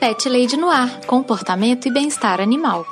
Pet 0.00 0.26
Lady 0.30 0.56
Noir, 0.56 1.06
comportamento 1.06 1.86
e 1.86 1.90
bem-estar 1.90 2.40
animal. 2.40 2.86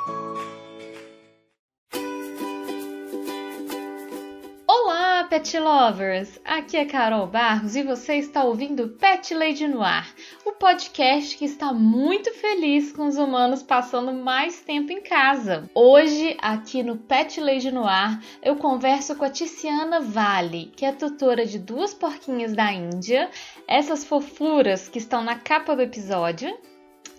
Olá, 4.67 5.23
pet 5.23 5.57
lovers! 5.57 6.39
Aqui 6.45 6.77
é 6.77 6.85
Carol 6.85 7.25
Barros 7.25 7.75
e 7.75 7.81
você 7.81 8.17
está 8.17 8.43
ouvindo 8.43 8.89
Pet 8.89 9.33
Lady 9.33 9.67
Noir, 9.67 10.05
o 10.45 10.51
podcast 10.51 11.35
que 11.35 11.45
está 11.45 11.73
muito 11.73 12.31
feliz 12.35 12.91
com 12.91 13.07
os 13.07 13.17
humanos 13.17 13.63
passando 13.63 14.13
mais 14.13 14.61
tempo 14.61 14.91
em 14.91 15.01
casa. 15.01 15.67
Hoje, 15.73 16.37
aqui 16.39 16.83
no 16.83 16.95
Pet 16.95 17.41
Lady 17.41 17.71
Noir, 17.71 18.19
eu 18.43 18.55
converso 18.55 19.15
com 19.15 19.25
a 19.25 19.31
Tiziana 19.31 19.99
Vale, 19.99 20.71
que 20.75 20.85
é 20.85 20.91
tutora 20.91 21.43
de 21.43 21.57
duas 21.57 21.91
porquinhas 21.91 22.53
da 22.53 22.71
Índia, 22.71 23.31
essas 23.67 24.05
fofuras 24.05 24.87
que 24.87 24.99
estão 24.99 25.23
na 25.23 25.33
capa 25.33 25.75
do 25.75 25.81
episódio, 25.81 26.55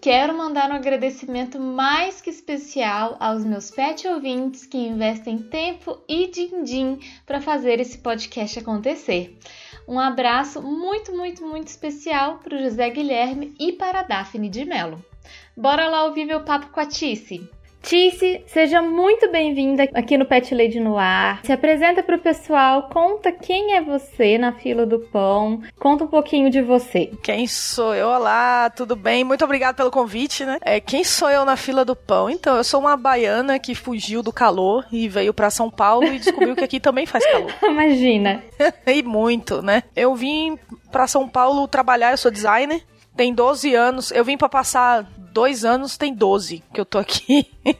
Quero 0.01 0.37
mandar 0.37 0.69
um 0.69 0.75
agradecimento 0.75 1.57
mais 1.57 2.19
que 2.19 2.29
especial 2.29 3.15
aos 3.17 3.45
meus 3.45 3.71
pet 3.71 4.05
ouvintes 4.05 4.65
que 4.65 4.77
investem 4.77 5.37
tempo 5.37 6.01
e 6.05 6.27
din-din 6.27 6.99
para 7.25 7.39
fazer 7.39 7.79
esse 7.79 7.97
podcast 7.99 8.59
acontecer. 8.59 9.39
Um 9.87 9.97
abraço 9.97 10.61
muito, 10.61 11.15
muito, 11.15 11.45
muito 11.45 11.69
especial 11.69 12.39
para 12.39 12.57
o 12.57 12.59
José 12.59 12.89
Guilherme 12.89 13.55
e 13.57 13.71
para 13.71 14.01
a 14.01 14.03
Daphne 14.03 14.49
de 14.49 14.65
Mello. 14.65 15.01
Bora 15.55 15.87
lá 15.87 16.03
ouvir 16.03 16.25
meu 16.25 16.43
papo 16.43 16.71
com 16.71 16.81
a 16.81 16.85
Tice! 16.85 17.49
Tice, 17.87 18.43
seja 18.47 18.81
muito 18.81 19.31
bem-vinda 19.31 19.87
aqui 19.93 20.17
no 20.17 20.25
Pet 20.25 20.53
Lady 20.53 20.77
no 20.77 20.97
Ar. 20.97 21.39
Se 21.45 21.53
apresenta 21.53 22.03
para 22.03 22.17
o 22.17 22.19
pessoal, 22.19 22.89
conta 22.89 23.31
quem 23.31 23.75
é 23.75 23.81
você 23.81 24.37
na 24.37 24.51
fila 24.51 24.85
do 24.85 24.99
pão, 24.99 25.61
conta 25.79 26.03
um 26.03 26.07
pouquinho 26.07 26.49
de 26.49 26.61
você. 26.61 27.09
Quem 27.23 27.47
sou 27.47 27.95
eu? 27.95 28.09
Olá, 28.09 28.69
tudo 28.71 28.93
bem? 28.93 29.23
Muito 29.23 29.45
obrigada 29.45 29.73
pelo 29.73 29.89
convite, 29.89 30.43
né? 30.43 30.57
É, 30.63 30.81
quem 30.81 31.05
sou 31.05 31.29
eu 31.29 31.45
na 31.45 31.55
fila 31.55 31.85
do 31.85 31.95
pão? 31.95 32.29
Então, 32.29 32.57
eu 32.57 32.63
sou 32.65 32.81
uma 32.81 32.97
baiana 32.97 33.57
que 33.57 33.73
fugiu 33.73 34.21
do 34.21 34.33
calor 34.33 34.85
e 34.91 35.07
veio 35.07 35.33
para 35.33 35.49
São 35.49 35.69
Paulo 35.69 36.07
e 36.07 36.19
descobriu 36.19 36.57
que 36.57 36.65
aqui 36.65 36.81
também 36.81 37.05
faz 37.05 37.25
calor. 37.25 37.55
Imagina. 37.63 38.43
e 38.85 39.01
muito, 39.01 39.61
né? 39.61 39.83
Eu 39.95 40.13
vim 40.13 40.59
para 40.91 41.07
São 41.07 41.25
Paulo 41.29 41.65
trabalhar, 41.69 42.11
eu 42.11 42.17
sou 42.17 42.29
designer. 42.31 42.83
Tem 43.17 43.33
12 43.33 43.73
anos. 43.73 44.11
Eu 44.11 44.23
vim 44.23 44.37
para 44.37 44.47
passar 44.47 45.03
dois 45.33 45.65
anos, 45.65 45.97
tem 45.97 46.13
12 46.13 46.63
que 46.71 46.79
eu 46.79 46.85
tô 46.85 46.99
aqui. 46.99 47.51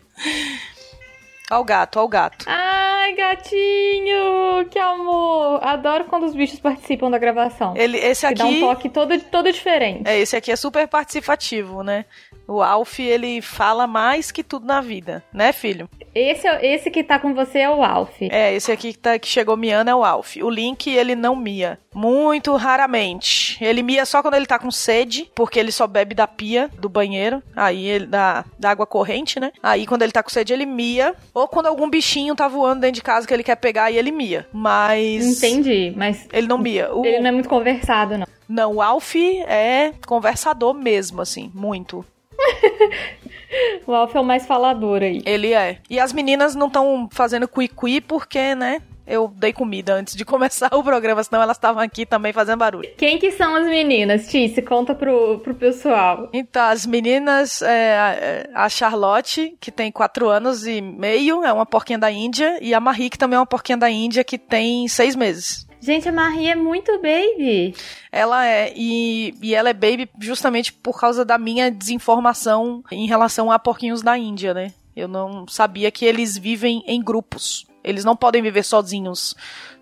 Ao 1.50 1.64
gato, 1.64 1.98
ao 1.98 2.10
gato. 2.10 2.44
Ai, 2.46 3.14
gatinho! 3.16 4.66
Que 4.70 4.78
amor! 4.78 5.64
Adoro 5.64 6.04
quando 6.04 6.26
os 6.26 6.36
bichos 6.36 6.60
participam 6.60 7.10
da 7.10 7.18
gravação. 7.18 7.74
Ele, 7.78 7.98
esse 7.98 8.26
aqui. 8.26 8.36
dá 8.36 8.46
um 8.46 8.60
toque 8.60 8.90
todo, 8.90 9.18
todo 9.22 9.50
diferente. 9.50 10.06
É, 10.06 10.20
esse 10.20 10.36
aqui 10.36 10.52
é 10.52 10.58
super 10.58 10.86
participativo, 10.90 11.84
né? 11.84 12.04
O 12.48 12.62
Alf, 12.62 13.00
ele 13.00 13.42
fala 13.42 13.86
mais 13.86 14.32
que 14.32 14.44
tudo 14.44 14.66
na 14.66 14.80
vida, 14.80 15.24
né, 15.34 15.52
filho? 15.52 15.90
Esse, 16.16 16.48
esse 16.62 16.90
que 16.90 17.04
tá 17.04 17.20
com 17.20 17.34
você 17.34 17.60
é 17.60 17.70
o 17.70 17.84
Alf. 17.84 18.22
É, 18.22 18.54
esse 18.56 18.72
aqui 18.72 18.94
que, 18.94 19.00
tá, 19.00 19.20
que 19.20 19.28
chegou 19.28 19.58
miando 19.58 19.90
é 19.90 19.96
o 19.96 20.04
Alf. 20.04 20.38
O 20.38 20.50
Link, 20.50 20.90
ele 20.90 21.14
não 21.14 21.36
mia. 21.36 21.78
Muito 21.94 22.56
raramente. 22.56 23.58
Ele 23.64 23.84
mia 23.84 24.06
só 24.06 24.22
quando 24.22 24.36
ele 24.36 24.46
tá 24.46 24.58
com 24.58 24.72
sede, 24.72 25.30
porque 25.36 25.60
ele 25.60 25.72
só 25.72 25.86
bebe 25.86 26.16
da 26.16 26.28
pia 26.28 26.70
do 26.80 26.88
banheiro. 26.88 27.44
Aí 27.56 27.86
ele 27.86 28.06
da, 28.06 28.46
da 28.58 28.72
água 28.72 28.86
corrente, 28.88 29.40
né? 29.40 29.52
Aí 29.62 29.86
quando 29.86 30.04
ele 30.04 30.12
tá 30.12 30.24
com 30.24 30.30
sede, 30.30 30.54
ele 30.54 30.66
mia. 30.66 31.14
Ou 31.34 31.48
quando 31.48 31.68
algum 31.68 31.90
bichinho 31.90 32.36
tá 32.36 32.48
voando 32.48 32.82
dentro 32.82 32.96
de 32.96 33.04
casa 33.04 33.28
que 33.28 33.34
ele 33.34 33.44
quer 33.44 33.58
pegar 33.58 33.92
e 33.92 33.98
ele 33.98 34.12
mia. 34.12 34.48
Mas. 34.54 35.38
Entendi, 35.38 35.94
mas. 35.96 36.28
Ele 36.32 36.48
não 36.48 36.58
mia. 36.58 36.94
O... 36.94 37.06
Ele 37.06 37.20
não 37.20 37.28
é 37.28 37.32
muito 37.32 37.50
conversado, 37.50 38.18
não. 38.18 38.28
Não, 38.48 38.76
o 38.76 38.82
Alf 38.82 39.16
é 39.16 39.92
conversador 40.06 40.74
mesmo, 40.74 41.22
assim, 41.22 41.52
muito. 41.54 42.06
o 43.86 43.94
Alf 43.94 44.16
é 44.16 44.20
o 44.20 44.24
mais 44.24 44.46
falador 44.46 45.02
aí. 45.02 45.22
Ele 45.26 45.54
é. 45.54 45.80
E 45.90 46.00
as 46.00 46.14
meninas 46.14 46.56
não 46.56 46.68
estão 46.68 47.08
fazendo 47.12 47.48
cui-cui 47.48 48.02
porque, 48.02 48.56
né? 48.56 48.82
Eu 49.06 49.32
dei 49.34 49.54
comida 49.54 49.94
antes 49.94 50.16
de 50.16 50.26
começar 50.26 50.70
o 50.74 50.84
programa, 50.84 51.24
senão 51.24 51.42
elas 51.42 51.56
estavam 51.56 51.82
aqui 51.82 52.06
também 52.06 52.34
fazendo 52.34 52.60
barulho. 52.60 52.90
Quem 52.98 53.18
que 53.18 53.32
são 53.32 53.56
as 53.56 53.66
meninas, 53.66 54.28
Tice? 54.28 54.62
Conta 54.62 54.94
pro, 54.94 55.40
pro 55.40 55.56
pessoal. 55.56 56.30
Então, 56.34 56.64
as 56.64 56.86
meninas, 56.86 57.62
é, 57.62 58.50
a 58.54 58.68
Charlotte, 58.68 59.56
que 59.62 59.72
tem 59.72 59.92
4 59.92 60.28
anos 60.28 60.68
e 60.68 60.82
meio, 60.82 61.44
é 61.44 61.54
uma 61.54 61.66
porquinha 61.66 61.98
da 61.98 62.12
Índia, 62.12 62.60
e 62.62 62.74
a 62.74 62.80
Marie, 62.82 63.10
que 63.10 63.18
também 63.18 63.38
é 63.38 63.40
uma 63.40 63.46
porquinha 63.46 63.78
da 63.78 63.90
Índia, 63.90 64.26
que 64.26 64.38
tem 64.38 64.88
6 64.88 65.16
meses. 65.16 65.67
Gente, 65.80 66.10
a 66.10 66.12
Marie 66.12 66.50
é 66.50 66.56
muito 66.56 66.92
baby. 67.00 67.76
Ela 68.12 68.46
é, 68.46 68.74
e, 68.76 69.34
e 69.42 69.54
ela 69.54 69.70
é 69.70 69.74
baby 69.74 70.10
justamente 70.20 70.74
por 70.74 71.00
causa 71.00 71.24
da 71.24 71.38
minha 71.38 71.70
desinformação 71.70 72.84
em 72.92 73.08
relação 73.08 73.52
a 73.52 73.60
porquinhos 73.60 74.02
da 74.02 74.18
Índia, 74.18 74.54
né? 74.54 74.74
Eu 74.96 75.08
não 75.08 75.48
sabia 75.48 75.92
que 75.92 76.06
eles 76.06 76.38
vivem 76.38 76.84
em 76.88 77.02
grupos. 77.02 77.66
Eles 77.84 78.04
não 78.04 78.16
podem 78.16 78.42
viver 78.42 78.64
sozinhos. 78.64 79.36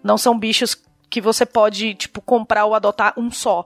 Não 0.03 0.17
são 0.17 0.37
bichos 0.37 0.77
que 1.09 1.21
você 1.21 1.45
pode, 1.45 1.95
tipo, 1.95 2.21
comprar 2.21 2.65
ou 2.65 2.75
adotar 2.75 3.13
um 3.17 3.31
só. 3.31 3.65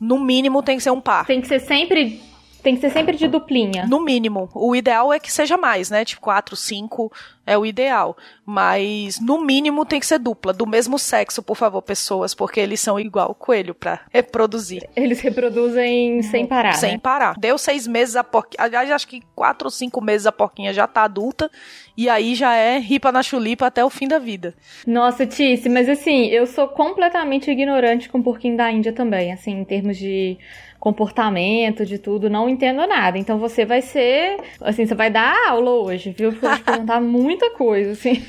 No 0.00 0.18
mínimo 0.18 0.62
tem 0.62 0.76
que 0.76 0.82
ser 0.82 0.90
um 0.90 1.00
par. 1.00 1.26
Tem 1.26 1.40
que 1.40 1.46
ser 1.46 1.60
sempre 1.60 2.20
Tem 2.62 2.74
que 2.74 2.80
ser 2.80 2.90
sempre 2.90 3.16
de 3.16 3.26
duplinha. 3.26 3.86
No 3.86 4.00
mínimo. 4.00 4.48
O 4.54 4.76
ideal 4.76 5.12
é 5.12 5.18
que 5.18 5.32
seja 5.32 5.56
mais, 5.56 5.90
né? 5.90 6.04
Tipo, 6.04 6.22
quatro, 6.22 6.54
cinco 6.54 7.12
é 7.44 7.58
o 7.58 7.66
ideal. 7.66 8.16
Mas, 8.46 9.20
no 9.20 9.40
mínimo, 9.44 9.84
tem 9.84 9.98
que 9.98 10.06
ser 10.06 10.18
dupla. 10.18 10.52
Do 10.52 10.66
mesmo 10.66 10.98
sexo, 10.98 11.42
por 11.42 11.56
favor, 11.56 11.82
pessoas, 11.82 12.34
porque 12.34 12.60
eles 12.60 12.80
são 12.80 13.00
igual 13.00 13.32
o 13.32 13.34
coelho 13.34 13.74
pra 13.74 14.00
reproduzir. 14.12 14.88
Eles 14.94 15.20
reproduzem 15.20 16.22
sem 16.22 16.46
parar. 16.46 16.74
Sem 16.74 16.92
né? 16.92 16.98
parar. 16.98 17.34
Deu 17.38 17.58
seis 17.58 17.86
meses 17.86 18.14
a 18.14 18.22
porquinha. 18.22 18.64
Aliás, 18.64 18.90
acho 18.90 19.08
que 19.08 19.22
quatro 19.34 19.66
ou 19.66 19.70
cinco 19.70 20.00
meses 20.00 20.26
a 20.26 20.32
porquinha 20.32 20.72
já 20.72 20.86
tá 20.86 21.02
adulta. 21.02 21.50
E 21.96 22.08
aí 22.08 22.34
já 22.34 22.54
é 22.54 22.78
ripa 22.78 23.12
na 23.12 23.22
chulipa 23.22 23.66
até 23.66 23.84
o 23.84 23.90
fim 23.90 24.08
da 24.08 24.18
vida. 24.18 24.54
Nossa, 24.86 25.26
Tice, 25.26 25.68
mas 25.68 25.88
assim, 25.88 26.26
eu 26.26 26.46
sou 26.46 26.68
completamente 26.68 27.50
ignorante 27.50 28.08
com 28.08 28.18
o 28.18 28.22
porquinho 28.22 28.56
da 28.56 28.70
Índia 28.70 28.92
também, 28.92 29.32
assim, 29.32 29.60
em 29.60 29.64
termos 29.64 29.98
de 29.98 30.38
comportamento, 30.82 31.86
de 31.86 31.96
tudo, 31.96 32.28
não 32.28 32.48
entendo 32.48 32.84
nada. 32.88 33.16
Então 33.16 33.38
você 33.38 33.64
vai 33.64 33.80
ser, 33.80 34.36
assim, 34.60 34.84
você 34.84 34.96
vai 34.96 35.08
dar 35.08 35.32
aula 35.48 35.70
hoje, 35.70 36.10
viu? 36.10 36.32
Vou 36.32 36.52
te 36.56 36.60
perguntar 36.60 36.98
muita 37.00 37.50
coisa, 37.50 37.92
assim. 37.92 38.20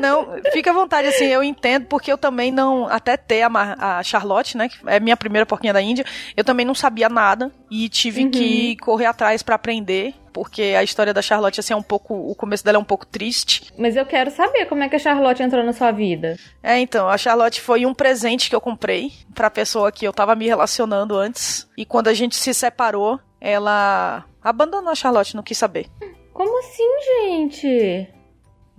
Não, 0.00 0.26
fica 0.50 0.70
à 0.70 0.72
vontade, 0.72 1.06
assim, 1.06 1.26
eu 1.26 1.42
entendo, 1.42 1.84
porque 1.84 2.10
eu 2.10 2.16
também 2.16 2.50
não, 2.50 2.88
até 2.88 3.14
ter 3.14 3.42
a, 3.42 3.98
a 3.98 4.02
Charlotte, 4.02 4.56
né, 4.56 4.70
que 4.70 4.78
é 4.86 4.98
minha 4.98 5.18
primeira 5.18 5.44
porquinha 5.44 5.74
da 5.74 5.82
Índia, 5.82 6.02
eu 6.34 6.42
também 6.42 6.64
não 6.64 6.74
sabia 6.74 7.10
nada 7.10 7.52
e 7.70 7.90
tive 7.90 8.24
uhum. 8.24 8.30
que 8.30 8.76
correr 8.76 9.04
atrás 9.04 9.42
para 9.42 9.56
aprender 9.56 10.14
porque 10.38 10.62
a 10.78 10.84
história 10.84 11.12
da 11.12 11.20
Charlotte, 11.20 11.58
assim, 11.58 11.72
é 11.72 11.76
um 11.76 11.82
pouco. 11.82 12.14
O 12.14 12.32
começo 12.32 12.64
dela 12.64 12.78
é 12.78 12.80
um 12.80 12.84
pouco 12.84 13.04
triste. 13.04 13.72
Mas 13.76 13.96
eu 13.96 14.06
quero 14.06 14.30
saber 14.30 14.66
como 14.66 14.84
é 14.84 14.88
que 14.88 14.94
a 14.94 14.98
Charlotte 14.98 15.42
entrou 15.42 15.64
na 15.64 15.72
sua 15.72 15.90
vida. 15.90 16.38
É, 16.62 16.78
então, 16.78 17.08
a 17.08 17.18
Charlotte 17.18 17.60
foi 17.60 17.84
um 17.84 17.92
presente 17.92 18.48
que 18.48 18.54
eu 18.54 18.60
comprei 18.60 19.10
pra 19.34 19.50
pessoa 19.50 19.90
que 19.90 20.06
eu 20.06 20.12
tava 20.12 20.36
me 20.36 20.46
relacionando 20.46 21.16
antes. 21.16 21.68
E 21.76 21.84
quando 21.84 22.06
a 22.06 22.14
gente 22.14 22.36
se 22.36 22.54
separou, 22.54 23.18
ela 23.40 24.24
abandonou 24.40 24.92
a 24.92 24.94
Charlotte, 24.94 25.34
não 25.34 25.42
quis 25.42 25.58
saber. 25.58 25.88
Como 26.32 26.56
assim, 26.60 26.88
gente? 27.02 28.08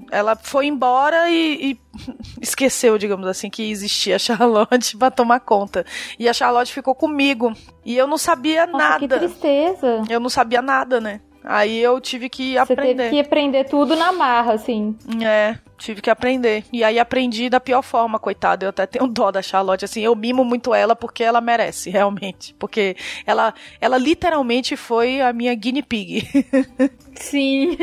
Ela 0.10 0.38
foi 0.38 0.68
embora 0.68 1.30
e, 1.30 1.72
e, 1.72 1.80
esqueceu, 2.42 2.98
digamos 2.98 3.28
assim, 3.28 3.50
que 3.50 3.70
existia 3.70 4.16
a 4.16 4.20
Charlotte 4.20 4.96
pra 4.98 5.12
tomar 5.12 5.42
conta. 5.42 5.86
E 6.18 6.30
a 6.30 6.34
Charlotte 6.34 6.72
ficou 6.72 6.96
comigo. 6.96 7.52
E 7.84 7.98
eu 7.98 8.08
não 8.08 8.18
sabia 8.18 8.66
Nossa, 8.66 8.78
nada. 8.78 9.00
Que 9.00 9.08
tristeza. 9.10 10.04
Eu 10.10 10.22
não 10.22 10.30
sabia 10.30 10.62
nada, 10.62 11.02
né? 11.02 11.20
Aí 11.44 11.80
eu 11.80 12.00
tive 12.02 12.30
que 12.30 12.58
aprender. 12.58 12.88
Você 12.90 12.96
teve 12.96 13.10
que 13.10 13.20
aprender 13.20 13.64
tudo 13.66 13.96
na 13.96 14.12
marra, 14.12 14.54
assim. 14.54 14.96
É, 15.24 15.58
tive 15.78 16.02
que 16.02 16.10
aprender. 16.10 16.64
E 16.72 16.84
aí 16.84 17.00
aprendi 17.00 17.50
da 17.50 17.60
pior 17.60 17.82
forma, 17.82 18.20
coitada. 18.20 18.66
Eu 18.66 18.70
até 18.70 18.86
tenho 18.86 19.08
dó 19.08 19.32
da 19.32 19.42
Charlotte, 19.42 19.86
assim, 19.86 20.02
eu 20.02 20.16
mimo 20.16 20.44
muito 20.44 20.74
ela 20.74 20.96
porque 20.96 21.24
ela 21.24 21.40
merece, 21.42 21.90
realmente. 21.92 22.54
Porque 22.60 22.96
ela, 23.26 23.54
ela 23.80 23.98
literalmente 23.98 24.76
foi 24.76 25.22
a 25.22 25.32
minha 25.32 25.54
guinea 25.56 25.84
pig. 25.84 26.28
Sim, 27.16 27.78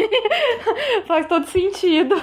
faz 1.06 1.26
todo 1.26 1.46
sentido. 1.46 2.14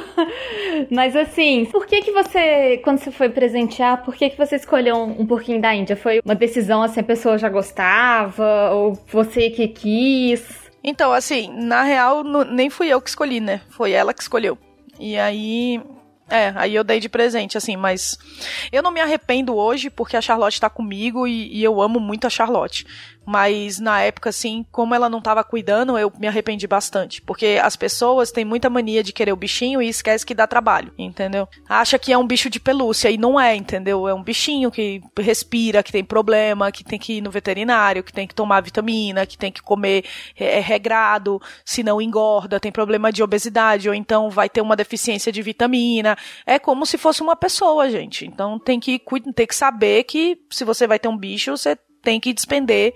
Mas 0.90 1.16
assim, 1.16 1.66
por 1.66 1.86
que 1.86 2.02
que 2.02 2.12
você, 2.12 2.78
quando 2.84 3.00
você 3.00 3.12
foi 3.12 3.30
presentear, 3.30 4.04
por 4.04 4.16
que 4.16 4.30
que 4.30 4.38
você 4.38 4.56
escolheu 4.56 4.96
um, 4.96 5.22
um 5.22 5.26
porquinho 5.26 5.62
da 5.62 5.74
Índia? 5.76 5.96
Foi 5.96 6.22
uma 6.24 6.36
decisão 6.36 6.82
assim, 6.82 7.00
a 7.02 7.04
pessoa 7.04 7.38
já 7.38 7.50
gostava? 7.50 8.72
Ou 8.72 8.94
você 9.08 9.50
que 9.50 9.68
quis? 9.68 10.63
Então, 10.84 11.14
assim, 11.14 11.50
na 11.54 11.84
real, 11.84 12.24
nem 12.24 12.70
fui 12.70 12.90
eu 12.90 13.02
que 13.02 13.10
escolhi, 13.10 13.40
né? 13.40 13.62
Foi 13.70 13.92
ela 13.92 14.14
que 14.14 14.22
escolheu. 14.22 14.58
E 15.00 15.18
aí. 15.18 15.82
É, 16.30 16.54
aí 16.56 16.74
eu 16.74 16.84
dei 16.84 17.00
de 17.00 17.10
presente, 17.10 17.58
assim, 17.58 17.76
mas 17.76 18.18
eu 18.72 18.82
não 18.82 18.92
me 18.92 19.02
arrependo 19.02 19.56
hoje 19.56 19.90
porque 19.90 20.16
a 20.16 20.22
Charlotte 20.22 20.60
tá 20.60 20.70
comigo 20.70 21.28
e, 21.28 21.54
e 21.54 21.64
eu 21.64 21.82
amo 21.82 22.00
muito 22.00 22.26
a 22.26 22.30
Charlotte. 22.30 22.88
Mas 23.26 23.80
na 23.80 24.02
época, 24.02 24.30
assim, 24.30 24.66
como 24.72 24.94
ela 24.94 25.10
não 25.10 25.20
estava 25.20 25.44
cuidando, 25.44 25.98
eu 25.98 26.12
me 26.20 26.28
arrependi 26.28 26.68
bastante. 26.68 27.22
Porque 27.22 27.60
as 27.62 27.76
pessoas 27.76 28.32
têm 28.32 28.44
muita 28.44 28.70
mania 28.70 29.04
de 29.04 29.14
querer 29.14 29.32
o 29.32 29.38
bichinho 29.38 29.82
e 29.82 29.88
esquece 29.88 30.26
que 30.26 30.34
dá 30.36 30.46
trabalho, 30.46 30.94
entendeu? 30.98 31.48
Acha 31.68 31.98
que 31.98 32.12
é 32.12 32.18
um 32.18 32.28
bicho 32.28 32.50
de 32.50 32.60
pelúcia 32.60 33.10
e 33.10 33.18
não 33.18 33.40
é, 33.40 33.56
entendeu? 33.56 34.08
É 34.08 34.14
um 34.14 34.24
bichinho 34.24 34.70
que 34.70 35.02
respira, 35.20 35.84
que 35.84 35.92
tem 35.92 36.04
problema, 36.04 36.72
que 36.72 36.84
tem 36.84 37.00
que 37.00 37.14
ir 37.14 37.22
no 37.22 37.32
veterinário, 37.32 38.04
que 38.04 38.14
tem 38.14 38.28
que 38.28 38.36
tomar 38.36 38.62
vitamina, 38.62 39.26
que 39.26 39.38
tem 39.38 39.52
que 39.52 39.62
comer 39.62 40.06
é, 40.38 40.58
é 40.58 40.60
regrado, 40.60 41.42
se 41.66 41.84
não 41.84 42.02
engorda, 42.02 42.60
tem 42.60 42.72
problema 42.72 43.12
de 43.12 43.24
obesidade, 43.24 43.88
ou 43.88 43.96
então 43.96 44.30
vai 44.30 44.50
ter 44.50 44.62
uma 44.62 44.76
deficiência 44.76 45.32
de 45.32 45.42
vitamina. 45.42 46.18
É 46.46 46.60
como 46.60 46.86
se 46.86 46.98
fosse 46.98 47.22
uma 47.22 47.36
pessoa, 47.36 47.90
gente. 47.90 48.26
Então 48.26 48.60
tem 48.60 48.80
que, 48.80 49.02
tem 49.36 49.48
que 49.48 49.56
saber 49.56 50.04
que 50.04 50.38
se 50.50 50.64
você 50.66 50.86
vai 50.86 51.00
ter 51.00 51.08
um 51.08 51.18
bicho, 51.18 51.56
você 51.56 51.78
tem 52.04 52.20
que 52.20 52.34
despender 52.34 52.94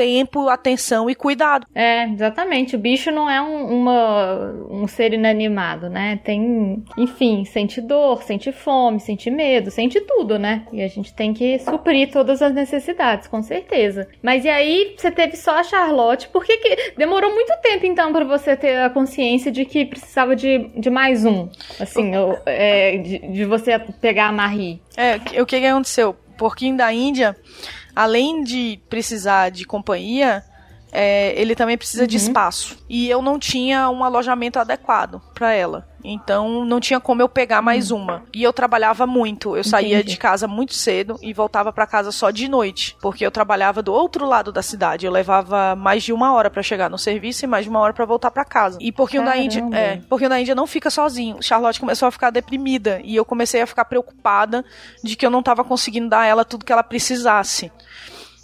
tempo, 0.00 0.48
atenção 0.48 1.10
e 1.10 1.14
cuidado. 1.14 1.66
É, 1.74 2.04
exatamente. 2.04 2.74
O 2.74 2.78
bicho 2.78 3.10
não 3.10 3.28
é 3.28 3.42
um, 3.42 3.66
uma, 3.66 4.50
um 4.70 4.88
ser 4.88 5.12
inanimado, 5.12 5.90
né? 5.90 6.18
Tem, 6.24 6.82
enfim, 6.96 7.44
sente 7.44 7.82
dor, 7.82 8.22
sente 8.22 8.50
fome, 8.50 8.98
sente 8.98 9.30
medo, 9.30 9.70
sente 9.70 10.00
tudo, 10.00 10.38
né? 10.38 10.64
E 10.72 10.82
a 10.82 10.88
gente 10.88 11.12
tem 11.12 11.34
que 11.34 11.58
suprir 11.58 12.10
todas 12.10 12.40
as 12.40 12.54
necessidades, 12.54 13.28
com 13.28 13.42
certeza. 13.42 14.08
Mas 14.22 14.46
e 14.46 14.48
aí, 14.48 14.94
você 14.96 15.10
teve 15.10 15.36
só 15.36 15.58
a 15.58 15.62
Charlotte, 15.62 16.28
por 16.28 16.46
que, 16.46 16.56
que 16.56 16.94
demorou 16.96 17.34
muito 17.34 17.52
tempo, 17.60 17.84
então, 17.84 18.10
para 18.10 18.24
você 18.24 18.56
ter 18.56 18.78
a 18.78 18.88
consciência 18.88 19.52
de 19.52 19.66
que 19.66 19.84
precisava 19.84 20.34
de, 20.34 20.70
de 20.78 20.88
mais 20.88 21.26
um? 21.26 21.46
Assim, 21.78 22.12
é, 22.46 22.96
de, 22.96 23.18
de 23.18 23.44
você 23.44 23.78
pegar 23.78 24.28
a 24.28 24.32
Marie. 24.32 24.80
É, 24.96 25.16
o 25.42 25.44
que, 25.44 25.60
que 25.60 25.66
aconteceu? 25.66 26.16
Porquinho 26.38 26.74
da 26.74 26.90
Índia 26.90 27.36
além 27.94 28.42
de 28.42 28.80
precisar 28.88 29.50
de 29.50 29.64
companhia, 29.64 30.44
é, 30.92 31.40
ele 31.40 31.54
também 31.54 31.76
precisa 31.76 32.02
uhum. 32.02 32.08
de 32.08 32.16
espaço. 32.16 32.76
E 32.88 33.08
eu 33.08 33.22
não 33.22 33.38
tinha 33.38 33.88
um 33.90 34.04
alojamento 34.04 34.58
adequado 34.58 35.20
para 35.34 35.52
ela. 35.52 35.88
Então 36.02 36.64
não 36.64 36.80
tinha 36.80 36.98
como 36.98 37.20
eu 37.20 37.28
pegar 37.28 37.60
mais 37.62 37.90
uhum. 37.90 38.02
uma. 38.02 38.22
E 38.34 38.42
eu 38.42 38.52
trabalhava 38.52 39.06
muito. 39.06 39.56
Eu 39.56 39.62
saía 39.62 39.96
Entendi. 39.96 40.12
de 40.12 40.18
casa 40.18 40.48
muito 40.48 40.74
cedo 40.74 41.18
e 41.22 41.32
voltava 41.32 41.72
para 41.72 41.86
casa 41.86 42.10
só 42.10 42.30
de 42.30 42.48
noite, 42.48 42.96
porque 43.00 43.24
eu 43.24 43.30
trabalhava 43.30 43.82
do 43.82 43.92
outro 43.92 44.26
lado 44.26 44.50
da 44.50 44.62
cidade. 44.62 45.06
Eu 45.06 45.12
levava 45.12 45.76
mais 45.76 46.02
de 46.02 46.12
uma 46.12 46.32
hora 46.32 46.50
para 46.50 46.62
chegar 46.62 46.88
no 46.88 46.98
serviço 46.98 47.44
e 47.44 47.48
mais 47.48 47.64
de 47.64 47.70
uma 47.70 47.80
hora 47.80 47.92
para 47.92 48.04
voltar 48.04 48.30
para 48.30 48.44
casa. 48.44 48.78
E 48.80 48.90
porque 48.90 49.18
o 49.18 49.24
da 49.24 49.36
Índia, 49.36 49.62
é, 49.72 50.00
porque 50.08 50.26
o 50.26 50.28
da 50.28 50.40
Índia 50.40 50.54
não 50.54 50.66
fica 50.66 50.90
sozinho. 50.90 51.42
Charlotte 51.42 51.80
começou 51.80 52.08
a 52.08 52.10
ficar 52.10 52.30
deprimida 52.30 53.00
e 53.04 53.14
eu 53.14 53.24
comecei 53.24 53.60
a 53.60 53.66
ficar 53.66 53.84
preocupada 53.84 54.64
de 55.04 55.16
que 55.16 55.24
eu 55.24 55.30
não 55.30 55.40
estava 55.40 55.62
conseguindo 55.62 56.08
dar 56.08 56.20
a 56.20 56.26
ela 56.26 56.44
tudo 56.44 56.64
que 56.64 56.72
ela 56.72 56.82
precisasse. 56.82 57.70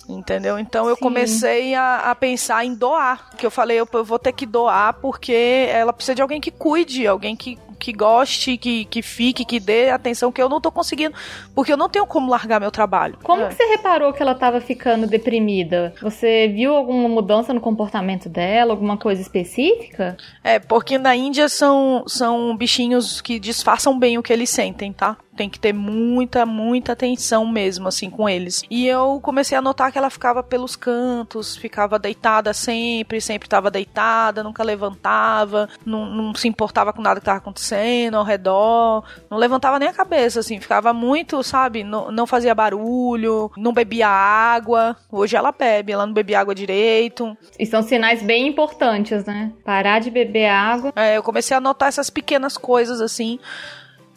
Entendeu? 0.08 0.58
Então 0.58 0.88
eu 0.88 0.94
Sim. 0.94 1.00
comecei 1.02 1.74
a, 1.74 2.10
a, 2.10 2.14
pensar 2.14 2.64
em 2.64 2.74
doar. 2.74 3.30
Que 3.36 3.44
eu 3.44 3.50
falei, 3.50 3.78
eu, 3.78 3.88
eu, 3.92 4.04
vou 4.04 4.18
ter 4.18 4.32
que 4.32 4.46
doar 4.46 4.94
porque 4.94 5.68
ela 5.70 5.92
precisa 5.92 6.14
de 6.14 6.22
alguém 6.22 6.40
que 6.40 6.50
cuide, 6.50 7.06
alguém 7.06 7.34
que, 7.34 7.58
que 7.78 7.92
goste, 7.92 8.56
que, 8.56 8.84
que 8.84 9.02
fique, 9.02 9.44
que 9.44 9.58
dê 9.58 9.90
atenção 9.90 10.30
que 10.30 10.40
eu 10.40 10.48
não 10.48 10.60
tô 10.60 10.70
conseguindo. 10.70 11.14
Porque 11.54 11.72
eu 11.72 11.76
não 11.76 11.88
tenho 11.88 12.06
como 12.06 12.30
largar 12.30 12.60
meu 12.60 12.70
trabalho. 12.70 13.18
Como 13.22 13.42
é. 13.42 13.48
que 13.48 13.54
você 13.54 13.64
reparou 13.64 14.12
que 14.12 14.22
ela 14.22 14.34
tava 14.34 14.60
ficando 14.60 15.08
deprimida? 15.08 15.92
Você 16.00 16.48
viu 16.48 16.74
alguma 16.74 17.08
mudança 17.08 17.52
no 17.52 17.60
comportamento 17.60 18.28
dela, 18.28 18.72
alguma 18.72 18.96
coisa 18.96 19.20
específica? 19.20 20.16
É, 20.44 20.60
porque 20.60 20.98
na 20.98 21.16
Índia 21.16 21.48
são, 21.48 22.04
são 22.06 22.56
bichinhos 22.56 23.20
que 23.20 23.40
disfarçam 23.40 23.98
bem 23.98 24.18
o 24.18 24.22
que 24.22 24.32
eles 24.32 24.50
sentem, 24.50 24.92
tá? 24.92 25.16
Tem 25.36 25.48
que 25.48 25.60
ter 25.60 25.72
muita, 25.72 26.44
muita 26.46 26.92
atenção 26.92 27.46
mesmo, 27.46 27.86
assim, 27.88 28.10
com 28.10 28.28
eles. 28.28 28.62
E 28.70 28.86
eu 28.86 29.20
comecei 29.22 29.56
a 29.56 29.62
notar 29.62 29.92
que 29.92 29.98
ela 29.98 30.10
ficava 30.10 30.42
pelos 30.42 30.74
cantos, 30.74 31.56
ficava 31.56 31.98
deitada 31.98 32.52
sempre, 32.52 33.20
sempre 33.20 33.46
estava 33.46 33.70
deitada, 33.70 34.42
nunca 34.42 34.62
levantava, 34.62 35.68
não, 35.84 36.06
não 36.06 36.34
se 36.34 36.48
importava 36.48 36.92
com 36.92 37.02
nada 37.02 37.20
que 37.20 37.22
estava 37.22 37.38
acontecendo 37.38 38.16
ao 38.16 38.24
redor, 38.24 39.04
não 39.30 39.38
levantava 39.38 39.78
nem 39.78 39.88
a 39.88 39.92
cabeça, 39.92 40.40
assim, 40.40 40.58
ficava 40.60 40.92
muito, 40.92 41.42
sabe, 41.42 41.84
não, 41.84 42.10
não 42.10 42.26
fazia 42.26 42.54
barulho, 42.54 43.50
não 43.56 43.72
bebia 43.72 44.08
água. 44.08 44.96
Hoje 45.10 45.36
ela 45.36 45.52
bebe, 45.52 45.92
ela 45.92 46.06
não 46.06 46.12
bebia 46.12 46.40
água 46.40 46.54
direito. 46.54 47.36
E 47.58 47.66
são 47.66 47.82
sinais 47.82 48.22
bem 48.22 48.48
importantes, 48.48 49.24
né? 49.24 49.52
Parar 49.64 50.00
de 50.00 50.10
beber 50.10 50.48
água. 50.48 50.92
É, 50.96 51.16
eu 51.16 51.22
comecei 51.22 51.56
a 51.56 51.60
notar 51.60 51.88
essas 51.88 52.10
pequenas 52.10 52.56
coisas, 52.56 53.00
assim, 53.00 53.38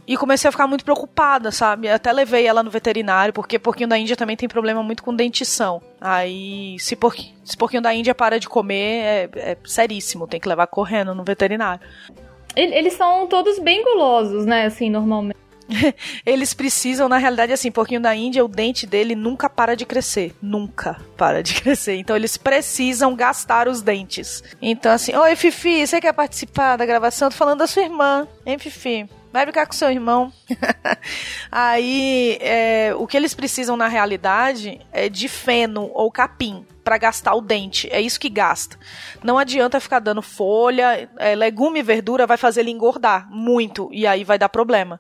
e 0.10 0.18
comecei 0.18 0.50
a 0.50 0.52
ficar 0.52 0.66
muito 0.66 0.84
preocupada, 0.84 1.52
sabe? 1.52 1.88
Até 1.88 2.12
levei 2.12 2.48
ela 2.48 2.64
no 2.64 2.72
veterinário, 2.72 3.32
porque 3.32 3.60
porquinho 3.60 3.88
da 3.88 3.96
Índia 3.96 4.16
também 4.16 4.36
tem 4.36 4.50
problema 4.50 4.82
muito 4.82 5.04
com 5.04 5.16
dentição. 5.16 5.80
Aí, 6.02 6.78
se, 6.80 6.96
porquinho, 6.96 7.36
se 7.46 7.56
porquinho 7.56 7.84
da 7.84 7.94
Índia 7.94 8.16
para 8.16 8.40
de 8.40 8.50
comer, 8.50 9.04
é, 9.04 9.30
é 9.36 9.58
seríssimo, 9.64 10.26
tem 10.26 10.40
que 10.40 10.50
levar 10.50 10.66
correndo 10.66 11.14
no 11.14 11.24
veterinário. 11.24 11.80
Eles 12.56 12.94
são 12.94 13.28
todos 13.28 13.60
bem 13.60 13.84
gulosos, 13.84 14.48
né? 14.48 14.66
Assim, 14.66 14.90
normalmente. 14.90 15.38
eles 16.26 16.56
precisam, 16.56 17.08
na 17.08 17.20
realidade, 17.20 17.54
assim, 17.54 17.70
porquinho 17.70 18.02
da 18.02 18.16
Índia, 18.16 18.44
o 18.44 18.48
dente 18.48 18.88
dele 18.88 19.14
nunca 19.14 19.48
para 19.48 19.76
de 19.76 19.86
crescer. 19.86 20.34
Nunca 20.42 21.00
para 21.16 21.44
de 21.44 21.54
crescer. 21.62 21.98
Então 21.98 22.16
eles 22.16 22.36
precisam 22.36 23.16
gastar 23.16 23.68
os 23.68 23.84
dentes. 23.84 24.44
Então, 24.60 24.92
assim, 24.92 25.16
oi, 25.16 25.36
Fifi, 25.36 25.86
você 25.86 26.02
quer 26.02 26.14
participar 26.14 26.78
da 26.78 26.86
gravação? 26.88 27.30
tô 27.30 27.36
falando 27.36 27.60
da 27.60 27.68
sua 27.68 27.84
irmã, 27.84 28.28
hein, 28.44 28.58
Fifi? 28.58 29.08
Vai 29.32 29.46
brincar 29.46 29.66
com 29.66 29.74
seu 29.74 29.90
irmão. 29.90 30.32
Aí, 31.52 32.38
é, 32.42 32.94
o 32.96 33.08
que 33.08 33.16
eles 33.16 33.34
precisam 33.34 33.78
na 33.78 33.88
realidade 33.88 34.80
é 34.92 35.10
de 35.10 35.28
feno 35.28 35.90
ou 35.94 36.12
capim 36.12 36.66
para 36.84 36.98
gastar 36.98 37.36
o 37.36 37.42
dente. 37.42 37.88
É 37.92 38.02
isso 38.02 38.20
que 38.20 38.30
gasta. 38.30 38.78
Não 39.24 39.38
adianta 39.38 39.80
ficar 39.80 40.00
dando 40.00 40.22
folha, 40.22 41.10
é, 41.18 41.36
legume 41.36 41.80
e 41.80 41.84
verdura 41.84 42.26
vai 42.26 42.38
fazer 42.38 42.62
ele 42.62 42.72
engordar 42.72 43.28
muito 43.30 43.90
e 43.92 44.08
aí 44.08 44.24
vai 44.24 44.40
dar 44.40 44.50
problema. 44.50 45.00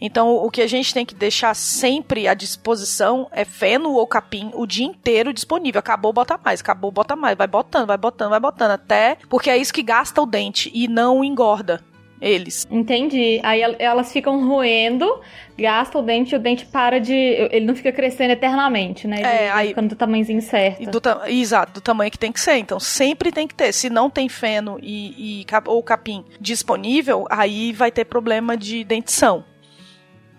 Então, 0.00 0.34
o 0.34 0.50
que 0.50 0.62
a 0.62 0.66
gente 0.66 0.92
tem 0.92 1.06
que 1.06 1.14
deixar 1.14 1.54
sempre 1.54 2.26
à 2.26 2.34
disposição 2.34 3.28
é 3.30 3.44
feno 3.44 3.92
ou 3.92 4.06
capim 4.06 4.50
o 4.54 4.66
dia 4.66 4.86
inteiro 4.86 5.32
disponível. 5.32 5.78
Acabou, 5.78 6.12
bota 6.12 6.40
mais. 6.42 6.60
Acabou, 6.60 6.90
bota 6.90 7.14
mais. 7.14 7.36
Vai 7.36 7.46
botando, 7.46 7.86
vai 7.86 7.98
botando, 7.98 8.30
vai 8.30 8.40
botando. 8.40 8.72
Até 8.72 9.18
porque 9.28 9.48
é 9.48 9.56
isso 9.56 9.72
que 9.72 9.82
gasta 9.82 10.20
o 10.20 10.26
dente 10.26 10.72
e 10.74 10.88
não 10.88 11.22
engorda 11.22 11.91
eles. 12.22 12.66
Entendi. 12.70 13.40
Aí 13.42 13.60
elas 13.78 14.12
ficam 14.12 14.46
roendo, 14.46 15.20
gasta 15.58 15.98
o 15.98 16.02
dente 16.02 16.34
e 16.34 16.36
o 16.36 16.38
dente 16.38 16.64
para 16.64 17.00
de. 17.00 17.12
Ele 17.12 17.66
não 17.66 17.74
fica 17.74 17.90
crescendo 17.90 18.30
eternamente, 18.30 19.08
né? 19.08 19.16
Ele 19.16 19.26
é, 19.26 19.50
aí. 19.50 19.68
Ficando 19.68 19.88
do 19.88 19.96
tamanhozinho 19.96 20.40
certo. 20.40 20.88
Do 20.88 21.00
ta... 21.00 21.22
Exato, 21.28 21.72
do 21.74 21.80
tamanho 21.80 22.10
que 22.10 22.18
tem 22.18 22.30
que 22.30 22.40
ser. 22.40 22.56
Então 22.56 22.78
sempre 22.78 23.32
tem 23.32 23.48
que 23.48 23.54
ter. 23.54 23.72
Se 23.72 23.90
não 23.90 24.08
tem 24.08 24.28
feno 24.28 24.78
e, 24.80 25.42
e 25.42 25.46
ou 25.66 25.82
capim 25.82 26.24
disponível, 26.40 27.26
aí 27.28 27.72
vai 27.72 27.90
ter 27.90 28.04
problema 28.04 28.56
de 28.56 28.84
dentição. 28.84 29.44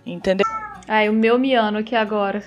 Entendeu? 0.06 0.46
Ai, 0.88 1.10
o 1.10 1.14
meu 1.14 1.38
miano 1.38 1.80
aqui 1.80 1.96
agora. 1.96 2.44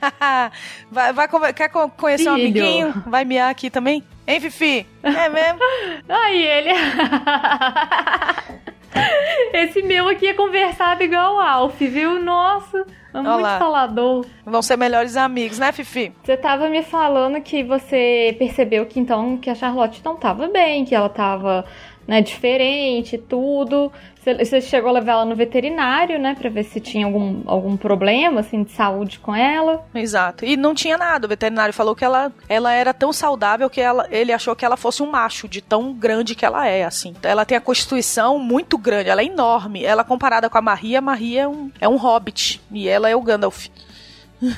vai, 0.90 1.12
vai, 1.12 1.52
quer 1.52 1.68
conhecer 1.68 2.24
Filho. 2.24 2.30
um 2.30 2.34
amiguinho? 2.34 3.04
Vai 3.06 3.24
miar 3.24 3.50
aqui 3.50 3.70
também? 3.70 4.02
Hein, 4.26 4.40
Fifi? 4.40 4.86
É 5.02 5.28
mesmo? 5.28 5.60
Aí 6.08 6.46
ele. 6.46 6.70
Esse 9.52 9.82
meu 9.82 10.08
aqui 10.08 10.26
é 10.28 10.34
conversado 10.34 11.02
igual 11.02 11.36
o 11.36 11.40
Alf, 11.40 11.78
viu? 11.80 12.20
Nossa, 12.22 12.84
é 13.12 13.18
muito 13.18 13.30
Olá. 13.30 13.58
falador. 13.58 14.26
Vão 14.44 14.62
ser 14.62 14.76
melhores 14.76 15.16
amigos, 15.16 15.58
né, 15.58 15.72
Fifi? 15.72 16.12
Você 16.22 16.36
tava 16.36 16.68
me 16.68 16.82
falando 16.82 17.40
que 17.40 17.62
você 17.62 18.34
percebeu 18.38 18.86
que 18.86 18.98
então 18.98 19.36
que 19.36 19.48
a 19.50 19.54
Charlotte 19.54 20.02
não 20.04 20.16
tava 20.16 20.48
bem, 20.48 20.84
que 20.84 20.94
ela 20.94 21.08
tava 21.08 21.64
né, 22.10 22.20
diferente, 22.20 23.16
tudo. 23.16 23.92
Você 24.24 24.60
chegou 24.60 24.90
a 24.90 24.94
levar 24.94 25.12
ela 25.12 25.24
no 25.24 25.36
veterinário, 25.36 26.18
né, 26.18 26.34
pra 26.36 26.50
ver 26.50 26.64
se 26.64 26.80
tinha 26.80 27.06
algum, 27.06 27.42
algum 27.46 27.76
problema, 27.76 28.40
assim, 28.40 28.64
de 28.64 28.72
saúde 28.72 29.20
com 29.20 29.32
ela. 29.32 29.86
Exato. 29.94 30.44
E 30.44 30.56
não 30.56 30.74
tinha 30.74 30.98
nada. 30.98 31.26
O 31.26 31.28
veterinário 31.28 31.72
falou 31.72 31.94
que 31.94 32.04
ela, 32.04 32.32
ela 32.48 32.72
era 32.72 32.92
tão 32.92 33.12
saudável 33.12 33.70
que 33.70 33.80
ela, 33.80 34.08
ele 34.10 34.32
achou 34.32 34.56
que 34.56 34.64
ela 34.64 34.76
fosse 34.76 35.04
um 35.04 35.06
macho, 35.06 35.46
de 35.46 35.60
tão 35.60 35.92
grande 35.92 36.34
que 36.34 36.44
ela 36.44 36.66
é, 36.66 36.82
assim. 36.82 37.14
Ela 37.22 37.44
tem 37.44 37.56
a 37.56 37.60
constituição 37.60 38.40
muito 38.40 38.76
grande, 38.76 39.08
ela 39.08 39.22
é 39.22 39.26
enorme. 39.26 39.84
Ela, 39.84 40.02
comparada 40.02 40.50
com 40.50 40.58
a 40.58 40.62
Maria, 40.62 40.98
a 40.98 41.02
Maria 41.02 41.42
é 41.42 41.48
um, 41.48 41.70
é 41.80 41.88
um 41.88 41.96
hobbit. 41.96 42.60
E 42.72 42.88
ela 42.88 43.08
é 43.08 43.14
o 43.14 43.22
Gandalf. 43.22 43.68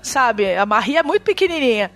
Sabe? 0.00 0.54
A 0.54 0.64
Maria 0.64 1.00
é 1.00 1.02
muito 1.02 1.22
pequenininha. 1.22 1.90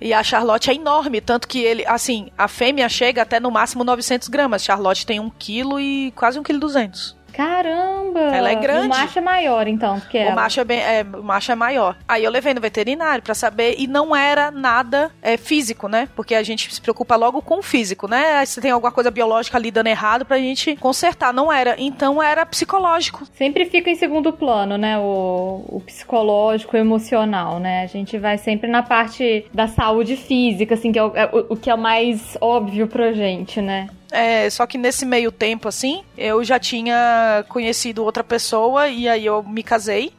E 0.00 0.12
a 0.12 0.22
Charlotte 0.22 0.70
é 0.70 0.74
enorme, 0.74 1.20
tanto 1.20 1.48
que 1.48 1.58
ele, 1.58 1.86
assim, 1.86 2.30
a 2.36 2.46
fêmea 2.48 2.88
chega 2.88 3.22
até 3.22 3.40
no 3.40 3.50
máximo 3.50 3.82
900 3.82 4.28
gramas. 4.28 4.62
Charlotte 4.62 5.06
tem 5.06 5.18
1 5.18 5.30
kg 5.30 5.80
e 5.80 6.12
quase 6.14 6.38
1 6.38 6.42
kg 6.42 6.58
200. 6.58 7.16
Caramba! 7.36 8.18
Ela 8.34 8.50
é 8.50 8.54
grande. 8.54 8.86
O 8.86 8.88
macho 8.88 9.18
é 9.18 9.22
maior, 9.22 9.68
então, 9.68 10.00
que 10.00 10.18
o 10.24 10.34
macho 10.34 10.58
é 10.58 10.64
bem, 10.64 10.80
é, 10.80 11.02
o 11.02 11.22
macho 11.22 11.52
é 11.52 11.54
maior. 11.54 11.98
Aí 12.08 12.24
eu 12.24 12.30
levei 12.30 12.54
no 12.54 12.62
veterinário 12.62 13.22
para 13.22 13.34
saber 13.34 13.74
e 13.76 13.86
não 13.86 14.16
era 14.16 14.50
nada 14.50 15.10
é, 15.20 15.36
físico, 15.36 15.86
né? 15.86 16.08
Porque 16.16 16.34
a 16.34 16.42
gente 16.42 16.74
se 16.74 16.80
preocupa 16.80 17.14
logo 17.14 17.42
com 17.42 17.58
o 17.58 17.62
físico, 17.62 18.08
né? 18.08 18.42
Se 18.46 18.58
tem 18.58 18.70
alguma 18.70 18.90
coisa 18.90 19.10
biológica 19.10 19.58
ali 19.58 19.70
dando 19.70 19.88
errado 19.88 20.24
pra 20.24 20.38
gente 20.38 20.76
consertar. 20.76 21.30
Não 21.34 21.52
era. 21.52 21.76
Então 21.78 22.22
era 22.22 22.46
psicológico. 22.46 23.26
Sempre 23.34 23.66
fica 23.66 23.90
em 23.90 23.96
segundo 23.96 24.32
plano, 24.32 24.78
né? 24.78 24.96
O, 24.96 25.62
o 25.68 25.82
psicológico, 25.84 26.74
o 26.74 26.80
emocional, 26.80 27.60
né? 27.60 27.82
A 27.82 27.86
gente 27.86 28.16
vai 28.16 28.38
sempre 28.38 28.70
na 28.70 28.82
parte 28.82 29.44
da 29.52 29.68
saúde 29.68 30.16
física, 30.16 30.74
assim, 30.74 30.90
que 30.90 30.98
é 30.98 31.04
o, 31.04 31.12
é, 31.14 31.28
o 31.50 31.54
que 31.54 31.68
é 31.68 31.74
o 31.74 31.78
mais 31.78 32.38
óbvio 32.40 32.86
pra 32.88 33.12
gente, 33.12 33.60
né? 33.60 33.88
É, 34.10 34.48
só 34.50 34.66
que 34.66 34.78
nesse 34.78 35.04
meio 35.04 35.32
tempo, 35.32 35.68
assim, 35.68 36.04
eu 36.16 36.44
já 36.44 36.58
tinha 36.58 37.44
conhecido 37.48 38.04
outra 38.04 38.22
pessoa 38.22 38.88
e 38.88 39.08
aí 39.08 39.26
eu 39.26 39.42
me 39.42 39.62
casei. 39.62 40.12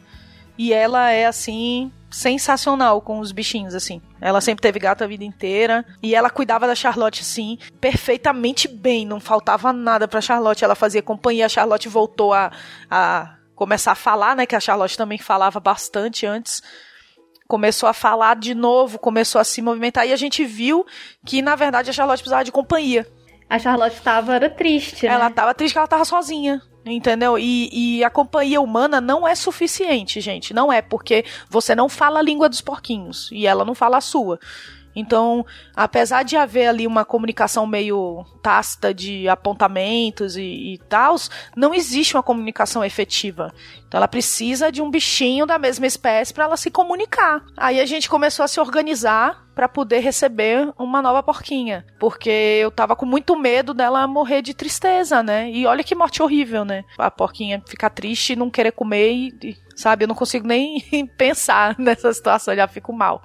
E 0.57 0.73
ela 0.73 1.11
é, 1.11 1.25
assim, 1.25 1.91
sensacional 2.09 2.99
com 2.99 3.19
os 3.19 3.31
bichinhos, 3.31 3.75
assim. 3.75 4.01
Ela 4.19 4.41
sempre 4.41 4.61
teve 4.61 4.79
gato 4.79 5.03
a 5.03 5.07
vida 5.07 5.23
inteira. 5.23 5.85
E 6.01 6.15
ela 6.15 6.29
cuidava 6.29 6.65
da 6.65 6.75
Charlotte, 6.75 7.21
assim, 7.21 7.59
perfeitamente 7.79 8.67
bem. 8.67 9.05
Não 9.05 9.19
faltava 9.19 9.71
nada 9.71 10.07
pra 10.07 10.21
Charlotte. 10.21 10.63
Ela 10.63 10.75
fazia 10.75 11.01
companhia. 11.01 11.45
A 11.45 11.49
Charlotte 11.49 11.87
voltou 11.87 12.33
a, 12.33 12.51
a 12.89 13.35
começar 13.55 13.91
a 13.91 13.95
falar, 13.95 14.35
né? 14.35 14.45
Que 14.45 14.55
a 14.55 14.59
Charlotte 14.59 14.97
também 14.97 15.17
falava 15.17 15.59
bastante 15.59 16.25
antes 16.25 16.61
começou 17.47 17.87
a 17.87 17.93
falar 17.93 18.35
de 18.35 18.53
novo, 18.53 18.99
começou 18.99 19.39
a 19.39 19.43
se 19.45 19.61
movimentar 19.61 20.05
e 20.05 20.11
a 20.11 20.17
gente 20.17 20.43
viu 20.43 20.85
que 21.25 21.41
na 21.41 21.55
verdade 21.55 21.89
a 21.89 21.93
Charlotte 21.93 22.19
precisava 22.19 22.43
de 22.43 22.51
companhia 22.51 23.07
a 23.49 23.57
Charlotte 23.57 24.01
tava 24.01 24.35
era 24.35 24.49
triste, 24.49 25.05
né? 25.05 25.13
Ela 25.13 25.29
tava 25.29 25.53
triste 25.53 25.73
que 25.73 25.79
ela 25.79 25.87
tava 25.87 26.05
sozinha. 26.05 26.61
Entendeu? 26.85 27.37
E, 27.37 27.97
e, 27.97 28.03
a 28.03 28.09
companhia 28.09 28.61
humana 28.61 29.01
não 29.01 29.27
é 29.27 29.35
suficiente, 29.35 30.21
gente. 30.21 30.53
Não 30.53 30.71
é, 30.71 30.81
porque 30.81 31.25
você 31.49 31.75
não 31.75 31.89
fala 31.89 32.19
a 32.19 32.21
língua 32.21 32.47
dos 32.47 32.61
porquinhos 32.61 33.29
e 33.31 33.45
ela 33.45 33.65
não 33.65 33.75
fala 33.75 33.97
a 33.97 34.01
sua. 34.01 34.39
Então, 34.95 35.45
apesar 35.75 36.23
de 36.23 36.35
haver 36.35 36.67
ali 36.67 36.87
uma 36.87 37.05
comunicação 37.05 37.67
meio 37.67 38.25
tácita 38.41 38.93
de 38.93 39.27
apontamentos 39.27 40.35
e, 40.37 40.73
e 40.73 40.77
tal, 40.89 41.15
não 41.55 41.73
existe 41.73 42.15
uma 42.15 42.23
comunicação 42.23 42.83
efetiva. 42.83 43.53
Então, 43.87 43.99
ela 43.99 44.07
precisa 44.07 44.71
de 44.71 44.81
um 44.81 44.89
bichinho 44.89 45.45
da 45.45 45.59
mesma 45.59 45.85
espécie 45.85 46.33
para 46.33 46.45
ela 46.45 46.57
se 46.57 46.71
comunicar. 46.71 47.43
Aí 47.55 47.79
a 47.79 47.85
gente 47.85 48.09
começou 48.09 48.43
a 48.43 48.47
se 48.47 48.59
organizar 48.59 49.46
para 49.57 49.67
poder 49.67 50.01
receber 50.01 50.71
uma 50.77 51.01
nova 51.01 51.23
porquinha, 51.23 51.83
porque 51.99 52.29
eu 52.29 52.69
tava 52.69 52.95
com 52.95 53.07
muito 53.07 53.35
medo 53.35 53.73
dela 53.73 54.05
morrer 54.05 54.43
de 54.43 54.53
tristeza, 54.53 55.23
né? 55.23 55.49
E 55.49 55.65
olha 55.65 55.83
que 55.83 55.95
morte 55.95 56.21
horrível, 56.21 56.63
né? 56.63 56.85
A 56.95 57.09
porquinha 57.09 57.59
ficar 57.67 57.89
triste 57.89 58.33
e 58.33 58.35
não 58.35 58.51
querer 58.51 58.71
comer 58.71 59.11
e 59.11 59.57
sabe? 59.75 60.03
Eu 60.03 60.07
não 60.09 60.13
consigo 60.13 60.45
nem 60.47 60.79
pensar 61.17 61.75
nessa 61.79 62.13
situação, 62.13 62.55
já 62.55 62.67
fico 62.67 62.93
mal. 62.93 63.23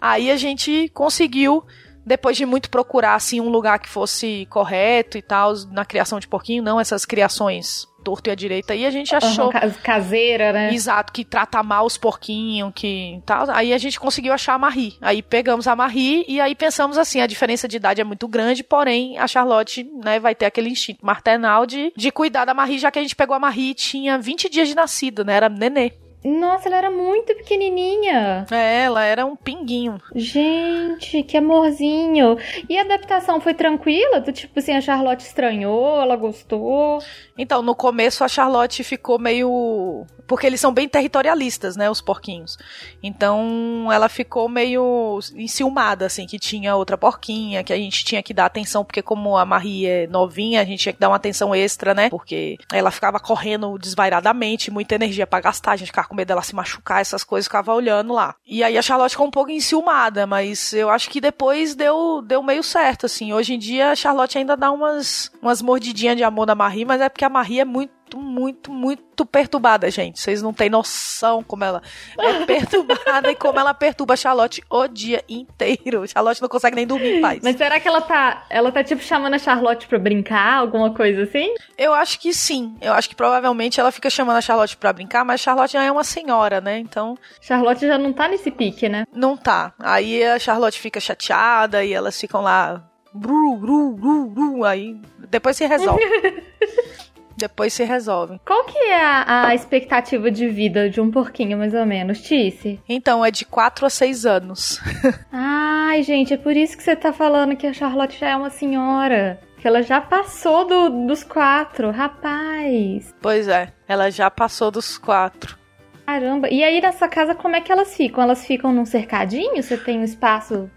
Aí 0.00 0.30
a 0.30 0.38
gente 0.38 0.88
conseguiu 0.94 1.62
depois 2.06 2.34
de 2.34 2.46
muito 2.46 2.70
procurar 2.70 3.14
assim 3.14 3.38
um 3.38 3.50
lugar 3.50 3.78
que 3.78 3.88
fosse 3.88 4.46
correto 4.48 5.18
e 5.18 5.22
tal 5.22 5.52
na 5.70 5.84
criação 5.84 6.18
de 6.18 6.26
porquinho, 6.26 6.62
não 6.62 6.80
essas 6.80 7.04
criações 7.04 7.86
torto 8.04 8.28
e 8.28 8.32
à 8.32 8.34
direita. 8.34 8.74
E 8.74 8.84
a 8.84 8.90
gente 8.90 9.14
achou. 9.16 9.46
Uhum, 9.46 9.72
caseira, 9.82 10.52
né? 10.52 10.74
Exato, 10.74 11.12
que 11.12 11.24
trata 11.24 11.62
mal 11.62 11.86
os 11.86 11.96
porquinhos, 11.96 12.70
que 12.74 13.20
tal. 13.24 13.50
Aí 13.50 13.72
a 13.72 13.78
gente 13.78 13.98
conseguiu 13.98 14.32
achar 14.32 14.54
a 14.54 14.58
Marie. 14.58 14.96
Aí 15.00 15.22
pegamos 15.22 15.66
a 15.66 15.74
Marie 15.74 16.24
e 16.28 16.40
aí 16.40 16.54
pensamos 16.54 16.98
assim: 16.98 17.20
a 17.20 17.26
diferença 17.26 17.66
de 17.66 17.76
idade 17.76 18.00
é 18.00 18.04
muito 18.04 18.28
grande, 18.28 18.62
porém 18.62 19.18
a 19.18 19.26
Charlotte, 19.26 19.84
né, 20.04 20.20
vai 20.20 20.34
ter 20.34 20.44
aquele 20.44 20.68
instinto 20.68 21.04
maternal 21.04 21.64
de, 21.64 21.92
de 21.96 22.10
cuidar 22.10 22.44
da 22.44 22.52
Marie, 22.52 22.78
já 22.78 22.90
que 22.90 22.98
a 22.98 23.02
gente 23.02 23.16
pegou 23.16 23.34
a 23.34 23.40
Marie 23.40 23.70
e 23.70 23.74
tinha 23.74 24.18
20 24.18 24.48
dias 24.50 24.68
de 24.68 24.74
nascido, 24.74 25.24
né? 25.24 25.34
Era 25.34 25.48
nenê. 25.48 25.92
Nossa, 26.24 26.68
ela 26.68 26.78
era 26.78 26.90
muito 26.90 27.34
pequenininha. 27.34 28.46
É, 28.50 28.84
ela 28.84 29.04
era 29.04 29.26
um 29.26 29.36
pinguinho. 29.36 30.00
Gente, 30.14 31.22
que 31.22 31.36
amorzinho. 31.36 32.38
E 32.68 32.78
a 32.78 32.82
adaptação 32.82 33.40
foi 33.40 33.52
tranquila? 33.52 34.20
Do 34.20 34.32
tipo 34.32 34.58
assim, 34.58 34.72
a 34.72 34.80
Charlotte 34.80 35.20
estranhou, 35.20 36.00
ela 36.00 36.16
gostou? 36.16 36.98
Então, 37.36 37.60
no 37.60 37.74
começo 37.74 38.24
a 38.24 38.28
Charlotte 38.28 38.82
ficou 38.82 39.18
meio 39.18 40.06
porque 40.26 40.46
eles 40.46 40.60
são 40.60 40.72
bem 40.72 40.88
territorialistas, 40.88 41.76
né, 41.76 41.90
os 41.90 42.00
porquinhos. 42.00 42.56
Então, 43.02 43.88
ela 43.92 44.08
ficou 44.08 44.48
meio 44.48 45.18
enciumada, 45.34 46.06
assim, 46.06 46.26
que 46.26 46.38
tinha 46.38 46.74
outra 46.74 46.96
porquinha, 46.96 47.62
que 47.62 47.72
a 47.72 47.76
gente 47.76 48.04
tinha 48.04 48.22
que 48.22 48.32
dar 48.32 48.46
atenção, 48.46 48.84
porque 48.84 49.02
como 49.02 49.36
a 49.36 49.44
Marie 49.44 49.86
é 49.86 50.06
novinha, 50.06 50.60
a 50.60 50.64
gente 50.64 50.80
tinha 50.80 50.92
que 50.92 50.98
dar 50.98 51.08
uma 51.10 51.16
atenção 51.16 51.54
extra, 51.54 51.94
né, 51.94 52.08
porque 52.08 52.56
ela 52.72 52.90
ficava 52.90 53.20
correndo 53.20 53.78
desvairadamente, 53.78 54.70
muita 54.70 54.94
energia 54.94 55.26
para 55.26 55.40
gastar, 55.40 55.72
a 55.72 55.76
gente 55.76 55.88
ficava 55.88 56.08
com 56.14 56.16
medo 56.16 56.28
dela 56.28 56.42
se 56.42 56.54
machucar, 56.54 57.00
essas 57.00 57.24
coisas, 57.24 57.46
ficava 57.46 57.74
olhando 57.74 58.14
lá. 58.14 58.36
E 58.46 58.62
aí 58.62 58.78
a 58.78 58.82
Charlotte 58.82 59.10
ficou 59.10 59.26
um 59.26 59.30
pouco 59.30 59.50
enciumada, 59.50 60.26
mas 60.26 60.72
eu 60.72 60.88
acho 60.88 61.10
que 61.10 61.20
depois 61.20 61.74
deu, 61.74 62.22
deu 62.22 62.42
meio 62.42 62.62
certo, 62.62 63.06
assim. 63.06 63.32
Hoje 63.32 63.54
em 63.54 63.58
dia 63.58 63.90
a 63.90 63.96
Charlotte 63.96 64.38
ainda 64.38 64.56
dá 64.56 64.70
umas, 64.70 65.30
umas 65.42 65.60
mordidinhas 65.60 66.16
de 66.16 66.22
amor 66.22 66.46
na 66.46 66.54
Marie, 66.54 66.84
mas 66.84 67.00
é 67.00 67.08
porque 67.08 67.24
a 67.24 67.28
Marie 67.28 67.60
é 67.60 67.64
muito 67.64 67.92
muito, 68.14 68.72
muito, 68.72 69.04
muito 69.14 69.24
perturbada, 69.24 69.90
gente. 69.90 70.20
Vocês 70.20 70.42
não 70.42 70.52
têm 70.52 70.68
noção 70.68 71.42
como 71.42 71.62
ela 71.62 71.80
é 72.18 72.44
perturbada 72.46 73.30
e 73.30 73.36
como 73.36 73.58
ela 73.58 73.72
perturba 73.72 74.14
a 74.14 74.16
Charlotte 74.16 74.62
o 74.68 74.88
dia 74.88 75.22
inteiro. 75.28 76.06
Charlotte 76.08 76.42
não 76.42 76.48
consegue 76.48 76.74
nem 76.74 76.86
dormir 76.86 77.18
em 77.18 77.20
paz. 77.20 77.40
Mas 77.42 77.56
será 77.56 77.78
que 77.78 77.86
ela 77.86 78.00
tá, 78.00 78.44
ela 78.50 78.72
tá 78.72 78.82
tipo 78.82 79.02
chamando 79.02 79.34
a 79.34 79.38
Charlotte 79.38 79.86
pra 79.86 79.98
brincar, 79.98 80.58
alguma 80.58 80.92
coisa 80.92 81.22
assim? 81.22 81.54
Eu 81.78 81.94
acho 81.94 82.18
que 82.18 82.34
sim. 82.34 82.76
Eu 82.80 82.92
acho 82.92 83.08
que 83.08 83.14
provavelmente 83.14 83.78
ela 83.78 83.92
fica 83.92 84.10
chamando 84.10 84.36
a 84.36 84.40
Charlotte 84.40 84.76
pra 84.76 84.92
brincar, 84.92 85.24
mas 85.24 85.40
a 85.40 85.44
Charlotte 85.44 85.72
já 85.72 85.84
é 85.84 85.92
uma 85.92 86.04
senhora, 86.04 86.60
né? 86.60 86.78
Então. 86.78 87.16
Charlotte 87.40 87.86
já 87.86 87.96
não 87.96 88.12
tá 88.12 88.28
nesse 88.28 88.50
pique, 88.50 88.88
né? 88.88 89.04
Não 89.12 89.36
tá. 89.36 89.72
Aí 89.78 90.24
a 90.24 90.38
Charlotte 90.38 90.80
fica 90.80 90.98
chateada 90.98 91.84
e 91.84 91.92
elas 91.92 92.20
ficam 92.20 92.40
lá. 92.40 92.82
Bru, 93.12 93.56
bru, 93.56 93.92
bru, 93.92 94.26
bru, 94.26 94.64
aí 94.64 95.00
depois 95.28 95.56
se 95.56 95.66
resolve. 95.66 96.02
depois 97.44 97.72
se 97.72 97.84
resolve. 97.84 98.40
Qual 98.44 98.64
que 98.64 98.78
é 98.78 99.04
a, 99.04 99.48
a 99.48 99.54
expectativa 99.54 100.30
de 100.30 100.48
vida 100.48 100.88
de 100.88 101.00
um 101.00 101.10
porquinho, 101.10 101.58
mais 101.58 101.74
ou 101.74 101.84
menos, 101.84 102.22
Tice? 102.22 102.80
Então, 102.88 103.24
é 103.24 103.30
de 103.30 103.44
4 103.44 103.84
a 103.84 103.90
6 103.90 104.26
anos. 104.26 104.80
Ai, 105.30 106.02
gente, 106.02 106.32
é 106.32 106.36
por 106.38 106.56
isso 106.56 106.76
que 106.76 106.82
você 106.82 106.96
tá 106.96 107.12
falando 107.12 107.56
que 107.56 107.66
a 107.66 107.72
Charlotte 107.72 108.18
já 108.18 108.30
é 108.30 108.36
uma 108.36 108.50
senhora. 108.50 109.38
Que 109.58 109.68
ela 109.68 109.82
já 109.82 110.00
passou 110.00 110.66
do, 110.66 111.06
dos 111.06 111.22
quatro, 111.22 111.90
rapaz. 111.90 113.14
Pois 113.20 113.46
é, 113.48 113.72
ela 113.86 114.10
já 114.10 114.30
passou 114.30 114.70
dos 114.70 114.96
quatro. 114.96 115.58
Caramba, 116.06 116.48
e 116.50 116.62
aí 116.62 116.80
nessa 116.80 117.08
casa 117.08 117.34
como 117.34 117.56
é 117.56 117.60
que 117.60 117.72
elas 117.72 117.96
ficam? 117.96 118.22
Elas 118.22 118.44
ficam 118.44 118.72
num 118.72 118.84
cercadinho? 118.84 119.62
Você 119.62 119.76
tem 119.76 119.98
um 120.00 120.04
espaço 120.04 120.70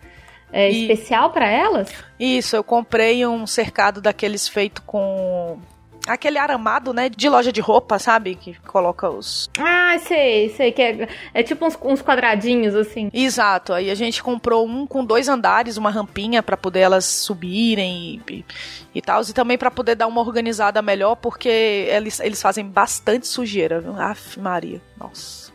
é, 0.51 0.71
e... 0.71 0.81
especial 0.81 1.31
para 1.31 1.49
elas? 1.49 1.91
Isso, 2.19 2.55
eu 2.55 2.63
comprei 2.63 3.25
um 3.25 3.45
cercado 3.45 4.01
daqueles 4.01 4.47
feito 4.47 4.81
com 4.83 5.59
aquele 6.07 6.37
aramado, 6.37 6.93
né, 6.93 7.09
de 7.09 7.29
loja 7.29 7.51
de 7.51 7.61
roupa, 7.61 7.99
sabe? 7.99 8.35
Que 8.35 8.55
coloca 8.61 9.09
os. 9.09 9.49
Ah, 9.59 9.97
sei, 9.99 10.49
sei. 10.49 10.71
Que 10.71 10.81
é, 10.81 11.07
é 11.33 11.43
tipo 11.43 11.65
uns, 11.65 11.77
uns, 11.81 12.01
quadradinhos, 12.01 12.73
assim. 12.73 13.09
Exato. 13.13 13.73
Aí 13.73 13.91
a 13.91 13.95
gente 13.95 14.23
comprou 14.23 14.65
um 14.65 14.87
com 14.87 15.03
dois 15.03 15.27
andares, 15.27 15.77
uma 15.77 15.89
rampinha 15.89 16.41
para 16.41 16.57
poder 16.57 16.79
elas 16.79 17.05
subirem 17.05 18.21
e, 18.27 18.33
e, 18.33 18.45
e 18.95 19.01
tal. 19.01 19.21
E 19.21 19.33
também 19.33 19.57
para 19.57 19.69
poder 19.69 19.95
dar 19.95 20.07
uma 20.07 20.21
organizada 20.21 20.81
melhor, 20.81 21.15
porque 21.15 21.49
eles, 21.49 22.19
eles 22.19 22.41
fazem 22.41 22.65
bastante 22.65 23.27
sujeira, 23.27 23.81
viu? 23.81 23.99
Aff, 23.99 24.39
Maria. 24.39 24.81
Nossa. 24.97 25.51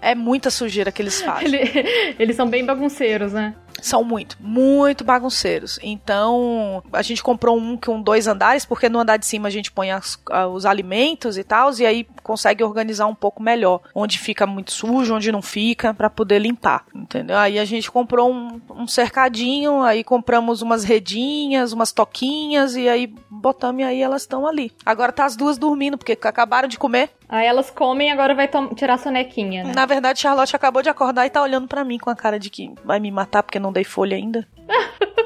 É 0.00 0.14
muita 0.14 0.50
sujeira 0.50 0.92
que 0.92 1.00
eles 1.00 1.22
fazem. 1.22 1.46
Ele, 1.54 2.14
eles 2.18 2.36
são 2.36 2.46
bem 2.46 2.62
bagunceiros, 2.62 3.32
né? 3.32 3.54
São 3.80 4.02
muito, 4.02 4.36
muito 4.40 5.04
bagunceiros. 5.04 5.78
Então, 5.82 6.82
a 6.92 7.02
gente 7.02 7.22
comprou 7.22 7.56
um 7.58 7.76
com 7.76 8.00
dois 8.00 8.26
andares, 8.26 8.64
porque 8.64 8.88
no 8.88 8.98
andar 8.98 9.16
de 9.16 9.26
cima 9.26 9.48
a 9.48 9.50
gente 9.50 9.70
põe 9.70 9.90
as, 9.90 10.18
os 10.52 10.64
alimentos 10.64 11.36
e 11.36 11.44
tal, 11.44 11.72
e 11.78 11.86
aí 11.86 12.06
consegue 12.22 12.64
organizar 12.64 13.06
um 13.06 13.14
pouco 13.14 13.42
melhor. 13.42 13.80
Onde 13.94 14.18
fica 14.18 14.46
muito 14.46 14.72
sujo, 14.72 15.14
onde 15.14 15.30
não 15.30 15.42
fica, 15.42 15.92
para 15.92 16.08
poder 16.08 16.38
limpar, 16.38 16.84
entendeu? 16.94 17.36
Aí 17.36 17.58
a 17.58 17.64
gente 17.64 17.90
comprou 17.90 18.32
um, 18.32 18.60
um, 18.70 18.86
cercadinho, 18.86 19.82
aí 19.82 20.02
compramos 20.02 20.62
umas 20.62 20.84
redinhas, 20.84 21.72
umas 21.72 21.92
toquinhas, 21.92 22.76
e 22.76 22.88
aí 22.88 23.12
botamos 23.30 23.82
e 23.82 23.84
aí 23.84 24.00
elas 24.00 24.22
estão 24.22 24.46
ali. 24.46 24.72
Agora 24.84 25.12
tá 25.12 25.24
as 25.24 25.36
duas 25.36 25.58
dormindo, 25.58 25.98
porque 25.98 26.12
acabaram 26.12 26.68
de 26.68 26.78
comer. 26.78 27.10
Aí 27.28 27.46
elas 27.46 27.70
comem 27.70 28.08
e 28.08 28.10
agora 28.10 28.34
vai 28.34 28.48
tirar 28.76 28.94
a 28.94 28.98
sonequinha, 28.98 29.64
né? 29.64 29.72
Na 29.74 29.86
verdade, 29.86 30.20
Charlotte 30.20 30.54
acabou 30.54 30.82
de 30.82 30.88
acordar 30.88 31.26
e 31.26 31.30
tá 31.30 31.42
olhando 31.42 31.66
para 31.66 31.84
mim 31.84 31.98
com 31.98 32.10
a 32.10 32.16
cara 32.16 32.38
de 32.38 32.50
que 32.50 32.72
vai 32.84 33.00
me 33.00 33.10
matar 33.10 33.42
porque 33.42 33.58
não 33.58 33.72
dei 33.72 33.84
folha 33.84 34.16
ainda. 34.16 34.46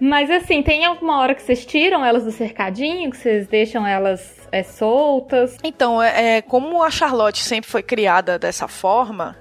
Mas 0.00 0.30
assim, 0.30 0.62
tem 0.62 0.84
alguma 0.84 1.18
hora 1.20 1.34
que 1.34 1.42
vocês 1.42 1.64
tiram 1.64 2.04
elas 2.04 2.24
do 2.24 2.32
cercadinho, 2.32 3.10
que 3.10 3.16
vocês 3.16 3.46
deixam 3.46 3.86
elas 3.86 4.46
é, 4.52 4.62
soltas? 4.62 5.56
Então, 5.62 6.02
é, 6.02 6.36
é, 6.36 6.42
como 6.42 6.82
a 6.82 6.90
Charlotte 6.90 7.42
sempre 7.42 7.70
foi 7.70 7.82
criada 7.82 8.38
dessa 8.38 8.68
forma, 8.68 9.36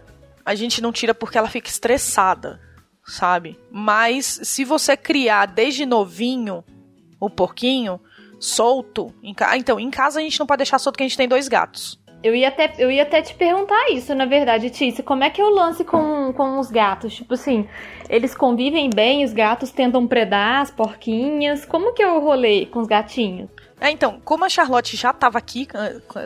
a 0.45 0.55
gente 0.55 0.81
não 0.81 0.91
tira 0.91 1.13
porque 1.13 1.37
ela 1.37 1.49
fica 1.49 1.69
estressada, 1.69 2.59
sabe? 3.05 3.59
Mas 3.71 4.39
se 4.43 4.63
você 4.63 4.95
criar 4.95 5.47
desde 5.47 5.85
novinho 5.85 6.63
o 7.19 7.29
porquinho 7.29 7.99
solto, 8.45 9.13
em 9.23 9.33
ca... 9.33 9.51
Ah, 9.51 9.57
então, 9.57 9.79
em 9.79 9.89
casa 9.89 10.19
a 10.19 10.23
gente 10.23 10.39
não 10.39 10.45
pode 10.45 10.59
deixar 10.59 10.79
solto 10.79 10.95
porque 10.95 11.03
a 11.03 11.07
gente 11.07 11.17
tem 11.17 11.27
dois 11.27 11.47
gatos. 11.47 11.99
Eu 12.23 12.33
ia, 12.33 12.47
até, 12.47 12.73
eu 12.79 12.89
ia 12.89 13.03
até 13.03 13.21
te 13.21 13.35
perguntar 13.35 13.91
isso, 13.91 14.15
na 14.15 14.25
verdade, 14.25 14.71
Tícia. 14.71 15.03
Como 15.03 15.23
é 15.23 15.29
que 15.29 15.39
é 15.39 15.43
o 15.43 15.49
lance 15.49 15.83
com, 15.83 16.33
com 16.33 16.57
os 16.57 16.71
gatos? 16.71 17.13
Tipo 17.13 17.35
assim, 17.35 17.67
eles 18.09 18.33
convivem 18.33 18.89
bem, 18.89 19.23
os 19.23 19.31
gatos 19.31 19.69
tentam 19.69 20.07
predar 20.07 20.61
as 20.61 20.71
porquinhas. 20.71 21.65
Como 21.65 21.93
que 21.93 22.01
é 22.01 22.11
o 22.11 22.19
rolê 22.19 22.65
com 22.65 22.79
os 22.79 22.87
gatinhos? 22.87 23.47
É, 23.79 23.91
então, 23.91 24.19
como 24.25 24.43
a 24.43 24.49
Charlotte 24.49 24.97
já 24.97 25.11
estava 25.11 25.37
aqui 25.37 25.67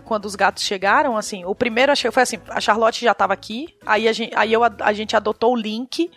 quando 0.06 0.26
os 0.26 0.36
gatos 0.36 0.64
chegaram, 0.64 1.18
assim, 1.18 1.44
o 1.44 1.54
primeiro 1.54 1.92
foi 2.12 2.24
assim, 2.24 2.38
a 2.48 2.62
Charlotte 2.62 3.04
já 3.04 3.12
estava 3.12 3.34
aqui, 3.34 3.68
aí 3.86 4.08
a 4.08 4.14
gente, 4.14 4.34
aí 4.36 4.54
eu, 4.54 4.62
a 4.64 4.94
gente 4.94 5.16
adotou 5.18 5.54
o 5.54 5.58
Link, 5.58 6.10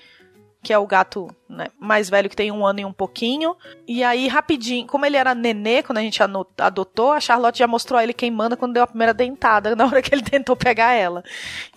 que 0.62 0.72
é 0.72 0.78
o 0.78 0.86
gato 0.86 1.28
né, 1.48 1.66
mais 1.78 2.08
velho 2.08 2.30
que 2.30 2.36
tem 2.36 2.52
um 2.52 2.64
ano 2.64 2.80
e 2.80 2.84
um 2.84 2.92
pouquinho. 2.92 3.56
E 3.86 4.04
aí, 4.04 4.28
rapidinho, 4.28 4.86
como 4.86 5.04
ele 5.04 5.16
era 5.16 5.34
nenê 5.34 5.82
quando 5.82 5.98
a 5.98 6.02
gente 6.02 6.20
adotou, 6.56 7.12
a 7.12 7.20
Charlotte 7.20 7.58
já 7.58 7.66
mostrou 7.66 7.98
a 7.98 8.04
ele 8.04 8.12
quem 8.12 8.30
manda 8.30 8.56
quando 8.56 8.74
deu 8.74 8.84
a 8.84 8.86
primeira 8.86 9.12
dentada, 9.12 9.74
na 9.76 9.84
hora 9.84 10.00
que 10.00 10.14
ele 10.14 10.22
tentou 10.22 10.54
pegar 10.54 10.92
ela. 10.92 11.24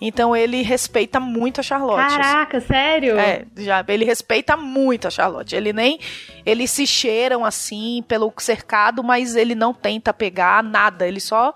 Então 0.00 0.36
ele 0.36 0.62
respeita 0.62 1.18
muito 1.18 1.60
a 1.60 1.64
Charlotte. 1.64 2.16
Caraca, 2.16 2.58
assim. 2.58 2.66
sério? 2.68 3.18
É, 3.18 3.44
já, 3.56 3.84
ele 3.88 4.04
respeita 4.04 4.56
muito 4.56 5.08
a 5.08 5.10
Charlotte. 5.10 5.56
Ele 5.56 5.72
nem. 5.72 5.98
Eles 6.44 6.70
se 6.70 6.86
cheiram 6.86 7.44
assim 7.44 8.04
pelo 8.06 8.32
cercado, 8.38 9.02
mas 9.02 9.34
ele 9.34 9.56
não 9.56 9.74
tenta 9.74 10.14
pegar 10.14 10.62
nada. 10.62 11.08
Ele 11.08 11.20
só. 11.20 11.52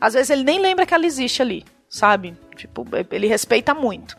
Às 0.00 0.14
vezes 0.14 0.30
ele 0.30 0.42
nem 0.42 0.58
lembra 0.58 0.84
que 0.84 0.92
ela 0.92 1.06
existe 1.06 1.40
ali, 1.40 1.64
sabe? 1.94 2.36
Tipo, 2.56 2.86
ele 3.10 3.26
respeita 3.26 3.74
muito 3.74 4.16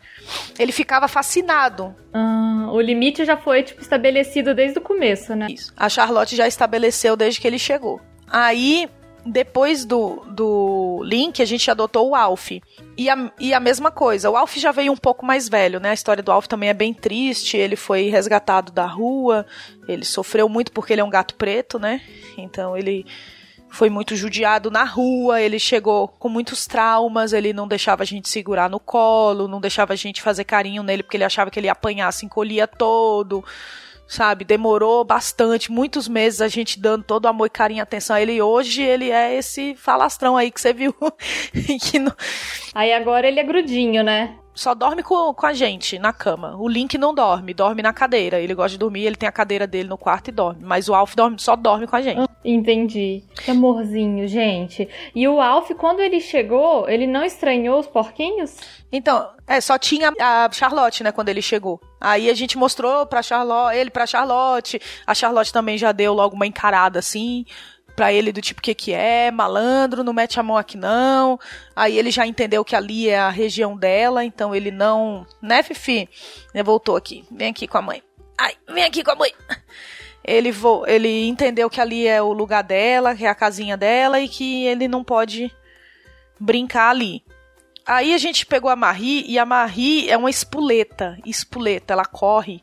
ele 0.57 0.71
ficava 0.71 1.07
fascinado. 1.07 1.95
Ah, 2.13 2.69
o 2.71 2.79
limite 2.79 3.25
já 3.25 3.37
foi, 3.37 3.63
tipo, 3.63 3.81
estabelecido 3.81 4.53
desde 4.53 4.79
o 4.79 4.81
começo, 4.81 5.35
né? 5.35 5.47
Isso. 5.49 5.73
A 5.75 5.89
Charlotte 5.89 6.35
já 6.35 6.47
estabeleceu 6.47 7.15
desde 7.15 7.39
que 7.39 7.47
ele 7.47 7.59
chegou. 7.59 8.01
Aí, 8.27 8.89
depois 9.25 9.85
do, 9.85 10.23
do 10.29 11.01
Link, 11.03 11.41
a 11.41 11.45
gente 11.45 11.69
adotou 11.69 12.09
o 12.09 12.15
Alf. 12.15 12.51
E 12.97 13.09
a, 13.09 13.31
e 13.39 13.53
a 13.53 13.59
mesma 13.59 13.91
coisa, 13.91 14.29
o 14.29 14.37
Alf 14.37 14.55
já 14.57 14.71
veio 14.71 14.91
um 14.91 14.97
pouco 14.97 15.25
mais 15.25 15.49
velho, 15.49 15.79
né? 15.79 15.89
A 15.89 15.93
história 15.93 16.23
do 16.23 16.31
Alf 16.31 16.47
também 16.47 16.69
é 16.69 16.73
bem 16.73 16.93
triste. 16.93 17.57
Ele 17.57 17.75
foi 17.75 18.09
resgatado 18.09 18.71
da 18.71 18.85
rua, 18.85 19.45
ele 19.87 20.05
sofreu 20.05 20.47
muito 20.49 20.71
porque 20.71 20.93
ele 20.93 21.01
é 21.01 21.05
um 21.05 21.09
gato 21.09 21.35
preto, 21.35 21.77
né? 21.77 22.01
Então 22.37 22.75
ele 22.77 23.05
foi 23.75 23.89
muito 23.89 24.15
judiado 24.15 24.71
na 24.71 24.85
rua, 24.85 25.41
ele 25.41 25.59
chegou 25.59 26.07
com 26.07 26.29
muitos 26.29 26.65
traumas, 26.65 27.33
ele 27.33 27.51
não 27.51 27.67
deixava 27.67 28.03
a 28.03 28.05
gente 28.05 28.29
segurar 28.29 28.69
no 28.69 28.79
colo, 28.79 29.49
não 29.49 29.59
deixava 29.59 29.91
a 29.91 29.97
gente 29.97 30.21
fazer 30.21 30.45
carinho 30.45 30.81
nele 30.81 31.03
porque 31.03 31.17
ele 31.17 31.25
achava 31.25 31.51
que 31.51 31.59
ele 31.59 31.67
ia 31.67 31.73
apanhar, 31.73 32.09
se 32.13 32.25
encolhia 32.25 32.65
todo, 32.65 33.43
sabe? 34.07 34.45
Demorou 34.45 35.03
bastante, 35.03 35.69
muitos 35.69 36.07
meses 36.07 36.39
a 36.39 36.47
gente 36.47 36.79
dando 36.79 37.03
todo 37.03 37.27
amor 37.27 37.47
e 37.47 37.49
carinho 37.49 37.79
e 37.79 37.81
atenção 37.81 38.15
a 38.15 38.21
ele. 38.21 38.35
E 38.35 38.41
hoje 38.41 38.81
ele 38.81 39.11
é 39.11 39.35
esse 39.35 39.75
falastrão 39.75 40.37
aí 40.37 40.51
que 40.51 40.61
você 40.61 40.71
viu. 40.71 40.95
que 41.81 41.99
não... 41.99 42.13
Aí 42.73 42.93
agora 42.93 43.27
ele 43.27 43.41
é 43.41 43.43
grudinho, 43.43 44.03
né? 44.03 44.37
Só 44.55 44.73
dorme 44.73 45.03
com, 45.03 45.33
com 45.33 45.45
a 45.45 45.53
gente 45.53 45.99
na 45.99 46.13
cama. 46.13 46.55
O 46.57 46.67
Link 46.67 46.97
não 46.97 47.13
dorme, 47.13 47.53
dorme 47.53 47.81
na 47.81 47.93
cadeira. 47.93 48.39
Ele 48.39 48.55
gosta 48.55 48.71
de 48.71 48.77
dormir, 48.77 49.03
ele 49.03 49.15
tem 49.15 49.27
a 49.27 49.31
cadeira 49.31 49.67
dele 49.67 49.89
no 49.89 49.97
quarto 49.97 50.29
e 50.29 50.31
dorme. 50.31 50.63
Mas 50.63 50.87
o 50.87 50.95
Alf 50.95 51.13
dorme, 51.13 51.37
só 51.39 51.55
dorme 51.55 51.85
com 51.85 51.95
a 51.95 52.01
gente. 52.01 52.29
Entendi. 52.43 53.23
Que 53.35 53.51
amorzinho, 53.51 54.27
gente. 54.27 54.87
E 55.13 55.27
o 55.27 55.41
Alf, 55.41 55.71
quando 55.71 55.99
ele 55.99 56.21
chegou, 56.21 56.87
ele 56.89 57.05
não 57.05 57.23
estranhou 57.23 57.79
os 57.79 57.87
porquinhos? 57.87 58.57
Então, 58.91 59.29
é, 59.45 59.59
só 59.59 59.77
tinha 59.77 60.13
a 60.19 60.49
Charlotte, 60.51 61.03
né, 61.03 61.11
quando 61.11 61.29
ele 61.29 61.41
chegou. 61.41 61.81
Aí 61.99 62.29
a 62.29 62.33
gente 62.33 62.57
mostrou 62.57 63.05
pra 63.05 63.21
Charlotte, 63.21 63.75
ele 63.75 63.89
pra 63.89 64.05
Charlotte. 64.05 64.79
A 65.05 65.13
Charlotte 65.13 65.51
também 65.51 65.77
já 65.77 65.91
deu 65.91 66.13
logo 66.13 66.35
uma 66.35 66.47
encarada 66.47 66.99
assim 66.99 67.45
pra 67.95 68.11
ele 68.11 68.31
do 68.31 68.41
tipo, 68.41 68.61
que 68.61 68.75
que 68.75 68.91
é, 68.91 69.31
malandro, 69.31 70.03
não 70.03 70.13
mete 70.13 70.39
a 70.39 70.43
mão 70.43 70.57
aqui 70.57 70.77
não. 70.77 71.39
Aí 71.75 71.97
ele 71.97 72.11
já 72.11 72.27
entendeu 72.27 72.65
que 72.65 72.75
ali 72.75 73.09
é 73.09 73.17
a 73.17 73.29
região 73.29 73.77
dela, 73.77 74.23
então 74.23 74.53
ele 74.53 74.71
não... 74.71 75.25
Né, 75.41 75.63
Fifi? 75.63 76.09
Ele 76.53 76.63
voltou 76.63 76.95
aqui. 76.95 77.23
Vem 77.31 77.49
aqui 77.49 77.67
com 77.67 77.77
a 77.77 77.81
mãe. 77.81 78.03
Ai, 78.37 78.53
vem 78.67 78.83
aqui 78.83 79.03
com 79.03 79.11
a 79.11 79.15
mãe. 79.15 79.31
Ele, 80.27 80.51
vo... 80.51 80.83
ele 80.87 81.27
entendeu 81.27 81.69
que 81.69 81.79
ali 81.79 82.07
é 82.07 82.19
o 82.19 82.33
lugar 82.33 82.63
dela, 82.63 83.15
que 83.15 83.25
é 83.25 83.29
a 83.29 83.35
casinha 83.35 83.77
dela 83.77 84.19
e 84.19 84.27
que 84.27 84.65
ele 84.65 84.87
não 84.87 85.03
pode 85.03 85.53
brincar 86.39 86.89
ali. 86.89 87.23
Aí 87.85 88.11
a 88.11 88.17
gente 88.17 88.45
pegou 88.45 88.71
a 88.71 88.75
Marie 88.75 89.23
e 89.27 89.37
a 89.37 89.45
Marie 89.45 90.09
é 90.09 90.17
uma 90.17 90.29
espuleta, 90.31 91.15
espuleta, 91.23 91.93
ela 91.93 92.05
corre 92.05 92.59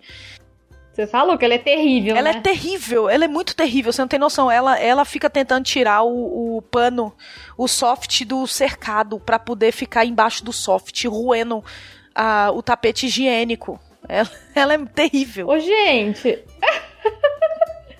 você 1.02 1.06
falou 1.06 1.36
que 1.36 1.44
ela 1.44 1.54
é 1.54 1.58
terrível, 1.58 2.16
Ela 2.16 2.32
né? 2.32 2.38
é 2.38 2.40
terrível, 2.40 3.08
ela 3.08 3.24
é 3.24 3.28
muito 3.28 3.56
terrível, 3.56 3.92
você 3.92 4.00
não 4.00 4.08
tem 4.08 4.18
noção. 4.18 4.50
Ela, 4.50 4.78
ela 4.78 5.04
fica 5.04 5.28
tentando 5.28 5.64
tirar 5.64 6.02
o, 6.02 6.56
o 6.56 6.62
pano, 6.62 7.12
o 7.56 7.66
soft 7.66 8.24
do 8.24 8.46
cercado 8.46 9.18
para 9.18 9.38
poder 9.38 9.72
ficar 9.72 10.04
embaixo 10.04 10.44
do 10.44 10.52
soft, 10.52 11.04
roendo 11.04 11.64
a, 12.14 12.50
o 12.52 12.62
tapete 12.62 13.06
higiênico. 13.06 13.80
Ela, 14.08 14.30
ela 14.54 14.74
é 14.74 14.78
terrível. 14.78 15.48
Ô, 15.48 15.58
gente! 15.58 16.44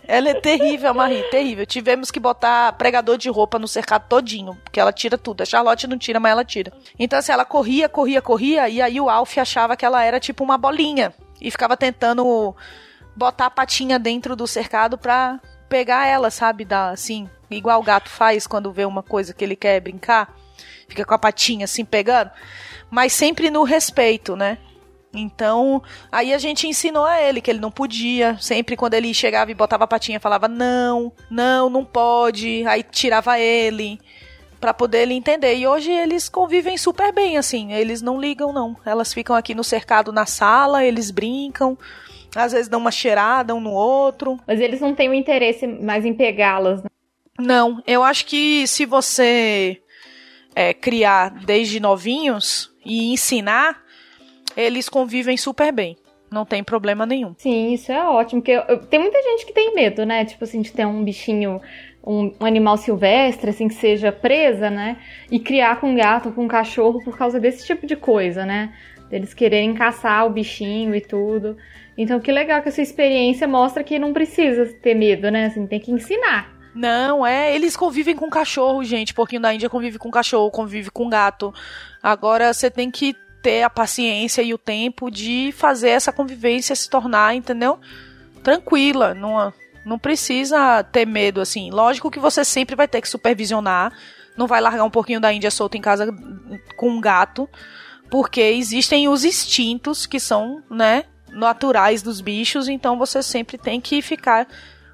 Ela 0.06 0.30
é 0.30 0.34
terrível, 0.34 0.92
Marie, 0.92 1.22
terrível. 1.30 1.64
Tivemos 1.64 2.10
que 2.10 2.20
botar 2.20 2.72
pregador 2.74 3.16
de 3.16 3.30
roupa 3.30 3.58
no 3.58 3.66
cercado 3.66 4.06
todinho, 4.08 4.58
porque 4.62 4.78
ela 4.78 4.92
tira 4.92 5.16
tudo. 5.16 5.42
A 5.42 5.46
Charlotte 5.46 5.86
não 5.86 5.96
tira, 5.96 6.20
mas 6.20 6.32
ela 6.32 6.44
tira. 6.44 6.72
Então, 6.98 7.18
assim, 7.18 7.32
ela 7.32 7.44
corria, 7.44 7.88
corria, 7.88 8.20
corria, 8.20 8.68
e 8.68 8.82
aí 8.82 9.00
o 9.00 9.08
Alf 9.08 9.38
achava 9.38 9.76
que 9.76 9.86
ela 9.86 10.04
era 10.04 10.20
tipo 10.20 10.44
uma 10.44 10.58
bolinha. 10.58 11.14
E 11.40 11.50
ficava 11.50 11.76
tentando 11.76 12.54
botar 13.16 13.46
a 13.46 13.50
patinha 13.50 13.98
dentro 13.98 14.34
do 14.34 14.46
cercado 14.46 14.96
pra 14.98 15.40
pegar 15.68 16.06
ela, 16.06 16.30
sabe? 16.30 16.64
Da, 16.64 16.90
assim, 16.90 17.28
igual 17.50 17.80
o 17.80 17.84
gato 17.84 18.08
faz 18.08 18.46
quando 18.46 18.72
vê 18.72 18.84
uma 18.84 19.02
coisa 19.02 19.32
que 19.32 19.44
ele 19.44 19.56
quer 19.56 19.80
brincar. 19.80 20.34
Fica 20.88 21.04
com 21.04 21.14
a 21.14 21.18
patinha 21.18 21.64
assim 21.64 21.84
pegando. 21.84 22.30
Mas 22.90 23.12
sempre 23.12 23.50
no 23.50 23.62
respeito, 23.62 24.36
né? 24.36 24.58
Então, 25.14 25.82
aí 26.10 26.32
a 26.32 26.38
gente 26.38 26.66
ensinou 26.66 27.04
a 27.04 27.20
ele 27.20 27.40
que 27.40 27.50
ele 27.50 27.60
não 27.60 27.70
podia. 27.70 28.36
Sempre 28.40 28.76
quando 28.76 28.94
ele 28.94 29.12
chegava 29.12 29.50
e 29.50 29.54
botava 29.54 29.84
a 29.84 29.86
patinha, 29.86 30.20
falava 30.20 30.48
não, 30.48 31.12
não, 31.30 31.68
não 31.68 31.84
pode. 31.84 32.64
Aí 32.66 32.82
tirava 32.82 33.38
ele 33.38 33.98
para 34.60 34.72
poder 34.72 35.02
ele 35.02 35.14
entender. 35.14 35.56
E 35.56 35.66
hoje 35.66 35.90
eles 35.90 36.28
convivem 36.28 36.78
super 36.78 37.12
bem, 37.12 37.36
assim. 37.36 37.72
Eles 37.72 38.00
não 38.00 38.20
ligam, 38.20 38.52
não. 38.52 38.76
Elas 38.84 39.12
ficam 39.12 39.34
aqui 39.34 39.54
no 39.54 39.64
cercado 39.64 40.12
na 40.12 40.24
sala, 40.24 40.84
eles 40.84 41.10
brincam. 41.10 41.76
Às 42.34 42.52
vezes 42.52 42.68
dão 42.68 42.80
uma 42.80 42.90
cheirada 42.90 43.54
um 43.54 43.60
no 43.60 43.72
outro. 43.72 44.38
Mas 44.46 44.60
eles 44.60 44.80
não 44.80 44.94
têm 44.94 45.08
o 45.08 45.14
interesse 45.14 45.66
mais 45.66 46.04
em 46.04 46.14
pegá-las, 46.14 46.82
né? 46.82 46.88
Não, 47.38 47.82
eu 47.86 48.02
acho 48.02 48.26
que 48.26 48.66
se 48.66 48.84
você 48.84 49.80
é, 50.54 50.72
criar 50.72 51.30
desde 51.30 51.80
novinhos 51.80 52.70
e 52.84 53.12
ensinar, 53.12 53.82
eles 54.56 54.88
convivem 54.88 55.36
super 55.36 55.72
bem. 55.72 55.96
Não 56.30 56.46
tem 56.46 56.64
problema 56.64 57.04
nenhum. 57.04 57.34
Sim, 57.36 57.74
isso 57.74 57.92
é 57.92 58.02
ótimo. 58.02 58.40
Porque 58.40 58.52
eu, 58.52 58.78
tem 58.86 58.98
muita 58.98 59.22
gente 59.22 59.44
que 59.44 59.52
tem 59.52 59.74
medo, 59.74 60.06
né? 60.06 60.24
Tipo 60.24 60.44
assim, 60.44 60.62
de 60.62 60.72
ter 60.72 60.86
um 60.86 61.04
bichinho, 61.04 61.60
um, 62.04 62.32
um, 62.40 62.46
animal 62.46 62.78
silvestre, 62.78 63.50
assim, 63.50 63.68
que 63.68 63.74
seja 63.74 64.10
presa, 64.10 64.70
né? 64.70 64.96
E 65.30 65.38
criar 65.38 65.78
com 65.78 65.90
um 65.90 65.94
gato, 65.94 66.32
com 66.32 66.44
um 66.44 66.48
cachorro 66.48 67.04
por 67.04 67.16
causa 67.18 67.38
desse 67.38 67.66
tipo 67.66 67.86
de 67.86 67.96
coisa, 67.96 68.46
né? 68.46 68.72
Eles 69.10 69.34
quererem 69.34 69.74
caçar 69.74 70.26
o 70.26 70.30
bichinho 70.30 70.94
e 70.94 71.00
tudo. 71.02 71.56
Então, 71.96 72.20
que 72.20 72.32
legal 72.32 72.62
que 72.62 72.68
essa 72.68 72.82
experiência 72.82 73.46
mostra 73.46 73.84
que 73.84 73.98
não 73.98 74.12
precisa 74.12 74.66
ter 74.82 74.94
medo, 74.94 75.30
né? 75.30 75.46
Assim, 75.46 75.66
tem 75.66 75.80
que 75.80 75.92
ensinar. 75.92 76.50
Não, 76.74 77.26
é, 77.26 77.54
eles 77.54 77.76
convivem 77.76 78.16
com 78.16 78.30
cachorro, 78.30 78.82
gente. 78.82 79.12
Pouquinho 79.12 79.42
da 79.42 79.52
Índia 79.52 79.68
convive 79.68 79.98
com 79.98 80.10
cachorro, 80.10 80.50
convive 80.50 80.90
com 80.90 81.08
gato. 81.08 81.52
Agora 82.02 82.52
você 82.52 82.70
tem 82.70 82.90
que 82.90 83.14
ter 83.42 83.62
a 83.62 83.70
paciência 83.70 84.42
e 84.42 84.54
o 84.54 84.58
tempo 84.58 85.10
de 85.10 85.52
fazer 85.52 85.90
essa 85.90 86.12
convivência 86.12 86.74
se 86.74 86.88
tornar, 86.88 87.34
entendeu? 87.34 87.78
Tranquila, 88.42 89.12
não, 89.12 89.52
não 89.84 89.98
precisa 89.98 90.82
ter 90.84 91.06
medo, 91.06 91.40
assim. 91.40 91.70
Lógico 91.70 92.10
que 92.10 92.18
você 92.18 92.44
sempre 92.44 92.74
vai 92.74 92.88
ter 92.88 93.00
que 93.00 93.08
supervisionar, 93.08 93.92
não 94.36 94.46
vai 94.46 94.60
largar 94.60 94.84
um 94.84 94.90
pouquinho 94.90 95.20
da 95.20 95.32
Índia 95.32 95.50
solta 95.50 95.76
em 95.76 95.80
casa 95.80 96.08
com 96.76 96.88
um 96.88 97.00
gato, 97.00 97.48
porque 98.10 98.40
existem 98.40 99.08
os 99.08 99.24
instintos 99.24 100.06
que 100.06 100.20
são, 100.20 100.62
né, 100.70 101.04
naturais 101.32 102.02
dos 102.02 102.20
bichos, 102.20 102.68
então 102.68 102.98
você 102.98 103.22
sempre 103.22 103.58
tem 103.58 103.80
que 103.80 104.02
ficar 104.02 104.46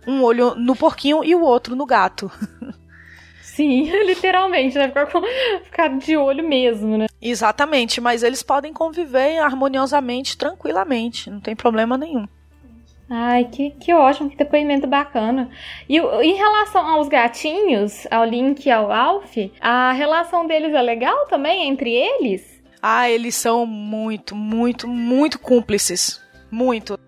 um 0.06 0.22
olho 0.22 0.54
no 0.54 0.74
porquinho 0.74 1.22
e 1.24 1.34
o 1.34 1.42
outro 1.42 1.76
no 1.76 1.84
gato. 1.84 2.30
Sim, 3.42 3.90
literalmente, 4.06 4.78
né? 4.78 4.86
Ficar, 4.86 5.06
com, 5.06 5.20
ficar 5.64 5.88
de 5.98 6.16
olho 6.16 6.48
mesmo, 6.48 6.96
né? 6.96 7.06
Exatamente, 7.20 8.00
mas 8.00 8.22
eles 8.22 8.40
podem 8.40 8.72
conviver 8.72 9.38
harmoniosamente, 9.38 10.38
tranquilamente, 10.38 11.28
não 11.28 11.40
tem 11.40 11.56
problema 11.56 11.98
nenhum. 11.98 12.26
Ai, 13.10 13.46
que, 13.46 13.70
que 13.70 13.92
ótimo, 13.92 14.28
que 14.28 14.36
depoimento 14.36 14.86
bacana. 14.86 15.48
E 15.88 15.98
em 15.98 16.34
relação 16.34 16.86
aos 16.86 17.08
gatinhos, 17.08 18.06
ao 18.10 18.24
Link 18.24 18.66
e 18.66 18.70
ao 18.70 18.92
Alf, 18.92 19.36
a 19.60 19.92
relação 19.92 20.46
deles 20.46 20.74
é 20.74 20.82
legal 20.82 21.26
também 21.26 21.68
entre 21.68 21.90
eles? 21.90 22.62
Ah, 22.80 23.10
eles 23.10 23.34
são 23.34 23.66
muito, 23.66 24.36
muito, 24.36 24.86
muito 24.86 25.38
cúmplices. 25.38 26.20
Muito 26.50 26.98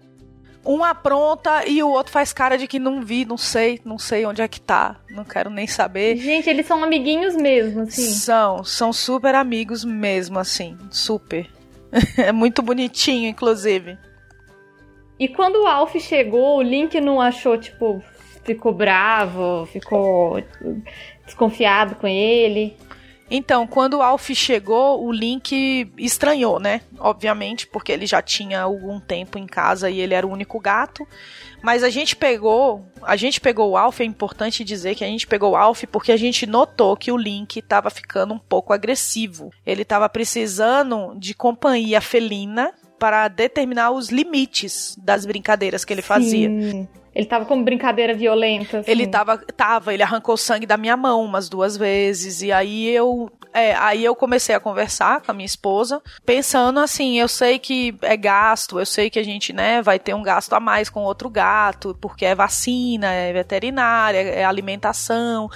um 0.65 0.85
apronta 0.85 1.67
e 1.67 1.83
o 1.83 1.89
outro 1.89 2.13
faz 2.13 2.33
cara 2.33 2.59
de 2.59 2.67
que 2.67 2.79
não 2.79 3.01
vi, 3.01 3.25
não 3.25 3.37
sei, 3.37 3.81
não 3.85 3.99
sei 3.99 4.27
onde 4.27 4.43
é 4.43 4.49
que 4.49 4.61
tá, 4.61 5.01
não 5.11 5.25
quero 5.25 5.49
nem 5.49 5.67
saber. 5.67 6.17
Gente, 6.17 6.49
eles 6.51 6.67
são 6.67 6.85
amiguinhos 6.85 7.35
mesmo, 7.35 7.83
assim. 7.83 8.11
São, 8.11 8.63
são 8.63 8.93
super 8.93 9.35
amigos 9.35 9.85
mesmo, 9.85 10.39
assim, 10.39 10.77
super. 10.91 11.49
é 12.19 12.33
muito 12.33 12.63
bonitinho, 12.63 13.29
inclusive. 13.29 13.99
E 15.19 15.29
quando 15.29 15.63
o 15.63 15.67
Alf 15.67 15.97
chegou, 15.99 16.59
o 16.59 16.63
Link 16.63 17.01
não 17.01 17.21
achou, 17.21 17.57
tipo, 17.59 18.03
ficou 18.45 18.73
bravo, 18.73 19.67
ficou 19.67 20.43
desconfiado 21.25 21.95
com 21.97 22.07
ele? 22.07 22.77
Então, 23.31 23.65
quando 23.67 23.99
o 23.99 24.03
Alf 24.03 24.31
chegou, 24.35 25.05
o 25.05 25.13
Link 25.13 25.93
estranhou, 25.97 26.59
né? 26.59 26.81
Obviamente, 26.99 27.67
porque 27.67 27.93
ele 27.93 28.05
já 28.05 28.21
tinha 28.21 28.63
algum 28.63 28.99
tempo 28.99 29.39
em 29.39 29.47
casa 29.47 29.89
e 29.89 30.01
ele 30.01 30.15
era 30.15 30.27
o 30.27 30.33
único 30.33 30.59
gato. 30.59 31.07
Mas 31.63 31.85
a 31.85 31.91
gente 31.91 32.17
pegou, 32.17 32.85
a 33.03 33.17
gente 33.17 33.41
pegou 33.41 33.71
o 33.71 33.77
Alf, 33.77 34.01
é 34.01 34.05
importante 34.05 34.65
dizer 34.65 34.97
que 34.97 35.05
a 35.05 35.07
gente 35.07 35.27
pegou 35.27 35.53
o 35.53 35.57
Alf 35.57 35.85
porque 35.85 36.11
a 36.11 36.17
gente 36.17 36.47
notou 36.47 36.97
que 36.97 37.13
o 37.13 37.17
Link 37.17 37.59
estava 37.59 37.89
ficando 37.89 38.35
um 38.35 38.39
pouco 38.39 38.73
agressivo. 38.73 39.51
Ele 39.65 39.83
estava 39.83 40.09
precisando 40.09 41.15
de 41.17 41.33
companhia 41.33 42.01
felina 42.01 42.73
para 42.99 43.29
determinar 43.29 43.93
os 43.93 44.11
limites 44.11 44.97
das 45.01 45.25
brincadeiras 45.25 45.85
que 45.85 45.93
ele 45.93 46.03
Sim. 46.03 46.09
fazia. 46.09 46.51
Ele 47.15 47.27
tava 47.27 47.45
com 47.45 47.63
brincadeira 47.63 48.15
violenta. 48.15 48.79
Assim. 48.79 48.91
Ele 48.91 49.07
tava, 49.07 49.39
tava, 49.39 49.93
ele 49.93 50.03
arrancou 50.03 50.37
sangue 50.37 50.67
da 50.67 50.77
minha 50.77 50.97
mão 50.97 51.25
umas 51.25 51.49
duas 51.49 51.77
vezes. 51.77 52.43
E 52.43 52.53
aí 52.53 52.89
eu 52.89 53.31
é, 53.53 53.75
aí 53.75 54.05
eu 54.05 54.15
comecei 54.15 54.55
a 54.55 54.61
conversar 54.61 55.21
com 55.21 55.33
a 55.33 55.35
minha 55.35 55.47
esposa, 55.47 56.01
pensando 56.25 56.79
assim, 56.79 57.19
eu 57.19 57.27
sei 57.27 57.59
que 57.59 57.95
é 58.03 58.17
gasto, 58.17 58.79
eu 58.79 58.87
sei 58.87 59.11
que 59.11 59.19
a 59.19 59.25
gente, 59.25 59.53
né, 59.53 59.83
vai 59.83 59.99
ter 59.99 60.15
um 60.15 60.23
gasto 60.23 60.53
a 60.53 60.61
mais 60.61 60.89
com 60.89 61.01
outro 61.01 61.29
gato, 61.29 61.97
porque 62.01 62.25
é 62.25 62.35
vacina, 62.35 63.13
é 63.13 63.33
veterinária, 63.33 64.19
é 64.19 64.45
alimentação 64.45 65.51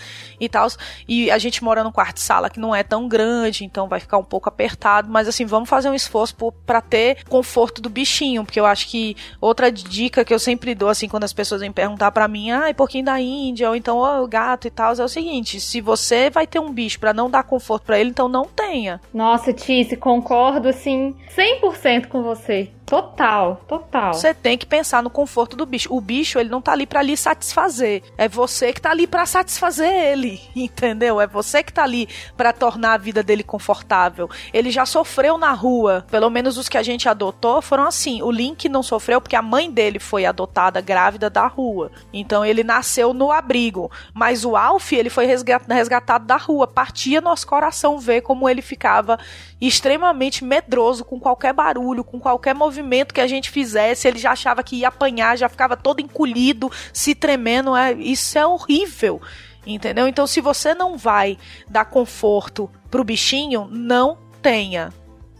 e 0.44 0.48
tal. 0.48 0.68
E 1.08 1.30
a 1.30 1.38
gente 1.38 1.62
mora 1.62 1.84
num 1.84 1.92
quarto 1.92 2.16
de 2.16 2.20
sala 2.22 2.50
que 2.50 2.60
não 2.60 2.74
é 2.74 2.82
tão 2.82 3.08
grande, 3.08 3.64
então 3.64 3.88
vai 3.88 4.00
ficar 4.00 4.18
um 4.18 4.24
pouco 4.24 4.48
apertado, 4.48 5.10
mas 5.10 5.28
assim, 5.28 5.44
vamos 5.44 5.68
fazer 5.68 5.88
um 5.88 5.94
esforço 5.94 6.36
para 6.66 6.80
ter 6.80 7.24
conforto 7.28 7.80
do 7.80 7.88
bichinho, 7.88 8.44
porque 8.44 8.60
eu 8.60 8.66
acho 8.66 8.88
que 8.88 9.16
outra 9.40 9.70
dica 9.70 10.24
que 10.24 10.32
eu 10.32 10.38
sempre 10.38 10.74
dou 10.74 10.88
assim 10.88 11.08
quando 11.08 11.24
as 11.24 11.32
pessoas 11.32 11.60
vêm 11.60 11.72
perguntar 11.72 12.10
para 12.12 12.28
mim, 12.28 12.50
ah, 12.50 12.72
porquinho 12.74 13.04
da 13.04 13.20
Índia 13.20 13.68
ou 13.68 13.76
então 13.76 13.98
o 13.98 14.22
oh, 14.22 14.26
gato 14.26 14.66
e 14.66 14.70
tal, 14.70 14.94
é 14.94 15.04
o 15.04 15.08
seguinte, 15.08 15.60
se 15.60 15.80
você 15.80 16.30
vai 16.30 16.46
ter 16.46 16.58
um 16.58 16.72
bicho 16.72 16.98
para 16.98 17.12
não 17.12 17.30
dar 17.30 17.42
conforto 17.42 17.84
para 17.84 17.98
ele, 17.98 18.10
então 18.10 18.28
não 18.28 18.44
tenha. 18.44 19.00
Nossa, 19.12 19.52
Tice, 19.52 19.96
concordo 19.96 20.68
assim 20.68 21.14
100% 21.36 22.06
com 22.06 22.22
você. 22.22 22.70
Total, 22.94 23.60
total. 23.66 24.14
Você 24.14 24.32
tem 24.32 24.56
que 24.56 24.64
pensar 24.64 25.02
no 25.02 25.10
conforto 25.10 25.56
do 25.56 25.66
bicho. 25.66 25.92
O 25.92 26.00
bicho, 26.00 26.38
ele 26.38 26.48
não 26.48 26.62
tá 26.62 26.70
ali 26.70 26.86
para 26.86 27.02
lhe 27.02 27.16
satisfazer. 27.16 28.04
É 28.16 28.28
você 28.28 28.72
que 28.72 28.80
tá 28.80 28.92
ali 28.92 29.04
para 29.04 29.26
satisfazer 29.26 29.92
ele, 29.92 30.40
entendeu? 30.54 31.20
É 31.20 31.26
você 31.26 31.60
que 31.64 31.72
tá 31.72 31.82
ali 31.82 32.08
para 32.36 32.52
tornar 32.52 32.92
a 32.92 32.96
vida 32.96 33.20
dele 33.20 33.42
confortável. 33.42 34.30
Ele 34.52 34.70
já 34.70 34.86
sofreu 34.86 35.36
na 35.36 35.50
rua, 35.50 36.06
pelo 36.08 36.30
menos 36.30 36.56
os 36.56 36.68
que 36.68 36.78
a 36.78 36.84
gente 36.84 37.08
adotou 37.08 37.60
foram 37.60 37.84
assim. 37.84 38.22
O 38.22 38.30
Link 38.30 38.68
não 38.68 38.82
sofreu 38.82 39.20
porque 39.20 39.34
a 39.34 39.42
mãe 39.42 39.68
dele 39.68 39.98
foi 39.98 40.24
adotada 40.24 40.80
grávida 40.80 41.28
da 41.28 41.48
rua. 41.48 41.90
Então 42.12 42.44
ele 42.44 42.62
nasceu 42.62 43.12
no 43.12 43.32
abrigo, 43.32 43.90
mas 44.14 44.44
o 44.44 44.54
Alf, 44.56 44.92
ele 44.92 45.10
foi 45.10 45.26
resgatado 45.26 46.26
da 46.26 46.36
rua. 46.36 46.68
Partia 46.68 47.20
nosso 47.20 47.44
coração 47.44 47.98
ver 47.98 48.20
como 48.20 48.48
ele 48.48 48.62
ficava 48.62 49.18
extremamente 49.60 50.44
medroso 50.44 51.04
com 51.04 51.18
qualquer 51.18 51.52
barulho, 51.52 52.04
com 52.04 52.20
qualquer 52.20 52.54
movimento 52.54 52.83
que 53.12 53.20
a 53.20 53.26
gente 53.26 53.50
fizesse, 53.50 54.06
ele 54.06 54.18
já 54.18 54.32
achava 54.32 54.62
que 54.62 54.76
ia 54.76 54.88
apanhar, 54.88 55.36
já 55.36 55.48
ficava 55.48 55.76
todo 55.76 56.00
encolhido, 56.00 56.70
se 56.92 57.14
tremendo. 57.14 57.76
É, 57.76 57.92
isso 57.92 58.38
é 58.38 58.46
horrível. 58.46 59.20
Entendeu? 59.66 60.06
Então, 60.06 60.26
se 60.26 60.40
você 60.40 60.74
não 60.74 60.98
vai 60.98 61.38
dar 61.68 61.86
conforto 61.86 62.70
pro 62.90 63.04
bichinho, 63.04 63.66
não 63.70 64.18
tenha. 64.42 64.92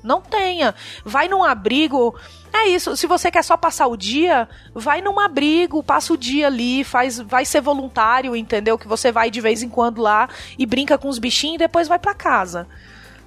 Não 0.03 0.21
tenha. 0.21 0.75
Vai 1.05 1.29
num 1.29 1.43
abrigo. 1.43 2.15
É 2.53 2.69
isso. 2.69 2.97
Se 2.97 3.07
você 3.07 3.31
quer 3.31 3.43
só 3.43 3.57
passar 3.57 3.87
o 3.87 3.97
dia, 3.97 4.49
vai 4.75 5.01
num 5.01 5.19
abrigo, 5.19 5.83
passa 5.83 6.13
o 6.13 6.17
dia 6.17 6.47
ali, 6.47 6.85
faz, 6.85 7.19
vai 7.19 7.45
ser 7.45 7.61
voluntário, 7.61 8.37
entendeu? 8.37 8.79
Que 8.79 8.89
você 8.89 9.11
vai 9.11 9.31
de 9.31 9.41
vez 9.41 9.63
em 9.63 9.69
quando 9.69 10.01
lá 10.01 10.29
e 10.59 10.67
brinca 10.67 10.99
com 10.99 11.09
os 11.09 11.19
bichinhos 11.19 11.57
e 11.57 11.59
depois 11.59 11.89
vai 11.89 11.99
para 11.99 12.15
casa. 12.15 12.67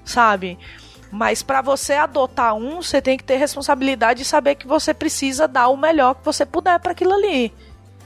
Sabe? 0.06 0.58
Mas 1.12 1.42
para 1.42 1.62
você 1.62 1.94
adotar 1.94 2.56
um, 2.56 2.82
você 2.82 3.02
tem 3.02 3.18
que 3.18 3.24
ter 3.24 3.38
responsabilidade 3.38 4.20
de 4.20 4.26
saber 4.26 4.56
que 4.56 4.68
você 4.68 4.94
precisa 4.94 5.48
dar 5.48 5.70
o 5.70 5.78
melhor 5.78 6.16
que 6.16 6.26
você 6.26 6.46
puder 6.46 6.80
para 6.80 6.92
aquilo 6.92 7.14
ali. 7.14 7.54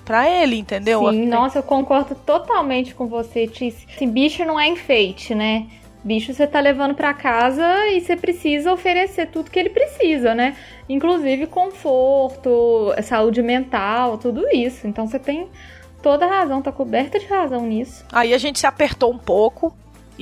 Pra 0.06 0.30
ele, 0.30 0.58
entendeu? 0.58 1.10
Sim, 1.10 1.26
nossa, 1.28 1.60
eu 1.60 1.64
concordo 1.64 2.16
totalmente 2.16 2.94
com 2.94 3.08
você, 3.08 3.48
Tice. 3.48 3.88
Assim, 3.96 4.10
bicho 4.10 4.44
não 4.46 4.60
é 4.60 4.68
enfeite, 4.68 5.34
né? 5.34 5.68
Bicho 6.04 6.34
você 6.34 6.48
tá 6.48 6.60
levando 6.60 6.96
para 6.96 7.14
casa 7.14 7.88
e 7.90 8.02
você 8.02 8.16
precisa 8.16 8.74
oferecer 8.74 9.28
tudo 9.28 9.52
que 9.52 9.60
ele 9.60 9.70
precisa, 9.70 10.34
né? 10.34 10.56
Inclusive 10.90 11.46
conforto, 11.46 12.92
saúde 13.04 13.44
mental, 13.44 14.18
tudo 14.18 14.44
isso. 14.52 14.88
Então 14.88 15.08
você 15.08 15.20
tem 15.20 15.48
toda 16.02 16.26
a 16.26 16.30
razão, 16.30 16.62
tá 16.62 16.72
coberta 16.72 17.20
de 17.20 17.28
razão 17.28 17.68
nisso. 17.68 18.04
Aí 18.12 18.34
a 18.34 18.38
gente 18.40 18.60
se 18.60 18.66
apertou 18.66 19.14
um 19.14 19.18
pouco, 19.18 19.72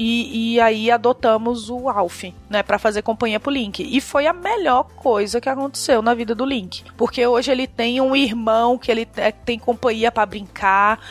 e, 0.02 0.54
e 0.54 0.62
aí 0.62 0.90
adotamos 0.90 1.70
o 1.70 1.90
Alf, 1.90 2.24
né, 2.50 2.64
para 2.64 2.80
fazer 2.80 3.02
companhia 3.02 3.38
pro 3.38 3.52
Link. 3.52 3.86
E 3.86 4.00
foi 4.00 4.28
a 4.28 4.32
melhor 4.32 4.86
coisa 4.96 5.42
que 5.42 5.50
aconteceu 5.50 6.02
na 6.02 6.14
vida 6.14 6.34
do 6.34 6.46
Link, 6.46 6.86
porque 6.96 7.28
hoje 7.28 7.52
ele 7.52 7.68
tem 7.68 8.00
um 8.00 8.16
irmão 8.16 8.78
que 8.78 8.90
ele 8.90 9.06
é, 9.18 9.30
tem 9.30 9.60
companhia 9.60 10.10
para 10.10 10.26
brincar, 10.26 11.02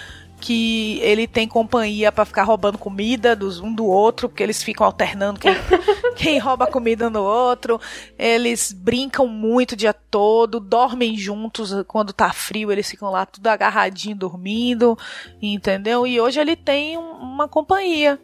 que 0.40 1.00
ele 1.02 1.26
tem 1.26 1.46
companhia 1.46 2.10
para 2.10 2.24
ficar 2.24 2.44
roubando 2.44 2.78
comida 2.78 3.36
dos 3.36 3.60
um 3.60 3.74
do 3.74 3.84
outro, 3.84 4.26
porque 4.26 4.42
eles 4.42 4.62
ficam 4.62 4.86
alternando 4.86 5.38
quem, 5.38 5.52
quem 6.16 6.38
rouba 6.38 6.66
comida 6.66 7.10
no 7.10 7.22
outro. 7.22 7.78
Eles 8.18 8.72
brincam 8.72 9.26
muito 9.26 9.72
o 9.72 9.76
dia 9.76 9.92
todo, 9.92 10.58
dormem 10.58 11.14
juntos 11.14 11.74
quando 11.86 12.10
tá 12.14 12.32
frio, 12.32 12.72
eles 12.72 12.88
ficam 12.88 13.10
lá 13.10 13.26
tudo 13.26 13.48
agarradinho 13.48 14.16
dormindo, 14.16 14.96
entendeu? 15.42 16.06
E 16.06 16.18
hoje 16.18 16.40
ele 16.40 16.56
tem 16.56 16.96
uma 16.96 17.46
companhia. 17.46 18.18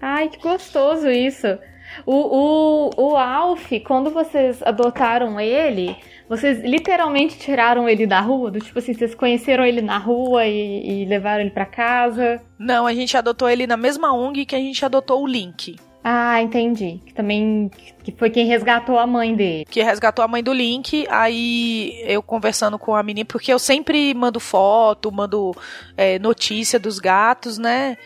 Ai, 0.00 0.28
que 0.28 0.38
gostoso 0.38 1.08
isso. 1.10 1.58
O, 2.04 2.14
o, 2.14 2.90
o 2.96 3.16
Alf, 3.16 3.70
quando 3.84 4.10
vocês 4.10 4.62
adotaram 4.62 5.40
ele, 5.40 5.96
vocês 6.28 6.62
literalmente 6.62 7.38
tiraram 7.38 7.88
ele 7.88 8.06
da 8.06 8.20
rua? 8.20 8.50
Do 8.50 8.60
tipo 8.60 8.78
assim, 8.78 8.92
vocês 8.92 9.14
conheceram 9.14 9.64
ele 9.64 9.80
na 9.80 9.98
rua 9.98 10.46
e, 10.46 11.02
e 11.02 11.04
levaram 11.04 11.42
ele 11.42 11.50
para 11.50 11.64
casa? 11.64 12.42
Não, 12.58 12.86
a 12.86 12.92
gente 12.92 13.16
adotou 13.16 13.48
ele 13.48 13.66
na 13.66 13.76
mesma 13.76 14.12
ONG 14.12 14.44
que 14.44 14.56
a 14.56 14.58
gente 14.58 14.84
adotou 14.84 15.22
o 15.22 15.26
Link. 15.26 15.76
Ah, 16.08 16.40
entendi. 16.40 17.00
Que 17.04 17.12
também 17.12 17.68
que 18.04 18.12
foi 18.12 18.30
quem 18.30 18.46
resgatou 18.46 18.96
a 18.96 19.08
mãe 19.08 19.34
dele. 19.34 19.64
Que 19.68 19.82
resgatou 19.82 20.24
a 20.24 20.28
mãe 20.28 20.40
do 20.40 20.52
Link. 20.52 21.04
Aí 21.10 22.00
eu 22.06 22.22
conversando 22.22 22.78
com 22.78 22.94
a 22.94 23.02
menina, 23.02 23.24
porque 23.24 23.52
eu 23.52 23.58
sempre 23.58 24.14
mando 24.14 24.38
foto, 24.38 25.10
mando 25.10 25.52
é, 25.96 26.16
notícia 26.20 26.78
dos 26.78 27.00
gatos, 27.00 27.58
né? 27.58 27.96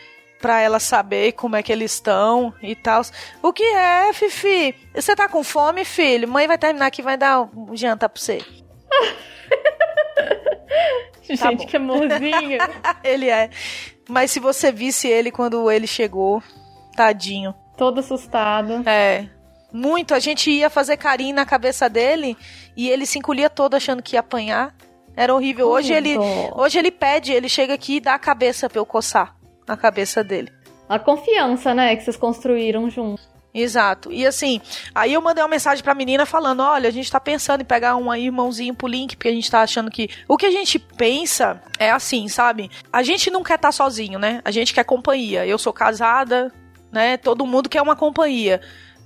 Pra 0.41 0.59
ela 0.59 0.79
saber 0.79 1.33
como 1.33 1.55
é 1.55 1.61
que 1.61 1.71
eles 1.71 1.93
estão 1.93 2.53
e 2.61 2.75
tal. 2.75 3.03
O 3.43 3.53
que 3.53 3.63
é, 3.63 4.11
Fifi? 4.11 4.75
Você 4.95 5.15
tá 5.15 5.29
com 5.29 5.43
fome, 5.43 5.85
filho? 5.85 6.27
Mãe 6.27 6.47
vai 6.47 6.57
terminar 6.57 6.87
aqui 6.87 7.01
vai 7.01 7.15
dar 7.15 7.41
um 7.41 7.75
janta 7.75 8.09
pra 8.09 8.21
você. 8.21 8.39
Tá 11.37 11.49
Gente, 11.49 11.65
que 11.65 11.77
amorzinho. 11.77 12.57
ele 13.03 13.29
é. 13.29 13.49
Mas 14.09 14.31
se 14.31 14.39
você 14.39 14.71
visse 14.71 15.07
ele 15.07 15.31
quando 15.31 15.71
ele 15.71 15.87
chegou, 15.87 16.43
tadinho. 16.95 17.55
Todo 17.77 17.99
assustado. 17.99 18.87
É. 18.87 19.27
Muito. 19.71 20.13
A 20.13 20.19
gente 20.19 20.51
ia 20.51 20.69
fazer 20.69 20.97
carinho 20.97 21.35
na 21.35 21.45
cabeça 21.45 21.87
dele 21.89 22.37
e 22.75 22.89
ele 22.89 23.05
se 23.05 23.17
encolhia 23.17 23.49
todo 23.49 23.75
achando 23.75 24.03
que 24.03 24.15
ia 24.15 24.19
apanhar. 24.19 24.75
Era 25.15 25.33
horrível. 25.33 25.69
Hoje 25.69 25.93
ele, 25.93 26.17
hoje 26.53 26.79
ele 26.79 26.91
pede, 26.91 27.31
ele 27.31 27.47
chega 27.47 27.73
aqui 27.73 27.95
e 27.97 28.01
dá 28.01 28.15
a 28.15 28.19
cabeça 28.19 28.69
pra 28.69 28.79
eu 28.79 28.85
coçar 28.85 29.35
na 29.67 29.77
cabeça 29.77 30.23
dele. 30.23 30.51
A 30.87 30.99
confiança, 30.99 31.73
né, 31.73 31.95
que 31.95 32.03
vocês 32.03 32.17
construíram 32.17 32.89
juntos. 32.89 33.31
Exato. 33.53 34.11
E 34.11 34.25
assim, 34.25 34.61
aí 34.95 35.13
eu 35.13 35.21
mandei 35.21 35.43
uma 35.43 35.49
mensagem 35.49 35.83
pra 35.83 35.93
menina 35.93 36.25
falando: 36.25 36.61
olha, 36.61 36.87
a 36.87 36.91
gente 36.91 37.11
tá 37.11 37.19
pensando 37.19 37.61
em 37.61 37.65
pegar 37.65 37.95
um 37.97 38.13
irmãozinho 38.13 38.73
pro 38.73 38.87
link, 38.87 39.15
porque 39.15 39.27
a 39.27 39.33
gente 39.33 39.51
tá 39.51 39.61
achando 39.61 39.91
que. 39.91 40.09
O 40.27 40.37
que 40.37 40.45
a 40.45 40.51
gente 40.51 40.79
pensa 40.79 41.61
é 41.77 41.91
assim, 41.91 42.27
sabe? 42.27 42.71
A 42.91 43.03
gente 43.03 43.29
não 43.29 43.43
quer 43.43 43.55
estar 43.55 43.69
tá 43.69 43.71
sozinho, 43.73 44.17
né? 44.17 44.41
A 44.45 44.51
gente 44.51 44.73
quer 44.73 44.85
companhia. 44.85 45.45
Eu 45.45 45.57
sou 45.57 45.73
casada, 45.73 46.51
né? 46.91 47.17
Todo 47.17 47.45
mundo 47.45 47.69
quer 47.69 47.81
uma 47.81 47.95
companhia. 47.95 48.61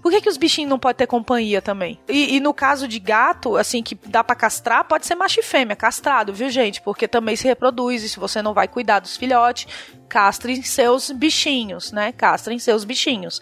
Por 0.05 0.11
que, 0.11 0.21
que 0.21 0.29
os 0.29 0.37
bichinhos 0.37 0.69
não 0.69 0.77
podem 0.77 0.97
ter 0.97 1.07
companhia 1.07 1.63
também? 1.63 1.97
E, 2.07 2.35
e, 2.35 2.39
no 2.39 2.53
caso 2.53 2.87
de 2.87 2.99
gato, 2.99 3.57
assim, 3.57 3.81
que 3.81 3.95
dá 4.05 4.23
para 4.23 4.35
castrar, 4.35 4.83
pode 4.83 5.03
ser 5.07 5.15
macho 5.15 5.39
e 5.39 5.43
fêmea, 5.43 5.75
castrado, 5.75 6.31
viu, 6.31 6.47
gente? 6.47 6.79
Porque 6.79 7.07
também 7.07 7.35
se 7.35 7.47
reproduz, 7.47 8.03
e 8.03 8.09
se 8.09 8.19
você 8.19 8.39
não 8.39 8.53
vai 8.53 8.67
cuidar 8.67 8.99
dos 8.99 9.17
filhotes, 9.17 9.65
castrem 10.07 10.61
seus 10.61 11.09
bichinhos, 11.09 11.91
né? 11.91 12.11
Castrem 12.11 12.59
seus 12.59 12.85
bichinhos. 12.85 13.41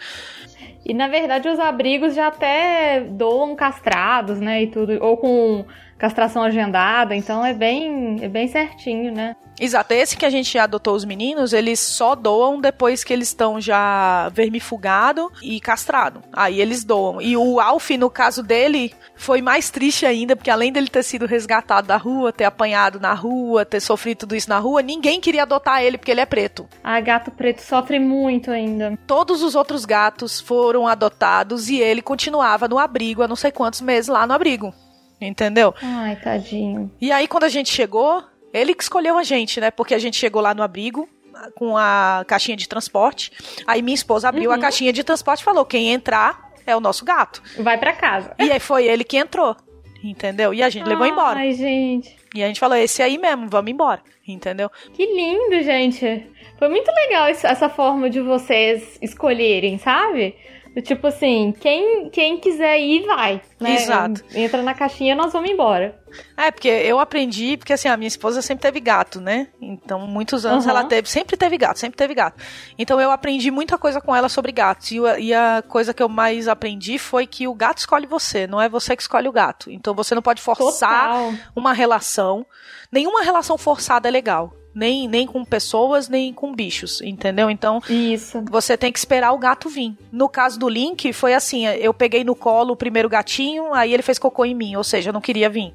E 0.86 0.94
na 0.94 1.06
verdade 1.06 1.50
os 1.50 1.58
abrigos 1.58 2.14
já 2.14 2.28
até 2.28 3.00
doam 3.10 3.54
castrados, 3.54 4.40
né? 4.40 4.62
E 4.62 4.66
tudo, 4.68 4.96
ou 5.04 5.18
com 5.18 5.66
castração 6.04 6.42
agendada, 6.42 7.16
então 7.16 7.42
é 7.42 7.54
bem, 7.54 8.18
é 8.20 8.28
bem 8.28 8.46
certinho, 8.46 9.10
né? 9.10 9.34
Exato, 9.58 9.94
esse 9.94 10.16
que 10.16 10.26
a 10.26 10.30
gente 10.30 10.58
adotou 10.58 10.94
os 10.94 11.04
meninos, 11.04 11.54
eles 11.54 11.80
só 11.80 12.14
doam 12.14 12.60
depois 12.60 13.02
que 13.02 13.12
eles 13.12 13.28
estão 13.28 13.58
já 13.58 14.28
vermifugado 14.30 15.32
e 15.40 15.60
castrado. 15.60 16.22
Aí 16.32 16.60
eles 16.60 16.84
doam. 16.84 17.22
E 17.22 17.36
o 17.36 17.58
Alf, 17.60 17.90
no 17.90 18.10
caso 18.10 18.42
dele, 18.42 18.92
foi 19.14 19.40
mais 19.40 19.70
triste 19.70 20.04
ainda, 20.04 20.36
porque 20.36 20.50
além 20.50 20.72
dele 20.72 20.88
ter 20.88 21.04
sido 21.04 21.24
resgatado 21.24 21.86
da 21.86 21.96
rua, 21.96 22.32
ter 22.32 22.44
apanhado 22.44 23.00
na 23.00 23.14
rua, 23.14 23.64
ter 23.64 23.80
sofrido 23.80 24.18
tudo 24.18 24.36
isso 24.36 24.50
na 24.50 24.58
rua, 24.58 24.82
ninguém 24.82 25.20
queria 25.20 25.44
adotar 25.44 25.82
ele 25.82 25.96
porque 25.96 26.10
ele 26.10 26.20
é 26.20 26.26
preto. 26.26 26.68
Ah, 26.82 27.00
gato 27.00 27.30
preto 27.30 27.62
sofre 27.62 27.98
muito 27.98 28.50
ainda. 28.50 28.98
Todos 29.06 29.42
os 29.42 29.54
outros 29.54 29.86
gatos 29.86 30.40
foram 30.40 30.86
adotados 30.86 31.70
e 31.70 31.80
ele 31.80 32.02
continuava 32.02 32.68
no 32.68 32.78
abrigo 32.78 33.22
há 33.22 33.28
não 33.28 33.36
sei 33.36 33.52
quantos 33.52 33.80
meses 33.80 34.08
lá 34.08 34.26
no 34.26 34.34
abrigo. 34.34 34.74
Entendeu? 35.20 35.74
Ai, 35.82 36.16
tadinho. 36.16 36.90
E 37.00 37.10
aí, 37.12 37.26
quando 37.26 37.44
a 37.44 37.48
gente 37.48 37.72
chegou, 37.72 38.22
ele 38.52 38.74
que 38.74 38.82
escolheu 38.82 39.16
a 39.16 39.22
gente, 39.22 39.60
né? 39.60 39.70
Porque 39.70 39.94
a 39.94 39.98
gente 39.98 40.16
chegou 40.16 40.40
lá 40.42 40.54
no 40.54 40.62
abrigo 40.62 41.08
com 41.54 41.76
a 41.76 42.24
caixinha 42.26 42.56
de 42.56 42.68
transporte. 42.68 43.32
Aí 43.66 43.82
minha 43.82 43.94
esposa 43.94 44.28
abriu 44.28 44.50
uhum. 44.50 44.56
a 44.56 44.58
caixinha 44.58 44.92
de 44.92 45.02
transporte 45.02 45.40
e 45.40 45.44
falou: 45.44 45.64
quem 45.64 45.92
entrar 45.92 46.52
é 46.66 46.74
o 46.76 46.80
nosso 46.80 47.04
gato. 47.04 47.42
Vai 47.58 47.78
para 47.78 47.92
casa. 47.92 48.34
E 48.38 48.50
aí 48.50 48.60
foi 48.60 48.86
ele 48.86 49.04
que 49.04 49.16
entrou. 49.16 49.56
Entendeu? 50.02 50.52
E 50.52 50.62
a 50.62 50.68
gente 50.68 50.86
levou 50.86 51.06
embora. 51.06 51.38
Ai, 51.38 51.52
gente. 51.54 52.14
E 52.34 52.42
a 52.42 52.46
gente 52.46 52.60
falou: 52.60 52.76
esse 52.76 53.02
aí 53.02 53.18
mesmo, 53.18 53.48
vamos 53.48 53.70
embora. 53.70 54.02
Entendeu? 54.26 54.70
Que 54.92 55.04
lindo, 55.06 55.62
gente. 55.62 56.26
Foi 56.58 56.68
muito 56.68 56.90
legal 56.90 57.26
essa 57.26 57.68
forma 57.68 58.08
de 58.08 58.20
vocês 58.20 58.98
escolherem, 59.02 59.78
sabe? 59.78 60.36
Tipo 60.82 61.06
assim, 61.06 61.54
quem, 61.60 62.10
quem 62.10 62.38
quiser 62.38 62.78
ir, 62.80 63.06
vai. 63.06 63.40
Né? 63.60 63.74
Exato. 63.76 64.24
Entra 64.34 64.62
na 64.62 64.74
caixinha 64.74 65.14
nós 65.14 65.32
vamos 65.32 65.50
embora. 65.50 66.00
É, 66.36 66.50
porque 66.50 66.68
eu 66.68 66.98
aprendi, 66.98 67.56
porque 67.56 67.72
assim, 67.72 67.88
a 67.88 67.96
minha 67.96 68.08
esposa 68.08 68.42
sempre 68.42 68.62
teve 68.62 68.80
gato, 68.80 69.20
né? 69.20 69.48
Então, 69.60 70.00
muitos 70.00 70.44
anos 70.44 70.64
uhum. 70.64 70.70
ela 70.70 70.84
teve, 70.84 71.08
sempre 71.08 71.36
teve 71.36 71.56
gato, 71.56 71.78
sempre 71.78 71.96
teve 71.96 72.14
gato. 72.14 72.42
Então, 72.78 73.00
eu 73.00 73.10
aprendi 73.10 73.50
muita 73.50 73.78
coisa 73.78 74.00
com 74.00 74.14
ela 74.14 74.28
sobre 74.28 74.52
gatos. 74.52 74.90
E, 74.90 74.98
e 75.20 75.34
a 75.34 75.62
coisa 75.66 75.94
que 75.94 76.02
eu 76.02 76.08
mais 76.08 76.48
aprendi 76.48 76.98
foi 76.98 77.26
que 77.26 77.46
o 77.46 77.54
gato 77.54 77.78
escolhe 77.78 78.06
você, 78.06 78.46
não 78.46 78.60
é 78.60 78.68
você 78.68 78.96
que 78.96 79.02
escolhe 79.02 79.28
o 79.28 79.32
gato. 79.32 79.70
Então, 79.70 79.94
você 79.94 80.14
não 80.14 80.22
pode 80.22 80.42
forçar 80.42 81.08
Total. 81.08 81.34
uma 81.54 81.72
relação. 81.72 82.46
Nenhuma 82.90 83.22
relação 83.22 83.56
forçada 83.56 84.08
é 84.08 84.10
legal 84.10 84.54
nem, 84.74 85.06
nem 85.06 85.26
com 85.26 85.44
pessoas, 85.44 86.08
nem 86.08 86.32
com 86.32 86.52
bichos, 86.52 87.00
entendeu? 87.00 87.48
Então, 87.48 87.80
Isso. 87.88 88.42
você 88.50 88.76
tem 88.76 88.90
que 88.90 88.98
esperar 88.98 89.32
o 89.32 89.38
gato 89.38 89.68
vir. 89.68 89.96
No 90.10 90.28
caso 90.28 90.58
do 90.58 90.68
Link, 90.68 91.12
foi 91.12 91.34
assim: 91.34 91.66
eu 91.66 91.94
peguei 91.94 92.24
no 92.24 92.34
colo 92.34 92.72
o 92.72 92.76
primeiro 92.76 93.08
gatinho, 93.08 93.72
aí 93.72 93.94
ele 93.94 94.02
fez 94.02 94.18
cocô 94.18 94.44
em 94.44 94.54
mim, 94.54 94.74
ou 94.76 94.84
seja, 94.84 95.12
não 95.12 95.20
queria 95.20 95.48
vir. 95.48 95.72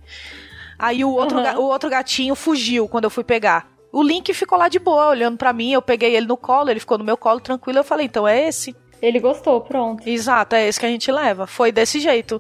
Aí 0.78 1.04
o 1.04 1.12
outro, 1.12 1.40
uhum. 1.40 1.60
o 1.60 1.64
outro 1.64 1.90
gatinho 1.90 2.36
fugiu 2.36 2.88
quando 2.88 3.06
eu 3.06 3.10
fui 3.10 3.24
pegar. 3.24 3.70
O 3.92 4.04
Link 4.04 4.34
ficou 4.34 4.58
lá 4.58 4.70
de 4.70 4.78
boa, 4.78 5.10
olhando 5.10 5.38
para 5.38 5.52
mim, 5.52 5.72
eu 5.72 5.82
peguei 5.82 6.16
ele 6.16 6.28
no 6.28 6.38
colo, 6.38 6.70
ele 6.70 6.80
ficou 6.80 6.98
no 6.98 7.04
meu 7.04 7.18
colo 7.18 7.40
tranquilo, 7.40 7.80
eu 7.80 7.84
falei, 7.84 8.06
então 8.06 8.28
é 8.28 8.48
esse. 8.48 8.76
Ele 9.02 9.20
gostou, 9.20 9.62
pronto. 9.62 10.08
Exato, 10.08 10.56
é 10.56 10.68
esse 10.68 10.80
que 10.80 10.86
a 10.86 10.90
gente 10.90 11.12
leva. 11.12 11.48
Foi 11.48 11.72
desse 11.72 12.00
jeito. 12.00 12.40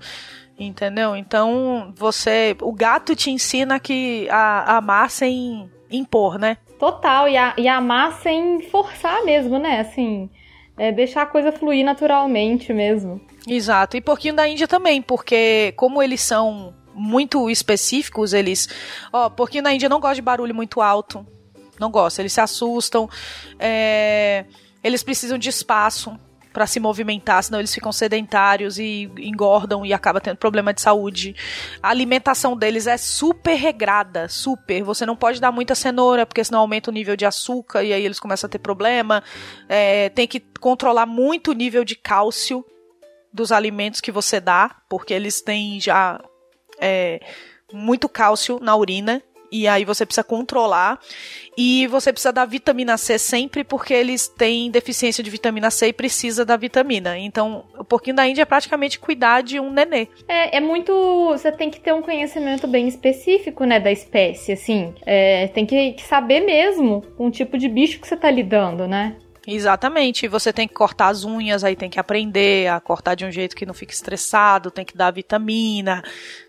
Entendeu? 0.59 1.15
Então, 1.15 1.93
você. 1.95 2.55
O 2.61 2.73
gato 2.73 3.15
te 3.15 3.31
ensina 3.31 3.79
que 3.79 4.27
a, 4.29 4.73
a 4.73 4.77
amar 4.77 5.09
sem 5.09 5.71
impor, 5.91 6.37
né? 6.37 6.57
Total, 6.79 7.27
e, 7.27 7.37
a, 7.37 7.53
e 7.57 7.67
amar 7.67 8.13
sem 8.21 8.61
forçar 8.69 9.23
mesmo, 9.23 9.57
né? 9.57 9.81
Assim, 9.81 10.29
é 10.77 10.91
deixar 10.91 11.23
a 11.23 11.25
coisa 11.25 11.51
fluir 11.51 11.83
naturalmente 11.83 12.73
mesmo. 12.73 13.19
Exato, 13.47 13.97
e 13.97 14.01
pouquinho 14.01 14.35
da 14.35 14.47
Índia 14.47 14.67
também, 14.67 15.01
porque 15.01 15.73
como 15.75 16.01
eles 16.01 16.21
são 16.21 16.73
muito 16.93 17.49
específicos, 17.49 18.33
eles. 18.33 18.67
Ó, 19.11 19.29
porquinho 19.29 19.63
da 19.63 19.73
Índia 19.73 19.89
não 19.89 19.99
gosta 19.99 20.15
de 20.15 20.21
barulho 20.21 20.53
muito 20.53 20.81
alto. 20.81 21.25
Não 21.79 21.89
gosta, 21.89 22.21
eles 22.21 22.33
se 22.33 22.41
assustam. 22.41 23.09
É, 23.57 24.45
eles 24.83 25.01
precisam 25.01 25.37
de 25.37 25.49
espaço 25.49 26.17
para 26.59 26.67
se 26.67 26.77
movimentar, 26.77 27.41
senão 27.41 27.57
eles 27.57 27.73
ficam 27.73 27.89
sedentários 27.89 28.77
e 28.77 29.09
engordam 29.17 29.85
e 29.85 29.93
acaba 29.93 30.19
tendo 30.19 30.35
problema 30.35 30.73
de 30.73 30.81
saúde. 30.81 31.33
A 31.81 31.87
alimentação 31.87 32.57
deles 32.57 32.85
é 32.85 32.97
super 32.97 33.55
regrada, 33.55 34.27
super. 34.27 34.83
Você 34.83 35.05
não 35.05 35.15
pode 35.15 35.39
dar 35.39 35.53
muita 35.53 35.73
cenoura, 35.73 36.25
porque 36.25 36.43
senão 36.43 36.59
aumenta 36.59 36.91
o 36.91 36.93
nível 36.93 37.15
de 37.15 37.25
açúcar 37.25 37.81
e 37.81 37.93
aí 37.93 38.03
eles 38.03 38.19
começam 38.19 38.45
a 38.45 38.51
ter 38.51 38.59
problema. 38.59 39.23
É, 39.69 40.09
tem 40.09 40.27
que 40.27 40.41
controlar 40.59 41.05
muito 41.05 41.51
o 41.51 41.53
nível 41.53 41.85
de 41.85 41.95
cálcio 41.95 42.65
dos 43.31 43.53
alimentos 43.53 44.01
que 44.01 44.11
você 44.11 44.41
dá, 44.41 44.81
porque 44.89 45.13
eles 45.13 45.39
têm 45.39 45.79
já 45.79 46.21
é, 46.77 47.21
muito 47.71 48.09
cálcio 48.09 48.59
na 48.61 48.75
urina 48.75 49.23
e 49.51 49.67
aí 49.67 49.85
você 49.85 50.05
precisa 50.05 50.23
controlar. 50.23 50.99
E 51.57 51.87
você 51.87 52.13
precisa 52.13 52.31
da 52.31 52.45
vitamina 52.45 52.97
C 52.97 53.17
sempre, 53.17 53.65
porque 53.65 53.93
eles 53.93 54.29
têm 54.29 54.71
deficiência 54.71 55.21
de 55.21 55.29
vitamina 55.29 55.69
C 55.69 55.87
e 55.87 55.93
precisa 55.93 56.45
da 56.45 56.55
vitamina. 56.55 57.17
Então, 57.17 57.65
o 57.77 57.83
porquinho 57.83 58.15
da 58.15 58.25
Índia 58.25 58.43
é 58.43 58.45
praticamente 58.45 58.97
cuidar 58.97 59.41
de 59.41 59.59
um 59.59 59.69
nenê. 59.69 60.07
É, 60.27 60.57
é 60.57 60.59
muito. 60.61 60.93
Você 61.31 61.51
tem 61.51 61.69
que 61.69 61.79
ter 61.79 61.93
um 61.93 62.01
conhecimento 62.01 62.65
bem 62.65 62.87
específico, 62.87 63.65
né, 63.65 63.79
da 63.79 63.91
espécie, 63.91 64.53
assim. 64.53 64.93
É, 65.05 65.47
tem 65.47 65.65
que, 65.65 65.95
saber 66.01 66.39
mesmo 66.41 67.01
com 67.17 67.27
o 67.27 67.31
tipo 67.31 67.57
de 67.57 67.67
bicho 67.67 67.99
que 67.99 68.07
você 68.07 68.15
tá 68.15 68.31
lidando, 68.31 68.87
né? 68.87 69.17
Exatamente. 69.53 70.27
Você 70.27 70.51
tem 70.51 70.67
que 70.67 70.73
cortar 70.73 71.07
as 71.07 71.23
unhas, 71.23 71.63
aí 71.63 71.75
tem 71.75 71.89
que 71.89 71.99
aprender 71.99 72.67
a 72.67 72.79
cortar 72.79 73.15
de 73.15 73.25
um 73.25 73.31
jeito 73.31 73.55
que 73.55 73.65
não 73.65 73.73
fique 73.73 73.93
estressado, 73.93 74.71
tem 74.71 74.85
que 74.85 74.95
dar 74.95 75.11
vitamina, 75.11 76.03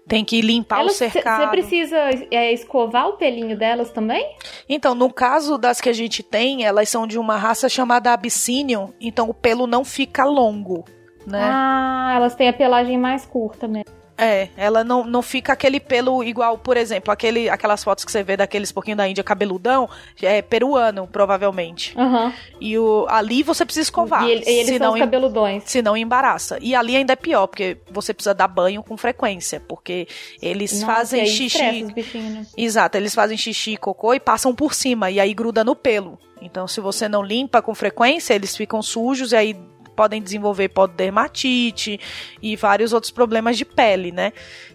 tem 0.06 0.24
que 0.24 0.40
limpar 0.40 0.80
elas, 0.80 0.94
o 0.94 0.98
cercado. 0.98 1.44
Você 1.44 1.50
precisa 1.50 1.96
é, 2.30 2.52
escovar 2.52 3.08
o 3.08 3.12
pelinho 3.14 3.56
delas 3.56 3.90
também? 3.90 4.34
Então, 4.68 4.94
no 4.94 5.12
caso 5.12 5.56
das 5.56 5.80
que 5.80 5.88
a 5.88 5.92
gente 5.92 6.22
tem, 6.22 6.64
elas 6.64 6.88
são 6.88 7.06
de 7.06 7.18
uma 7.18 7.36
raça 7.36 7.68
chamada 7.68 8.12
Abyssinian, 8.12 8.88
então 9.00 9.28
o 9.28 9.34
pelo 9.34 9.66
não 9.66 9.84
fica 9.84 10.24
longo, 10.24 10.84
né? 11.26 11.50
Ah, 11.52 12.12
elas 12.16 12.34
têm 12.34 12.48
a 12.48 12.52
pelagem 12.52 12.98
mais 12.98 13.24
curta 13.24 13.68
mesmo. 13.68 13.99
É, 14.20 14.48
ela 14.56 14.84
não, 14.84 15.04
não 15.04 15.22
fica 15.22 15.52
aquele 15.52 15.80
pelo 15.80 16.22
igual, 16.22 16.58
por 16.58 16.76
exemplo, 16.76 17.12
aquele, 17.12 17.48
aquelas 17.48 17.82
fotos 17.82 18.04
que 18.04 18.12
você 18.12 18.22
vê 18.22 18.36
daqueles 18.36 18.70
pouquinho 18.70 18.96
da 18.96 19.08
Índia 19.08 19.24
cabeludão, 19.24 19.88
é 20.22 20.42
peruano, 20.42 21.06
provavelmente. 21.06 21.96
Uhum. 21.96 22.32
E 22.60 22.78
o, 22.78 23.06
ali 23.08 23.42
você 23.42 23.64
precisa 23.64 23.84
escovar. 23.84 24.24
E, 24.24 24.32
ele, 24.32 24.44
e 24.46 24.50
eles 24.50 24.78
são 24.78 24.98
cabeludões. 24.98 25.62
Senão 25.66 25.96
embaraça. 25.96 26.58
E 26.60 26.74
ali 26.74 26.96
ainda 26.96 27.12
é 27.12 27.16
pior, 27.16 27.46
porque 27.46 27.78
você 27.90 28.12
precisa 28.12 28.34
dar 28.34 28.48
banho 28.48 28.82
com 28.82 28.96
frequência, 28.96 29.60
porque 29.60 30.06
eles 30.42 30.72
Nossa, 30.80 30.86
fazem 30.86 31.26
xixi. 31.26 31.82
Né? 31.82 32.46
Exato, 32.56 32.96
eles 32.96 33.14
fazem 33.14 33.36
xixi 33.36 33.72
e 33.72 33.76
cocô 33.76 34.14
e 34.14 34.20
passam 34.20 34.54
por 34.54 34.74
cima, 34.74 35.10
e 35.10 35.18
aí 35.18 35.32
gruda 35.32 35.64
no 35.64 35.74
pelo. 35.74 36.18
Então, 36.42 36.66
se 36.66 36.80
você 36.80 37.08
não 37.08 37.22
limpa 37.22 37.60
com 37.60 37.74
frequência, 37.74 38.34
eles 38.34 38.56
ficam 38.56 38.80
sujos 38.82 39.32
e 39.32 39.36
aí 39.36 39.56
podem 39.94 40.22
desenvolver 40.22 40.68
pododermatite 40.68 42.00
e 42.40 42.56
vários 42.56 42.92
outros 42.92 43.10
problemas 43.10 43.56
de 43.56 43.64
pele, 43.64 44.12
né? 44.12 44.32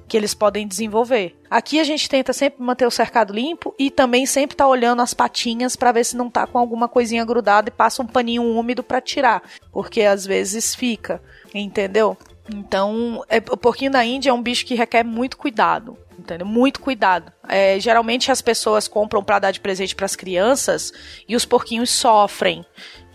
Que 0.07 0.15
eles 0.15 0.33
podem 0.33 0.67
desenvolver. 0.67 1.35
Aqui 1.49 1.79
a 1.79 1.83
gente 1.83 2.07
tenta 2.07 2.33
sempre 2.33 2.63
manter 2.63 2.85
o 2.85 2.91
cercado 2.91 3.33
limpo 3.33 3.73
e 3.79 3.89
também 3.89 4.25
sempre 4.25 4.55
tá 4.55 4.67
olhando 4.67 5.01
as 5.01 5.13
patinhas 5.13 5.75
para 5.75 5.91
ver 5.91 6.03
se 6.03 6.15
não 6.15 6.29
tá 6.29 6.45
com 6.45 6.57
alguma 6.57 6.87
coisinha 6.87 7.25
grudada 7.25 7.69
e 7.69 7.71
passa 7.71 8.01
um 8.01 8.07
paninho 8.07 8.43
úmido 8.43 8.83
para 8.83 9.01
tirar, 9.01 9.41
porque 9.71 10.01
às 10.01 10.25
vezes 10.25 10.75
fica, 10.75 11.21
entendeu? 11.53 12.17
Então, 12.53 13.23
é, 13.27 13.37
o 13.37 13.57
porquinho 13.57 13.91
da 13.91 14.05
Índia 14.05 14.29
é 14.29 14.33
um 14.33 14.41
bicho 14.41 14.65
que 14.65 14.75
requer 14.75 15.03
muito 15.03 15.37
cuidado 15.37 15.97
entendeu? 16.25 16.47
Muito 16.47 16.81
cuidado. 16.81 17.31
É, 17.47 17.79
geralmente 17.79 18.31
as 18.31 18.41
pessoas 18.41 18.87
compram 18.87 19.23
para 19.23 19.39
dar 19.39 19.51
de 19.51 19.59
presente 19.59 19.95
para 19.95 20.05
as 20.05 20.15
crianças 20.15 20.91
e 21.27 21.35
os 21.35 21.45
porquinhos 21.45 21.91
sofrem, 21.91 22.65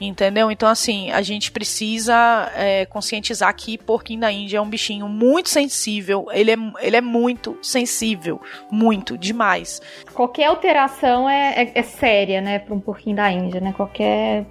entendeu? 0.01 0.51
Então 0.51 0.69
assim 0.69 1.11
a 1.11 1.23
gente 1.23 1.53
precisa 1.53 2.51
é, 2.55 2.87
conscientizar 2.87 3.55
que 3.55 3.77
porquinho 3.77 4.21
da 4.21 4.33
Índia 4.33 4.59
é 4.59 4.61
um 4.61 4.69
bichinho 4.69 5.09
muito 5.09 5.49
sensível. 5.49 6.27
Ele 6.33 6.53
é, 6.53 6.57
ele 6.81 6.97
é 6.97 7.01
muito 7.01 7.59
sensível, 7.63 8.41
muito 8.71 9.19
demais. 9.19 9.81
Qualquer 10.15 10.47
alteração 10.47 11.29
é, 11.29 11.63
é, 11.63 11.73
é 11.75 11.83
séria, 11.83 12.41
né, 12.41 12.59
para 12.59 12.75
um 12.75 12.81
porquinho 12.81 13.17
da 13.17 13.31
Índia, 13.31 13.61
né? 13.61 13.73
Qualquer 13.73 14.47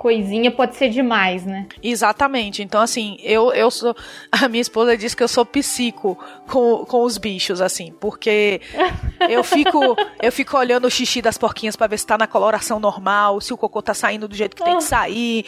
coisinha 0.00 0.50
pode 0.50 0.76
ser 0.76 0.88
demais, 0.88 1.44
né? 1.44 1.66
Exatamente. 1.82 2.62
Então, 2.62 2.80
assim, 2.80 3.18
eu, 3.22 3.52
eu 3.52 3.70
sou. 3.70 3.94
A 4.32 4.48
minha 4.48 4.62
esposa 4.62 4.96
diz 4.96 5.14
que 5.14 5.22
eu 5.22 5.28
sou 5.28 5.44
psico 5.44 6.18
com, 6.48 6.86
com 6.86 7.02
os 7.02 7.18
bichos, 7.18 7.60
assim, 7.60 7.92
porque 8.00 8.62
eu 9.28 9.44
fico, 9.44 9.94
eu 10.22 10.32
fico 10.32 10.56
olhando 10.56 10.86
o 10.86 10.90
xixi 10.90 11.20
das 11.20 11.36
porquinhas 11.36 11.76
para 11.76 11.86
ver 11.86 11.98
se 11.98 12.06
tá 12.06 12.16
na 12.16 12.26
coloração 12.26 12.80
normal, 12.80 13.42
se 13.42 13.52
o 13.52 13.58
cocô 13.58 13.82
tá 13.82 13.92
saindo 13.92 14.26
do 14.26 14.34
jeito 14.34 14.56
que 14.56 14.64
tem 14.64 14.78
que 14.78 14.84
ah. 14.84 14.86
sair. 14.86 15.44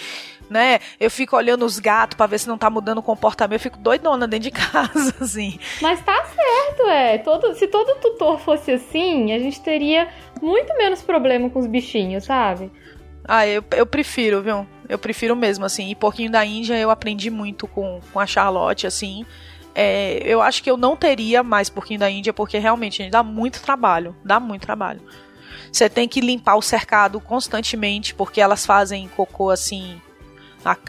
Né? 0.50 0.80
Eu 1.00 1.10
fico 1.10 1.34
olhando 1.34 1.64
os 1.64 1.78
gatos 1.78 2.14
para 2.14 2.26
ver 2.26 2.38
se 2.38 2.46
não 2.46 2.58
tá 2.58 2.68
mudando 2.68 2.98
o 2.98 3.02
comportamento. 3.02 3.54
Eu 3.54 3.60
fico 3.60 3.78
doidona 3.78 4.28
dentro 4.28 4.50
de 4.50 4.50
casa, 4.52 5.14
assim. 5.18 5.58
Mas 5.80 6.04
tá 6.04 6.26
certo, 6.26 6.90
é. 6.90 7.16
Todo, 7.16 7.54
se 7.54 7.66
todo 7.68 7.98
tutor 8.02 8.38
fosse 8.38 8.72
assim, 8.72 9.32
a 9.32 9.38
gente 9.38 9.62
teria 9.62 10.10
muito 10.42 10.76
menos 10.76 11.00
problema 11.00 11.48
com 11.48 11.58
os 11.58 11.66
bichinhos, 11.66 12.24
sabe? 12.24 12.70
Ah, 13.24 13.46
eu, 13.46 13.64
eu 13.72 13.86
prefiro, 13.86 14.42
viu? 14.42 14.66
Eu 14.88 14.98
prefiro 14.98 15.34
mesmo, 15.36 15.64
assim. 15.64 15.90
E 15.90 15.94
Porquinho 15.94 16.30
da 16.30 16.44
Índia 16.44 16.78
eu 16.78 16.90
aprendi 16.90 17.30
muito 17.30 17.66
com, 17.66 18.00
com 18.12 18.20
a 18.20 18.26
Charlotte, 18.26 18.86
assim. 18.86 19.24
É, 19.74 20.20
eu 20.24 20.42
acho 20.42 20.62
que 20.62 20.70
eu 20.70 20.76
não 20.76 20.96
teria 20.96 21.42
mais 21.42 21.70
Porquinho 21.70 22.00
da 22.00 22.10
Índia, 22.10 22.32
porque 22.32 22.58
realmente 22.58 23.08
dá 23.08 23.22
muito 23.22 23.62
trabalho. 23.62 24.14
Dá 24.24 24.38
muito 24.38 24.62
trabalho. 24.62 25.00
Você 25.70 25.88
tem 25.88 26.06
que 26.06 26.20
limpar 26.20 26.56
o 26.56 26.62
cercado 26.62 27.18
constantemente, 27.20 28.14
porque 28.14 28.40
elas 28.40 28.66
fazem 28.66 29.08
cocô 29.08 29.50
assim. 29.50 30.00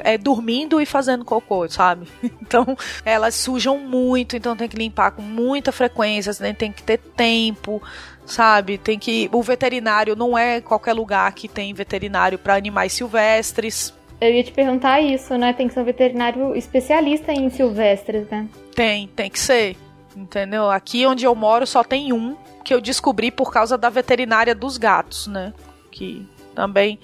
É, 0.03 0.17
dormindo 0.17 0.79
e 0.79 0.85
fazendo 0.85 1.25
cocô, 1.25 1.67
sabe? 1.67 2.07
Então, 2.43 2.77
elas 3.03 3.33
sujam 3.33 3.79
muito, 3.79 4.35
então 4.35 4.55
tem 4.55 4.69
que 4.69 4.77
limpar 4.77 5.11
com 5.11 5.23
muita 5.23 5.71
frequência, 5.71 6.31
né? 6.39 6.53
tem 6.53 6.71
que 6.71 6.83
ter 6.83 6.99
tempo 6.99 7.81
sabe? 8.25 8.77
Tem 8.77 8.97
que 8.97 9.29
o 9.31 9.41
veterinário 9.41 10.15
não 10.15 10.37
é 10.37 10.61
qualquer 10.61 10.93
lugar 10.93 11.31
que 11.33 11.47
tem 11.47 11.73
veterinário 11.73 12.37
para 12.37 12.55
animais 12.55 12.93
silvestres. 12.93 13.93
Eu 14.21 14.31
ia 14.33 14.43
te 14.43 14.51
perguntar 14.51 15.01
isso, 15.01 15.37
né? 15.37 15.51
Tem 15.53 15.67
que 15.67 15.73
ser 15.73 15.81
um 15.81 15.85
veterinário 15.85 16.55
especialista 16.55 17.33
em 17.33 17.49
silvestres, 17.49 18.27
né? 18.29 18.47
Tem, 18.75 19.07
tem 19.07 19.29
que 19.29 19.39
ser. 19.39 19.75
Entendeu? 20.15 20.69
Aqui 20.69 21.05
onde 21.05 21.25
eu 21.25 21.35
moro 21.35 21.65
só 21.65 21.83
tem 21.83 22.13
um 22.13 22.37
que 22.63 22.73
eu 22.73 22.79
descobri 22.79 23.31
por 23.31 23.51
causa 23.51 23.77
da 23.77 23.89
veterinária 23.89 24.55
dos 24.55 24.77
gatos, 24.77 25.27
né? 25.27 25.53
Que 25.91 26.25
também 26.55 26.99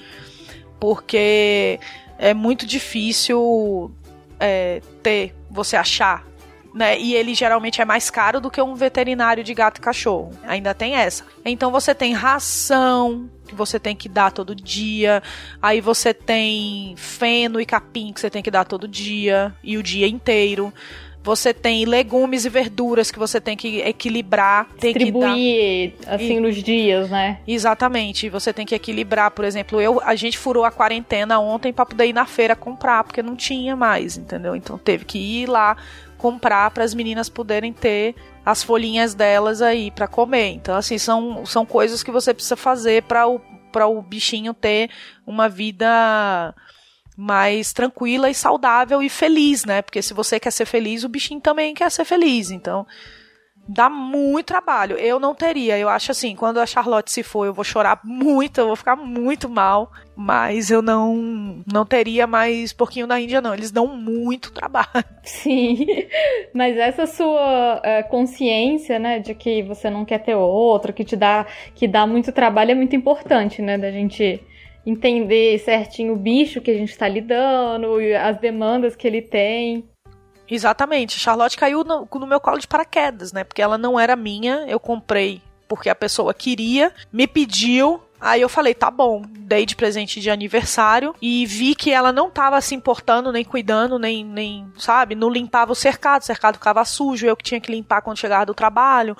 porque 0.80 1.80
é 2.20 2.34
muito 2.34 2.68
difícil 2.68 3.92
é, 4.40 4.82
ter, 5.02 5.34
você 5.50 5.76
achar 5.76 6.30
né? 6.74 7.00
E 7.00 7.16
ele 7.16 7.34
geralmente 7.34 7.82
é 7.82 7.86
mais 7.86 8.10
caro 8.10 8.40
do 8.40 8.50
que 8.52 8.62
um 8.62 8.76
veterinário 8.76 9.44
de 9.44 9.54
gato 9.54 9.80
e 9.80 9.82
cachorro. 9.82 10.32
Ainda 10.44 10.74
tem 10.74 10.96
essa. 10.96 11.26
Então 11.44 11.72
você 11.72 11.96
tem 11.96 12.14
ração 12.14 13.30
que 13.48 13.56
você 13.56 13.80
tem 13.80 13.96
que 13.96 14.08
dar 14.08 14.32
todo 14.32 14.56
dia. 14.56 15.24
Aí 15.62 15.82
você 15.82 16.14
tem 16.14 16.94
feno 16.96 17.60
e 17.60 17.66
capim 17.66 18.14
que 18.14 18.20
você 18.20 18.30
tem 18.30 18.44
que 18.44 18.52
dar 18.52 18.66
todo 18.66 18.88
dia 18.88 19.54
e 19.64 19.78
o 19.78 19.84
dia 19.84 20.08
inteiro. 20.08 20.74
Você 21.22 21.54
tem 21.54 21.86
legumes 21.86 22.46
e 22.46 22.50
verduras 22.50 23.12
que 23.12 23.20
você 23.20 23.42
tem 23.42 23.58
que 23.58 23.82
equilibrar. 23.82 24.70
Tem 24.80 24.94
Distribuir, 24.94 25.92
que 25.92 26.06
dar... 26.06 26.16
assim, 26.16 26.38
e... 26.38 26.40
nos 26.40 26.56
dias, 26.56 27.10
né? 27.10 27.40
Exatamente. 27.46 28.30
Você 28.30 28.54
tem 28.54 28.66
que 28.66 28.74
equilibrar. 28.74 29.32
Por 29.32 29.44
exemplo, 29.44 29.82
eu, 29.82 30.02
a 30.04 30.16
gente 30.16 30.38
furou 30.38 30.64
a 30.64 30.72
quarentena 30.72 31.40
ontem 31.40 31.74
para 31.74 31.86
poder 31.86 32.06
ir 32.06 32.14
na 32.14 32.26
feira 32.26 32.56
comprar, 32.56 33.04
porque 33.04 33.22
não 33.22 33.36
tinha 33.36 33.76
mais, 33.76 34.18
entendeu? 34.18 34.56
Então 34.56 34.78
teve 34.78 35.04
que 35.04 35.18
ir 35.18 35.48
lá 35.48 35.76
comprar 36.18 36.72
para 36.72 36.84
as 36.84 36.94
meninas 36.94 37.30
poderem 37.30 37.74
ter 37.74 38.16
as 38.46 38.64
folhinhas 38.64 39.14
delas 39.14 39.62
aí 39.62 39.92
para 39.92 40.08
comer. 40.08 40.52
Então, 40.52 40.76
assim, 40.76 40.98
são, 40.98 41.46
são 41.46 41.66
coisas 41.66 42.02
que 42.02 42.12
você 42.12 42.34
precisa 42.34 42.56
fazer 42.56 43.04
para 43.04 43.28
o, 43.28 43.40
o 43.40 44.02
bichinho 44.02 44.54
ter 44.54 44.90
uma 45.26 45.48
vida 45.48 46.54
mais 47.20 47.74
tranquila 47.74 48.30
e 48.30 48.34
saudável 48.34 49.04
e 49.04 49.10
feliz, 49.10 49.66
né? 49.66 49.82
Porque 49.82 50.02
se 50.02 50.14
você 50.14 50.40
quer 50.40 50.52
ser 50.52 50.66
feliz, 50.66 51.04
o 51.04 51.10
bichinho 51.10 51.42
também 51.42 51.74
quer 51.74 51.92
ser 51.92 52.06
feliz. 52.06 52.50
Então, 52.50 52.88
dá 53.68 53.90
muito 53.90 54.48
trabalho. 54.48 54.98
Eu 54.98 55.20
não 55.20 55.36
teria. 55.36 55.78
Eu 55.78 55.90
acho 55.90 56.12
assim, 56.12 56.34
quando 56.34 56.62
a 56.62 56.66
Charlotte 56.66 57.12
se 57.12 57.22
for, 57.22 57.46
eu 57.46 57.54
vou 57.54 57.66
chorar 57.66 58.00
muito, 58.06 58.62
eu 58.62 58.68
vou 58.68 58.76
ficar 58.78 58.96
muito 58.96 59.50
mal. 59.50 59.92
Mas 60.16 60.72
eu 60.72 60.82
não 60.82 61.62
não 61.70 61.86
teria 61.86 62.26
mais 62.26 62.72
porquinho 62.72 63.06
da 63.06 63.20
Índia, 63.20 63.42
não. 63.42 63.54
Eles 63.54 63.70
dão 63.70 63.86
muito 63.88 64.54
trabalho. 64.54 64.88
Sim. 65.22 65.86
Mas 66.54 66.78
essa 66.78 67.06
sua 67.06 67.82
é, 67.84 68.02
consciência, 68.04 68.98
né, 68.98 69.20
de 69.20 69.36
que 69.36 69.62
você 69.62 69.90
não 69.90 70.06
quer 70.06 70.20
ter 70.20 70.36
outro, 70.36 70.94
que 70.94 71.04
te 71.04 71.18
dá, 71.18 71.46
que 71.76 71.86
dá 71.86 72.08
muito 72.08 72.32
trabalho, 72.32 72.72
é 72.72 72.76
muito 72.76 72.96
importante, 72.96 73.62
né? 73.62 73.78
Da 73.78 73.92
gente 73.92 74.42
entender 74.86 75.58
certinho 75.60 76.14
o 76.14 76.18
bicho 76.18 76.62
que 76.62 76.72
a 76.72 76.74
gente 76.74 76.90
está 76.90 77.08
lidando, 77.08 77.98
as 78.22 78.38
demandas 78.38 78.96
que 78.96 79.08
ele 79.08 79.22
tem. 79.22 79.86
Exatamente. 80.50 81.20
Charlotte 81.20 81.58
caiu 81.58 81.84
no, 81.84 82.08
no 82.12 82.28
meu 82.28 82.40
colo 82.40 82.58
de 82.58 82.68
paraquedas, 82.68 83.32
né? 83.32 83.44
Porque 83.44 83.62
ela 83.62 83.78
não 83.78 84.00
era 84.00 84.16
minha, 84.16 84.66
eu 84.68 84.80
comprei 84.80 85.42
porque 85.68 85.88
a 85.88 85.94
pessoa 85.94 86.34
queria, 86.34 86.92
me 87.14 87.28
pediu, 87.28 88.02
Aí 88.22 88.42
eu 88.42 88.50
falei, 88.50 88.74
tá 88.74 88.92
bom, 88.92 89.24
dei 89.30 89.66
de 89.66 89.78
presente 89.78 90.20
de 90.20 90.30
aniversário 90.30 91.16
e 91.22 91.46
vi 91.46 91.74
que 91.74 91.90
ela 91.90 92.12
não 92.12 92.30
tava 92.30 92.60
se 92.60 92.76
importando, 92.76 93.32
nem 93.32 93.46
cuidando, 93.46 93.98
nem, 93.98 94.26
nem, 94.26 94.70
sabe, 94.78 95.16
não 95.16 95.30
limpava 95.30 95.72
o 95.72 95.76
cercado, 95.76 96.22
o 96.22 96.26
cercado 96.26 96.56
ficava 96.56 96.84
sujo, 96.84 97.26
eu 97.26 97.38
que 97.38 97.44
tinha 97.44 97.62
que 97.62 97.72
limpar 97.72 98.02
quando 98.02 98.18
chegava 98.18 98.46
do 98.46 98.54
trabalho 98.54 99.16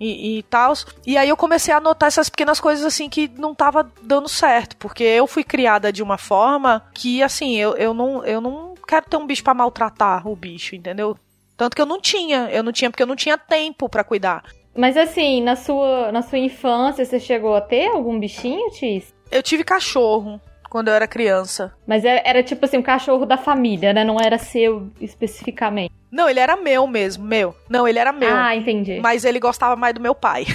e, 0.00 0.38
e 0.38 0.42
tal. 0.44 0.72
E 1.06 1.18
aí 1.18 1.28
eu 1.28 1.36
comecei 1.36 1.72
a 1.72 1.80
notar 1.80 2.08
essas 2.08 2.30
pequenas 2.30 2.58
coisas 2.58 2.84
assim 2.84 3.08
que 3.08 3.28
não 3.36 3.54
tava 3.54 3.88
dando 4.02 4.28
certo, 4.28 4.76
porque 4.78 5.04
eu 5.04 5.26
fui 5.26 5.44
criada 5.44 5.92
de 5.92 6.02
uma 6.02 6.16
forma 6.16 6.82
que, 6.94 7.22
assim, 7.22 7.56
eu, 7.56 7.76
eu, 7.76 7.92
não, 7.92 8.24
eu 8.24 8.40
não 8.40 8.74
quero 8.88 9.06
ter 9.06 9.16
um 9.16 9.26
bicho 9.26 9.44
para 9.44 9.54
maltratar 9.54 10.26
o 10.26 10.34
bicho, 10.34 10.74
entendeu? 10.74 11.16
Tanto 11.56 11.76
que 11.76 11.82
eu 11.82 11.86
não 11.86 12.00
tinha, 12.00 12.48
eu 12.50 12.62
não 12.62 12.72
tinha 12.72 12.90
porque 12.90 13.02
eu 13.02 13.06
não 13.06 13.16
tinha 13.16 13.36
tempo 13.36 13.88
para 13.88 14.02
cuidar. 14.02 14.42
Mas 14.74 14.96
assim, 14.96 15.42
na 15.42 15.56
sua, 15.56 16.10
na 16.10 16.22
sua 16.22 16.38
infância, 16.38 17.04
você 17.04 17.20
chegou 17.20 17.54
a 17.54 17.60
ter 17.60 17.88
algum 17.88 18.18
bichinho, 18.18 18.70
Tis? 18.70 19.12
Eu 19.30 19.42
tive 19.42 19.62
cachorro 19.62 20.40
quando 20.70 20.88
eu 20.88 20.94
era 20.94 21.06
criança. 21.08 21.74
Mas 21.86 22.02
era, 22.04 22.22
era, 22.24 22.42
tipo 22.42 22.64
assim, 22.64 22.78
um 22.78 22.82
cachorro 22.82 23.26
da 23.26 23.36
família, 23.36 23.92
né? 23.92 24.04
Não 24.04 24.18
era 24.18 24.38
seu 24.38 24.88
especificamente. 25.00 25.92
Não, 26.10 26.26
ele 26.28 26.40
era 26.40 26.56
meu 26.56 26.86
mesmo, 26.86 27.24
meu. 27.24 27.54
Não, 27.68 27.86
ele 27.86 27.98
era 27.98 28.12
meu. 28.12 28.34
Ah, 28.34 28.56
entendi. 28.56 29.00
Mas 29.00 29.24
ele 29.24 29.40
gostava 29.40 29.76
mais 29.76 29.94
do 29.94 30.00
meu 30.00 30.14
pai. 30.14 30.46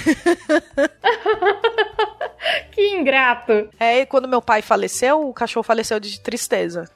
que 2.72 2.96
ingrato. 2.96 3.68
É, 3.78 4.00
e 4.00 4.06
quando 4.06 4.26
meu 4.26 4.42
pai 4.42 4.62
faleceu, 4.62 5.28
o 5.28 5.32
cachorro 5.32 5.64
faleceu 5.64 6.00
de 6.00 6.20
tristeza. 6.20 6.90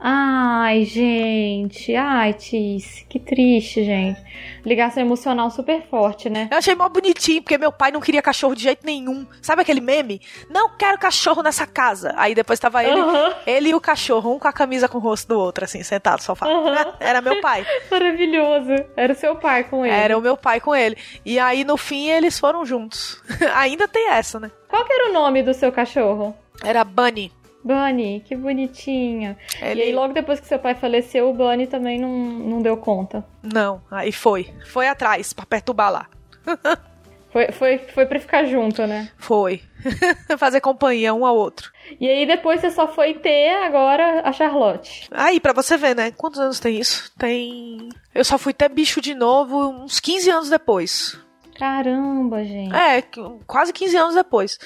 Ai, 0.00 0.84
gente. 0.84 1.94
Ai, 1.96 2.32
Tice. 2.32 3.04
Que 3.06 3.18
triste, 3.18 3.84
gente. 3.84 4.20
Ligação 4.64 5.02
emocional 5.02 5.50
super 5.50 5.82
forte, 5.90 6.30
né? 6.30 6.48
Eu 6.50 6.58
achei 6.58 6.74
mó 6.74 6.88
bonitinho, 6.88 7.42
porque 7.42 7.58
meu 7.58 7.72
pai 7.72 7.90
não 7.90 8.00
queria 8.00 8.22
cachorro 8.22 8.54
de 8.54 8.62
jeito 8.62 8.86
nenhum. 8.86 9.26
Sabe 9.42 9.62
aquele 9.62 9.80
meme? 9.80 10.20
Não 10.48 10.70
quero 10.76 10.98
cachorro 10.98 11.42
nessa 11.42 11.66
casa. 11.66 12.14
Aí 12.16 12.34
depois 12.34 12.60
tava 12.60 12.84
ele, 12.84 13.00
Aham. 13.00 13.34
ele 13.46 13.70
e 13.70 13.74
o 13.74 13.80
cachorro, 13.80 14.32
um 14.34 14.38
com 14.38 14.46
a 14.46 14.52
camisa 14.52 14.88
com 14.88 14.98
o 14.98 15.00
rosto 15.00 15.28
do 15.28 15.38
outro, 15.38 15.64
assim, 15.64 15.82
sentado 15.82 16.18
no 16.18 16.22
sofá. 16.22 16.46
Aham. 16.46 16.94
Era 17.00 17.20
meu 17.20 17.40
pai. 17.40 17.66
Maravilhoso. 17.90 18.84
Era 18.96 19.12
o 19.12 19.16
seu 19.16 19.34
pai 19.36 19.64
com 19.64 19.84
ele. 19.84 19.94
Era 19.94 20.16
o 20.16 20.20
meu 20.20 20.36
pai 20.36 20.60
com 20.60 20.74
ele. 20.74 20.96
E 21.24 21.38
aí, 21.38 21.64
no 21.64 21.76
fim, 21.76 22.08
eles 22.08 22.38
foram 22.38 22.64
juntos. 22.64 23.20
Ainda 23.56 23.88
tem 23.88 24.10
essa, 24.10 24.38
né? 24.38 24.50
Qual 24.68 24.84
que 24.84 24.92
era 24.92 25.10
o 25.10 25.12
nome 25.12 25.42
do 25.42 25.54
seu 25.54 25.72
cachorro? 25.72 26.36
Era 26.62 26.84
Bunny. 26.84 27.32
Bunny, 27.68 28.22
que 28.24 28.34
bonitinho. 28.34 29.36
Ele... 29.60 29.80
E 29.80 29.82
aí, 29.84 29.92
logo 29.92 30.14
depois 30.14 30.40
que 30.40 30.46
seu 30.46 30.58
pai 30.58 30.74
faleceu, 30.74 31.28
o 31.28 31.34
Bunny 31.34 31.66
também 31.66 32.00
não, 32.00 32.10
não 32.10 32.62
deu 32.62 32.78
conta. 32.78 33.22
Não, 33.42 33.82
aí 33.90 34.10
foi. 34.10 34.50
Foi 34.66 34.88
atrás, 34.88 35.34
pra 35.34 35.44
perturbar 35.44 35.92
lá. 35.92 36.08
Foi, 37.30 37.52
foi, 37.52 37.78
foi 37.78 38.06
pra 38.06 38.18
ficar 38.18 38.46
junto, 38.46 38.86
né? 38.86 39.10
Foi. 39.18 39.60
Fazer 40.38 40.62
companhia 40.62 41.12
um 41.12 41.26
ao 41.26 41.36
outro. 41.36 41.70
E 42.00 42.08
aí, 42.08 42.24
depois 42.24 42.58
você 42.58 42.70
só 42.70 42.88
foi 42.88 43.12
ter 43.12 43.50
agora 43.50 44.22
a 44.24 44.32
Charlotte. 44.32 45.06
Aí, 45.10 45.38
pra 45.38 45.52
você 45.52 45.76
ver, 45.76 45.94
né? 45.94 46.10
Quantos 46.10 46.40
anos 46.40 46.58
tem 46.58 46.78
isso? 46.78 47.12
Tem. 47.18 47.90
Eu 48.14 48.24
só 48.24 48.38
fui 48.38 48.54
ter 48.54 48.70
bicho 48.70 49.02
de 49.02 49.14
novo 49.14 49.68
uns 49.68 50.00
15 50.00 50.30
anos 50.30 50.48
depois. 50.48 51.18
Caramba, 51.54 52.42
gente. 52.42 52.74
É, 52.74 53.04
quase 53.46 53.74
15 53.74 53.96
anos 53.98 54.14
depois. 54.14 54.58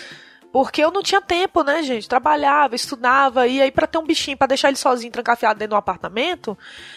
Porque 0.53 0.85
eu 0.85 0.91
não 0.91 1.03
tinha 1.03 1.21
tempo, 1.21 1.63
né, 1.65 1.83
gente? 1.83 2.09
Trabalhava, 2.09 2.75
estudava, 2.75 3.47
e 3.47 3.61
aí 3.63 3.71
pra 3.71 3.87
ter 3.87 3.97
um 3.99 4.05
bichinho, 4.05 4.37
pra 4.37 4.47
deixar 4.47 4.69
ele 4.69 4.77
sozinho, 4.77 5.11
trancafiado 5.11 5.59
dentro 5.59 5.71
de 5.71 5.75
um 5.75 5.79
apartamento, 5.79 6.57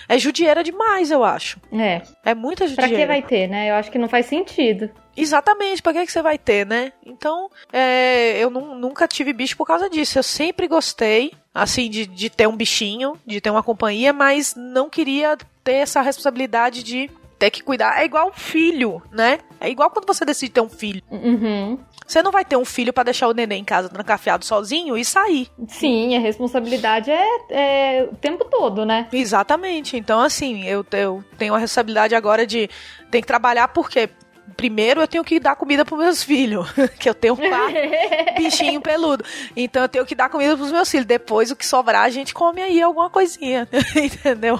é 0.09 0.19
judieira 0.19 0.61
demais, 0.63 1.09
eu 1.09 1.23
acho. 1.23 1.57
É. 1.71 2.01
É 2.23 2.35
muita 2.35 2.65
Pra 2.65 2.83
judieira. 2.85 2.97
que 2.97 3.05
vai 3.07 3.21
ter, 3.21 3.47
né? 3.47 3.69
Eu 3.71 3.75
acho 3.75 3.89
que 3.89 3.97
não 3.97 4.09
faz 4.09 4.25
sentido. 4.25 4.89
Exatamente, 5.17 5.81
pra 5.81 5.93
que, 5.93 6.05
que 6.05 6.11
você 6.11 6.21
vai 6.21 6.37
ter, 6.37 6.65
né? 6.65 6.91
Então, 7.05 7.49
é, 7.71 8.37
eu 8.37 8.49
nu- 8.49 8.75
nunca 8.75 9.07
tive 9.07 9.31
bicho 9.31 9.55
por 9.55 9.65
causa 9.65 9.89
disso. 9.89 10.19
Eu 10.19 10.23
sempre 10.23 10.67
gostei, 10.67 11.31
assim, 11.53 11.89
de, 11.89 12.05
de 12.05 12.29
ter 12.29 12.47
um 12.49 12.55
bichinho, 12.57 13.17
de 13.25 13.39
ter 13.39 13.49
uma 13.49 13.63
companhia, 13.63 14.11
mas 14.11 14.53
não 14.57 14.89
queria 14.89 15.37
ter 15.63 15.75
essa 15.75 16.01
responsabilidade 16.01 16.83
de 16.83 17.09
ter 17.37 17.49
que 17.49 17.63
cuidar. 17.63 18.01
É 18.01 18.05
igual 18.05 18.31
filho, 18.33 19.01
né? 19.11 19.39
É 19.59 19.69
igual 19.69 19.89
quando 19.89 20.05
você 20.07 20.25
decide 20.25 20.51
ter 20.51 20.61
um 20.61 20.69
filho. 20.69 21.01
Uhum. 21.11 21.77
Você 22.05 22.21
não 22.21 22.31
vai 22.31 22.45
ter 22.45 22.55
um 22.55 22.65
filho 22.65 22.93
pra 22.93 23.03
deixar 23.03 23.27
o 23.27 23.33
neném 23.33 23.61
em 23.61 23.65
casa 23.65 23.89
trancafiado 23.89 24.45
sozinho 24.45 24.97
e 24.97 25.03
sair. 25.03 25.49
Sim, 25.67 26.15
a 26.15 26.19
responsabilidade 26.19 27.09
é, 27.09 27.27
é 27.49 28.03
o 28.11 28.15
tempo 28.15 28.45
todo, 28.45 28.85
né? 28.85 29.07
Exatamente. 29.11 29.97
Então, 29.97 30.19
assim, 30.19 30.65
eu, 30.65 30.85
eu 30.91 31.23
tenho 31.37 31.55
a 31.55 31.57
responsabilidade 31.57 32.13
agora 32.13 32.45
de 32.45 32.69
ter 33.09 33.21
que 33.21 33.27
trabalhar 33.27 33.69
porque. 33.69 34.09
Primeiro 34.55 35.01
eu 35.01 35.07
tenho 35.07 35.23
que 35.23 35.39
dar 35.39 35.55
comida 35.55 35.83
pros 35.83 35.99
meus 35.99 36.23
filhos, 36.23 36.67
que 36.99 37.09
eu 37.09 37.13
tenho 37.13 37.35
quatro 37.35 37.75
bichinho 38.37 38.81
peludo. 38.81 39.23
Então 39.55 39.81
eu 39.81 39.89
tenho 39.89 40.05
que 40.05 40.15
dar 40.15 40.29
comida 40.29 40.55
pros 40.55 40.71
meus 40.71 40.89
filhos. 40.89 41.05
Depois 41.05 41.51
o 41.51 41.55
que 41.55 41.65
sobrar 41.65 42.03
a 42.03 42.09
gente 42.09 42.33
come 42.33 42.61
aí 42.61 42.81
alguma 42.81 43.09
coisinha, 43.09 43.67
entendeu? 43.95 44.57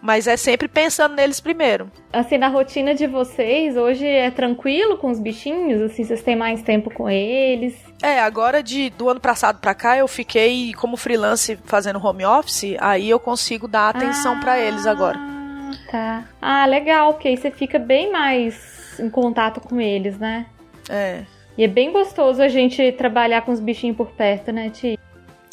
Mas 0.00 0.26
é 0.26 0.36
sempre 0.36 0.68
pensando 0.68 1.14
neles 1.14 1.40
primeiro. 1.40 1.90
Assim, 2.12 2.38
na 2.38 2.48
rotina 2.48 2.94
de 2.94 3.06
vocês, 3.06 3.76
hoje 3.76 4.06
é 4.06 4.30
tranquilo 4.30 4.96
com 4.98 5.10
os 5.10 5.18
bichinhos? 5.18 5.80
Assim, 5.82 6.04
vocês 6.04 6.22
têm 6.22 6.36
mais 6.36 6.62
tempo 6.62 6.92
com 6.92 7.08
eles? 7.08 7.74
É, 8.02 8.20
agora 8.20 8.62
de 8.62 8.90
do 8.90 9.08
ano 9.08 9.20
passado 9.20 9.60
pra 9.60 9.74
cá 9.74 9.96
eu 9.96 10.08
fiquei 10.08 10.72
como 10.74 10.96
freelance 10.96 11.56
fazendo 11.64 12.04
home 12.04 12.24
office, 12.24 12.76
aí 12.80 13.08
eu 13.08 13.18
consigo 13.18 13.66
dar 13.66 13.88
atenção 13.90 14.38
pra 14.40 14.58
eles 14.58 14.86
agora. 14.86 15.18
Ah, 15.18 15.90
tá. 15.90 16.24
Ah, 16.40 16.66
legal, 16.66 17.14
porque 17.14 17.28
aí 17.28 17.36
você 17.36 17.50
fica 17.50 17.78
bem 17.78 18.10
mais 18.10 18.81
em 18.98 19.10
contato 19.10 19.60
com 19.60 19.80
eles, 19.80 20.18
né? 20.18 20.46
É. 20.88 21.24
E 21.56 21.64
é 21.64 21.68
bem 21.68 21.92
gostoso 21.92 22.42
a 22.42 22.48
gente 22.48 22.92
trabalhar 22.92 23.42
com 23.42 23.52
os 23.52 23.60
bichinhos 23.60 23.96
por 23.96 24.10
perto, 24.12 24.50
né, 24.52 24.70
Ti? 24.70 24.98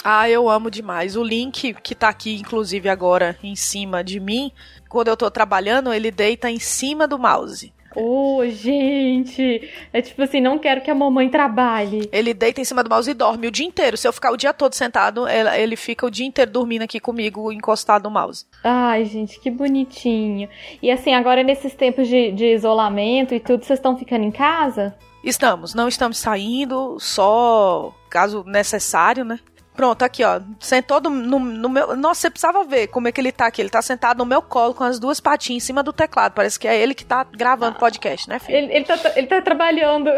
Ah, 0.03 0.29
eu 0.29 0.49
amo 0.49 0.71
demais. 0.71 1.15
O 1.15 1.23
link 1.23 1.73
que 1.83 1.93
tá 1.93 2.07
aqui, 2.09 2.35
inclusive, 2.35 2.87
agora 2.87 3.37
em 3.43 3.55
cima 3.55 4.03
de 4.03 4.19
mim, 4.19 4.51
quando 4.87 5.09
eu 5.09 5.17
tô 5.17 5.29
trabalhando, 5.29 5.93
ele 5.93 6.09
deita 6.09 6.49
em 6.49 6.59
cima 6.59 7.07
do 7.07 7.19
mouse. 7.19 7.73
Ô, 7.95 8.45
gente! 8.47 9.69
É 9.91 10.01
tipo 10.01 10.21
assim, 10.21 10.39
não 10.39 10.59
quero 10.59 10.81
que 10.81 10.91
a 10.91 10.95
mamãe 10.95 11.29
trabalhe. 11.29 12.09
Ele 12.11 12.33
deita 12.33 12.61
em 12.61 12.63
cima 12.63 12.83
do 12.83 12.89
mouse 12.89 13.09
e 13.09 13.13
dorme 13.13 13.47
o 13.47 13.51
dia 13.51 13.65
inteiro. 13.65 13.97
Se 13.97 14.07
eu 14.07 14.13
ficar 14.13 14.31
o 14.31 14.37
dia 14.37 14.53
todo 14.53 14.73
sentado, 14.73 15.27
ele 15.27 15.75
fica 15.75 16.05
o 16.05 16.11
dia 16.11 16.25
inteiro 16.25 16.51
dormindo 16.51 16.83
aqui 16.83 16.99
comigo, 16.99 17.51
encostado 17.51 18.03
no 18.03 18.11
mouse. 18.11 18.45
Ai, 18.63 19.05
gente, 19.05 19.39
que 19.39 19.49
bonitinho. 19.49 20.47
E 20.81 20.91
assim, 20.91 21.13
agora 21.13 21.43
nesses 21.43 21.73
tempos 21.73 22.07
de, 22.07 22.31
de 22.31 22.53
isolamento 22.53 23.33
e 23.33 23.39
tudo, 23.39 23.63
vocês 23.63 23.79
estão 23.79 23.97
ficando 23.97 24.23
em 24.23 24.31
casa? 24.31 24.95
Estamos, 25.23 25.73
não 25.73 25.87
estamos 25.87 26.17
saindo, 26.17 26.97
só 26.99 27.93
caso 28.09 28.43
necessário, 28.47 29.25
né? 29.25 29.39
Pronto, 29.79 30.03
aqui, 30.03 30.25
ó. 30.25 30.41
Sentou 30.59 30.99
no, 30.99 31.09
no- 31.09 31.39
no 31.39 31.69
meu. 31.69 31.95
Nossa, 31.95 32.19
você 32.19 32.29
precisava 32.29 32.65
ver 32.65 32.87
como 32.87 33.07
é 33.07 33.13
que 33.13 33.21
ele 33.21 33.31
tá 33.31 33.45
aqui. 33.47 33.61
Ele 33.61 33.69
tá 33.69 33.81
sentado 33.81 34.17
no 34.17 34.25
meu 34.25 34.41
colo 34.41 34.73
com 34.73 34.83
as 34.83 34.99
duas 34.99 35.21
patinhas 35.21 35.63
em 35.63 35.65
cima 35.65 35.81
do 35.81 35.93
teclado. 35.93 36.33
Parece 36.33 36.59
que 36.59 36.67
é 36.67 36.77
ele 36.77 36.93
que 36.93 37.05
tá 37.05 37.23
gravando 37.23 37.79
podcast, 37.79 38.27
né, 38.27 38.39
filho? 38.39 38.57
Ele, 38.57 38.73
ele, 38.73 38.83
tá, 38.83 38.99
ele 39.15 39.27
tá 39.27 39.41
trabalhando. 39.41 40.09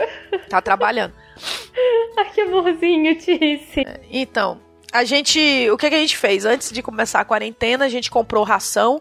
Tá 0.49 0.59
trabalhando. 0.63 1.13
Ai, 2.17 2.31
que 2.33 2.41
amorzinho, 2.41 3.15
Tice. 3.19 3.85
Então, 4.09 4.59
a 4.91 5.03
gente. 5.03 5.69
O 5.69 5.77
que, 5.77 5.89
que 5.89 5.95
a 5.95 5.99
gente 5.99 6.17
fez? 6.17 6.43
Antes 6.43 6.71
de 6.71 6.81
começar 6.81 7.19
a 7.19 7.25
quarentena, 7.25 7.85
a 7.85 7.89
gente 7.89 8.09
comprou 8.09 8.43
ração, 8.43 8.99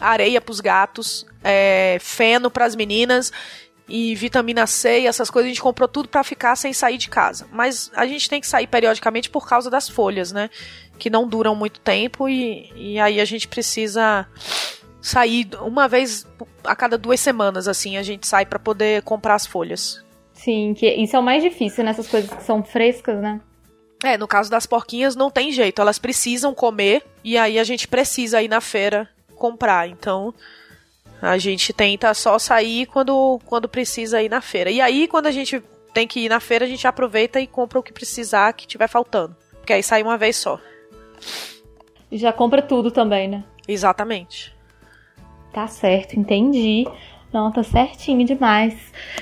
areia 0.00 0.40
pros 0.40 0.60
gatos, 0.60 1.26
é, 1.44 1.98
feno 2.00 2.50
pras 2.50 2.74
meninas 2.74 3.30
e 3.88 4.14
vitamina 4.14 4.66
C 4.66 5.00
e 5.00 5.06
essas 5.06 5.30
coisas. 5.30 5.46
A 5.46 5.50
gente 5.50 5.62
comprou 5.62 5.88
tudo 5.88 6.08
pra 6.08 6.22
ficar 6.22 6.54
sem 6.56 6.72
sair 6.72 6.98
de 6.98 7.08
casa. 7.08 7.46
Mas 7.50 7.90
a 7.94 8.06
gente 8.06 8.28
tem 8.28 8.40
que 8.40 8.46
sair 8.46 8.66
periodicamente 8.66 9.30
por 9.30 9.48
causa 9.48 9.70
das 9.70 9.88
folhas, 9.88 10.30
né? 10.30 10.50
Que 10.98 11.08
não 11.08 11.26
duram 11.26 11.54
muito 11.54 11.80
tempo 11.80 12.28
e, 12.28 12.70
e 12.76 13.00
aí 13.00 13.20
a 13.20 13.24
gente 13.24 13.48
precisa 13.48 14.26
sair 15.00 15.48
uma 15.60 15.88
vez 15.88 16.26
a 16.64 16.76
cada 16.76 16.98
duas 16.98 17.20
semanas, 17.20 17.66
assim, 17.66 17.96
a 17.96 18.02
gente 18.02 18.26
sai 18.26 18.44
pra 18.44 18.58
poder 18.58 19.02
comprar 19.02 19.34
as 19.34 19.46
folhas. 19.46 20.04
Sim, 20.34 20.74
que 20.74 20.86
isso 20.86 21.16
é 21.16 21.18
o 21.18 21.22
mais 21.22 21.42
difícil 21.42 21.82
nessas 21.82 22.06
coisas 22.06 22.30
que 22.30 22.42
são 22.42 22.62
frescas, 22.62 23.20
né? 23.20 23.40
É, 24.04 24.16
no 24.16 24.28
caso 24.28 24.50
das 24.50 24.66
porquinhas 24.66 25.16
não 25.16 25.30
tem 25.30 25.50
jeito, 25.50 25.80
elas 25.80 25.98
precisam 25.98 26.54
comer 26.54 27.02
e 27.24 27.36
aí 27.36 27.58
a 27.58 27.64
gente 27.64 27.88
precisa 27.88 28.40
ir 28.42 28.48
na 28.48 28.60
feira 28.60 29.08
comprar. 29.34 29.88
Então 29.88 30.32
a 31.20 31.38
gente 31.38 31.72
tenta 31.72 32.12
só 32.14 32.38
sair 32.38 32.86
quando, 32.86 33.40
quando 33.44 33.68
precisa 33.68 34.22
ir 34.22 34.28
na 34.28 34.40
feira. 34.40 34.70
E 34.70 34.80
aí 34.80 35.08
quando 35.08 35.26
a 35.26 35.30
gente 35.30 35.62
tem 35.92 36.06
que 36.06 36.20
ir 36.20 36.28
na 36.28 36.40
feira, 36.40 36.64
a 36.64 36.68
gente 36.68 36.86
aproveita 36.86 37.40
e 37.40 37.46
compra 37.46 37.78
o 37.78 37.82
que 37.82 37.92
precisar, 37.92 38.52
que 38.52 38.66
tiver 38.66 38.88
faltando. 38.88 39.36
Porque 39.54 39.72
aí 39.72 39.82
sai 39.82 40.02
uma 40.02 40.16
vez 40.16 40.36
só. 40.36 40.60
E 42.10 42.16
já 42.16 42.32
compra 42.32 42.62
tudo 42.62 42.90
também, 42.90 43.28
né? 43.28 43.44
Exatamente. 43.66 44.54
Tá 45.52 45.66
certo, 45.66 46.18
entendi. 46.18 46.86
Não, 47.32 47.52
tá 47.52 47.62
certinho 47.62 48.24
demais. 48.24 48.74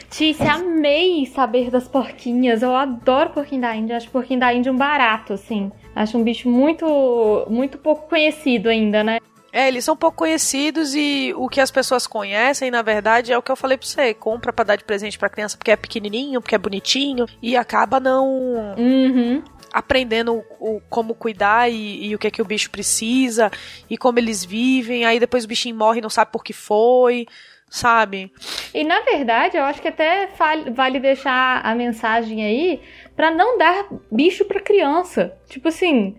Tice, 0.09 0.43
amei 0.43 1.27
saber 1.27 1.71
das 1.71 1.89
porquinhas. 1.89 2.63
Eu 2.63 2.77
adoro 2.77 3.31
porquinho 3.31 3.63
da 3.63 3.75
Índia. 3.75 3.97
Acho 3.97 4.11
porquinho 4.11 4.39
da 4.39 4.55
Índia 4.55 4.71
um 4.71 4.77
barato, 4.77 5.33
assim. 5.33 5.73
Acho 5.95 6.17
um 6.17 6.23
bicho 6.23 6.49
muito, 6.49 7.47
muito 7.51 7.79
pouco 7.79 8.09
conhecido 8.09 8.69
ainda, 8.69 9.03
né? 9.03 9.19
É, 9.57 9.69
eles 9.69 9.85
são 9.85 9.97
pouco 9.97 10.19
conhecidos 10.19 10.95
e 10.95 11.33
o 11.35 11.49
que 11.49 11.61
as 11.63 11.71
pessoas 11.71 12.07
conhecem, 12.07 12.71
na 12.71 12.83
verdade, 12.83 13.33
é 13.33 13.39
o 13.39 13.43
que 13.43 13.51
eu 13.51 13.57
falei 13.57 13.79
pra 13.79 13.87
você. 13.87 14.13
Compra 14.13 14.53
pra 14.53 14.65
dar 14.67 14.77
de 14.77 14.85
presente 14.85 15.19
pra 15.19 15.31
criança 15.31 15.57
porque 15.57 15.71
é 15.71 15.77
pequenininho, 15.77 16.43
porque 16.43 16.55
é 16.55 16.59
bonitinho 16.59 17.25
e 17.41 17.57
acaba 17.57 17.99
não 17.99 18.75
Uhum. 18.77 19.43
aprendendo 19.73 20.45
o, 20.61 20.77
o- 20.77 20.81
como 20.91 21.15
cuidar 21.15 21.71
e, 21.71 22.07
e 22.09 22.15
o 22.15 22.19
que 22.19 22.27
é 22.27 22.31
que 22.31 22.43
o 22.43 22.45
bicho 22.45 22.71
precisa 22.71 23.51
e 23.89 23.97
como 23.97 24.19
eles 24.19 24.45
vivem. 24.45 25.07
Aí 25.07 25.19
depois 25.19 25.45
o 25.45 25.49
bichinho 25.49 25.75
morre 25.77 26.01
e 26.01 26.03
não 26.03 26.11
sabe 26.11 26.31
por 26.33 26.45
que 26.45 26.53
foi, 26.53 27.27
sabe? 27.71 28.31
E 28.75 28.85
na 28.85 29.01
verdade, 29.01 29.57
eu 29.57 29.65
acho 29.65 29.81
que 29.81 29.89
até 29.89 30.29
vale 30.75 31.01
deixar 31.01 31.65
a 31.65 31.75
mensagem 31.75 32.45
aí 32.45 32.81
pra 33.17 33.31
não 33.31 33.57
dar 33.57 33.87
bicho 34.13 34.45
pra 34.45 34.61
criança. 34.61 35.35
Tipo 35.49 35.69
assim, 35.69 36.15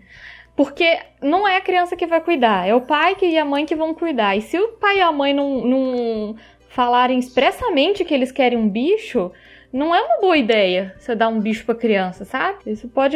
porque 0.58 1.00
não 1.22 1.48
é 1.48 1.58
a 1.58 1.62
criança 1.62 1.96
que 1.96 2.08
vai 2.08 2.20
cuidar, 2.20 2.68
é 2.68 2.74
o 2.74 2.82
pai 2.82 3.16
e 3.22 3.38
a 3.38 3.46
mãe 3.46 3.64
que 3.64 3.76
vão 3.76 3.94
cuidar. 3.94 4.36
E 4.36 4.42
se 4.42 4.58
o 4.58 4.70
pai 4.70 4.98
e 4.98 5.02
a 5.02 5.12
mãe 5.12 5.32
não, 5.32 5.64
não 5.64 6.36
falarem 6.68 7.20
expressamente 7.20 8.04
que 8.04 8.12
eles 8.12 8.32
querem 8.32 8.58
um 8.58 8.68
bicho, 8.68 9.32
não 9.72 9.94
é 9.94 10.02
uma 10.02 10.20
boa 10.20 10.36
ideia 10.36 10.96
você 10.98 11.14
dar 11.14 11.28
um 11.28 11.40
bicho 11.40 11.64
pra 11.64 11.76
criança, 11.76 12.26
sabe? 12.26 12.58
Isso 12.66 12.90
pode 12.90 13.16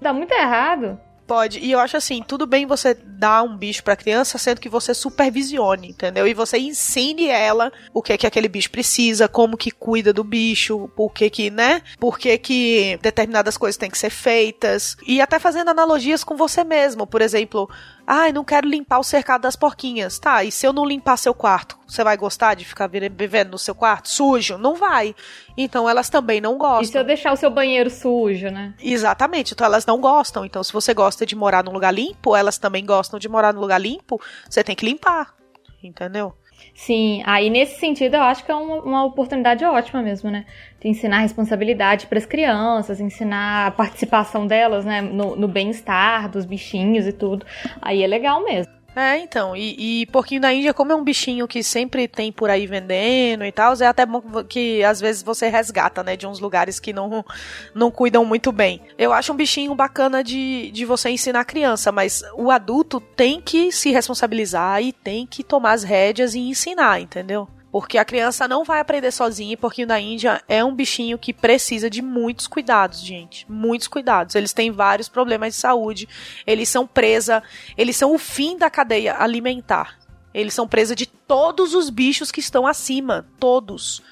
dar 0.00 0.12
muito 0.12 0.32
errado. 0.32 0.98
Pode. 1.30 1.60
E 1.60 1.70
eu 1.70 1.78
acho 1.78 1.96
assim, 1.96 2.24
tudo 2.26 2.44
bem 2.44 2.66
você 2.66 2.92
dar 2.92 3.44
um 3.44 3.56
bicho 3.56 3.84
para 3.84 3.94
criança, 3.94 4.36
sendo 4.36 4.60
que 4.60 4.68
você 4.68 4.92
supervisione, 4.92 5.90
entendeu? 5.90 6.26
E 6.26 6.34
você 6.34 6.58
ensine 6.58 7.28
ela 7.28 7.70
o 7.94 8.02
que 8.02 8.18
que 8.18 8.26
aquele 8.26 8.48
bicho 8.48 8.68
precisa, 8.68 9.28
como 9.28 9.56
que 9.56 9.70
cuida 9.70 10.12
do 10.12 10.24
bicho, 10.24 10.90
por 10.96 11.12
que 11.12 11.30
que, 11.30 11.48
né? 11.48 11.82
Por 12.00 12.18
que 12.18 12.36
que 12.36 12.98
determinadas 13.00 13.56
coisas 13.56 13.76
têm 13.76 13.88
que 13.88 13.96
ser 13.96 14.10
feitas 14.10 14.96
e 15.06 15.20
até 15.20 15.38
fazendo 15.38 15.68
analogias 15.68 16.24
com 16.24 16.36
você 16.36 16.64
mesmo, 16.64 17.06
por 17.06 17.22
exemplo, 17.22 17.70
Ai, 18.12 18.32
não 18.32 18.42
quero 18.42 18.68
limpar 18.68 18.98
o 18.98 19.04
cercado 19.04 19.42
das 19.42 19.54
porquinhas. 19.54 20.18
Tá, 20.18 20.42
e 20.42 20.50
se 20.50 20.66
eu 20.66 20.72
não 20.72 20.84
limpar 20.84 21.16
seu 21.16 21.32
quarto, 21.32 21.78
você 21.90 22.04
vai 22.04 22.16
gostar 22.16 22.54
de 22.54 22.64
ficar 22.64 22.86
vivendo 22.86 23.50
no 23.50 23.58
seu 23.58 23.74
quarto 23.74 24.08
sujo? 24.08 24.56
Não 24.56 24.74
vai. 24.74 25.14
Então 25.56 25.88
elas 25.88 26.08
também 26.08 26.40
não 26.40 26.56
gostam. 26.56 26.82
E 26.82 26.86
se 26.86 26.98
eu 26.98 27.04
deixar 27.04 27.32
o 27.32 27.36
seu 27.36 27.50
banheiro 27.50 27.90
sujo, 27.90 28.48
né? 28.48 28.74
Exatamente. 28.80 29.52
Então 29.52 29.66
elas 29.66 29.84
não 29.84 30.00
gostam. 30.00 30.44
Então 30.44 30.62
se 30.62 30.72
você 30.72 30.94
gosta 30.94 31.26
de 31.26 31.34
morar 31.34 31.64
num 31.64 31.72
lugar 31.72 31.92
limpo, 31.92 32.36
elas 32.36 32.58
também 32.58 32.84
gostam 32.84 33.18
de 33.18 33.28
morar 33.28 33.52
num 33.52 33.60
lugar 33.60 33.80
limpo, 33.80 34.20
você 34.48 34.62
tem 34.62 34.76
que 34.76 34.86
limpar. 34.86 35.34
Entendeu? 35.82 36.34
Sim, 36.74 37.22
aí 37.26 37.50
nesse 37.50 37.78
sentido 37.78 38.16
eu 38.16 38.22
acho 38.22 38.44
que 38.44 38.50
é 38.50 38.54
uma, 38.54 38.82
uma 38.82 39.04
oportunidade 39.04 39.64
ótima 39.64 40.02
mesmo, 40.02 40.30
né? 40.30 40.46
De 40.80 40.88
ensinar 40.88 41.20
responsabilidade 41.20 42.06
para 42.06 42.18
as 42.18 42.26
crianças, 42.26 43.00
ensinar 43.00 43.66
a 43.66 43.70
participação 43.70 44.46
delas, 44.46 44.84
né, 44.84 45.00
no, 45.00 45.36
no 45.36 45.48
bem-estar 45.48 46.28
dos 46.30 46.44
bichinhos 46.44 47.06
e 47.06 47.12
tudo. 47.12 47.44
Aí 47.82 48.02
é 48.02 48.06
legal 48.06 48.42
mesmo. 48.42 48.72
É, 48.94 49.18
então, 49.18 49.56
e, 49.56 50.02
e, 50.02 50.06
porquinho 50.06 50.40
da 50.40 50.52
Índia, 50.52 50.74
como 50.74 50.90
é 50.90 50.94
um 50.96 51.04
bichinho 51.04 51.46
que 51.46 51.62
sempre 51.62 52.08
tem 52.08 52.32
por 52.32 52.50
aí 52.50 52.66
vendendo 52.66 53.44
e 53.44 53.52
tal, 53.52 53.72
é 53.80 53.86
até 53.86 54.04
bom 54.04 54.20
que 54.42 54.82
às 54.82 55.00
vezes 55.00 55.22
você 55.22 55.48
resgata, 55.48 56.02
né, 56.02 56.16
de 56.16 56.26
uns 56.26 56.40
lugares 56.40 56.80
que 56.80 56.92
não, 56.92 57.24
não 57.72 57.90
cuidam 57.90 58.24
muito 58.24 58.50
bem. 58.50 58.82
Eu 58.98 59.12
acho 59.12 59.32
um 59.32 59.36
bichinho 59.36 59.74
bacana 59.76 60.24
de, 60.24 60.72
de 60.72 60.84
você 60.84 61.08
ensinar 61.08 61.40
a 61.40 61.44
criança, 61.44 61.92
mas 61.92 62.24
o 62.34 62.50
adulto 62.50 63.00
tem 63.00 63.40
que 63.40 63.70
se 63.70 63.90
responsabilizar 63.90 64.82
e 64.82 64.92
tem 64.92 65.24
que 65.24 65.44
tomar 65.44 65.72
as 65.72 65.84
rédeas 65.84 66.34
e 66.34 66.40
ensinar, 66.40 67.00
entendeu? 67.00 67.48
Porque 67.70 67.98
a 67.98 68.04
criança 68.04 68.48
não 68.48 68.64
vai 68.64 68.80
aprender 68.80 69.12
sozinha 69.12 69.52
e 69.52 69.56
porquinho 69.56 69.86
da 69.86 70.00
Índia 70.00 70.42
é 70.48 70.64
um 70.64 70.74
bichinho 70.74 71.16
que 71.16 71.32
precisa 71.32 71.88
de 71.88 72.02
muitos 72.02 72.48
cuidados, 72.48 73.00
gente. 73.00 73.46
Muitos 73.48 73.86
cuidados. 73.86 74.34
Eles 74.34 74.52
têm 74.52 74.72
vários 74.72 75.08
problemas 75.08 75.54
de 75.54 75.60
saúde. 75.60 76.08
Eles 76.44 76.68
são 76.68 76.86
presa, 76.86 77.42
eles 77.76 77.96
são 77.96 78.12
o 78.12 78.18
fim 78.18 78.58
da 78.58 78.68
cadeia 78.68 79.16
alimentar. 79.18 79.98
Eles 80.34 80.54
são 80.54 80.66
presa 80.66 80.96
de 80.96 81.06
todos 81.06 81.74
os 81.74 81.90
bichos 81.90 82.32
que 82.32 82.40
estão 82.40 82.66
acima. 82.66 83.26
Todos. 83.38 84.02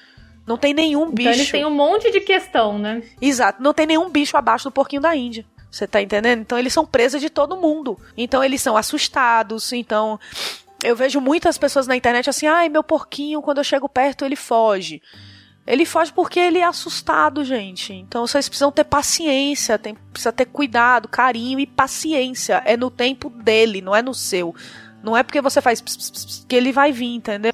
Não 0.47 0.57
tem 0.57 0.73
nenhum 0.73 1.11
bicho. 1.11 1.29
Então 1.29 1.33
eles 1.33 1.51
têm 1.51 1.65
um 1.65 1.69
monte 1.69 2.11
de 2.11 2.21
questão, 2.21 2.79
né? 2.79 3.03
Exato. 3.21 3.61
Não 3.61 3.73
tem 3.73 3.85
nenhum 3.85 4.09
bicho 4.09 4.37
abaixo 4.37 4.65
do 4.65 4.71
porquinho 4.71 5.01
da 5.01 5.15
Índia. 5.15 5.45
Você 5.69 5.85
tá 5.85 6.01
entendendo? 6.01 6.41
Então 6.41 6.57
eles 6.57 6.73
são 6.73 6.85
presa 6.85 7.19
de 7.19 7.29
todo 7.29 7.57
mundo. 7.57 7.99
Então 8.17 8.43
eles 8.43 8.61
são 8.61 8.75
assustados. 8.75 9.71
Então 9.73 10.19
eu 10.83 10.95
vejo 10.95 11.19
muitas 11.19 11.57
pessoas 11.57 11.87
na 11.87 11.95
internet 11.95 12.29
assim, 12.29 12.47
ai, 12.47 12.69
meu 12.69 12.83
porquinho, 12.83 13.41
quando 13.41 13.57
eu 13.57 13.63
chego 13.63 13.89
perto, 13.89 14.25
ele 14.25 14.35
foge. 14.35 15.01
Ele 15.67 15.85
foge 15.85 16.11
porque 16.11 16.39
ele 16.39 16.57
é 16.57 16.63
assustado, 16.63 17.43
gente. 17.43 17.93
Então 17.93 18.25
vocês 18.25 18.49
precisam 18.49 18.71
ter 18.71 18.85
paciência, 18.85 19.77
tem, 19.77 19.93
precisa 19.93 20.31
ter 20.31 20.45
cuidado, 20.45 21.07
carinho 21.07 21.59
e 21.59 21.67
paciência. 21.67 22.61
É 22.65 22.75
no 22.75 22.89
tempo 22.89 23.29
dele, 23.29 23.81
não 23.81 23.95
é 23.95 24.01
no 24.01 24.13
seu. 24.13 24.55
Não 25.03 25.15
é 25.15 25.21
porque 25.21 25.41
você 25.41 25.61
faz 25.61 25.79
pss, 25.79 26.11
pss, 26.11 26.45
que 26.47 26.55
ele 26.55 26.71
vai 26.71 26.91
vir, 26.91 27.13
entendeu? 27.13 27.53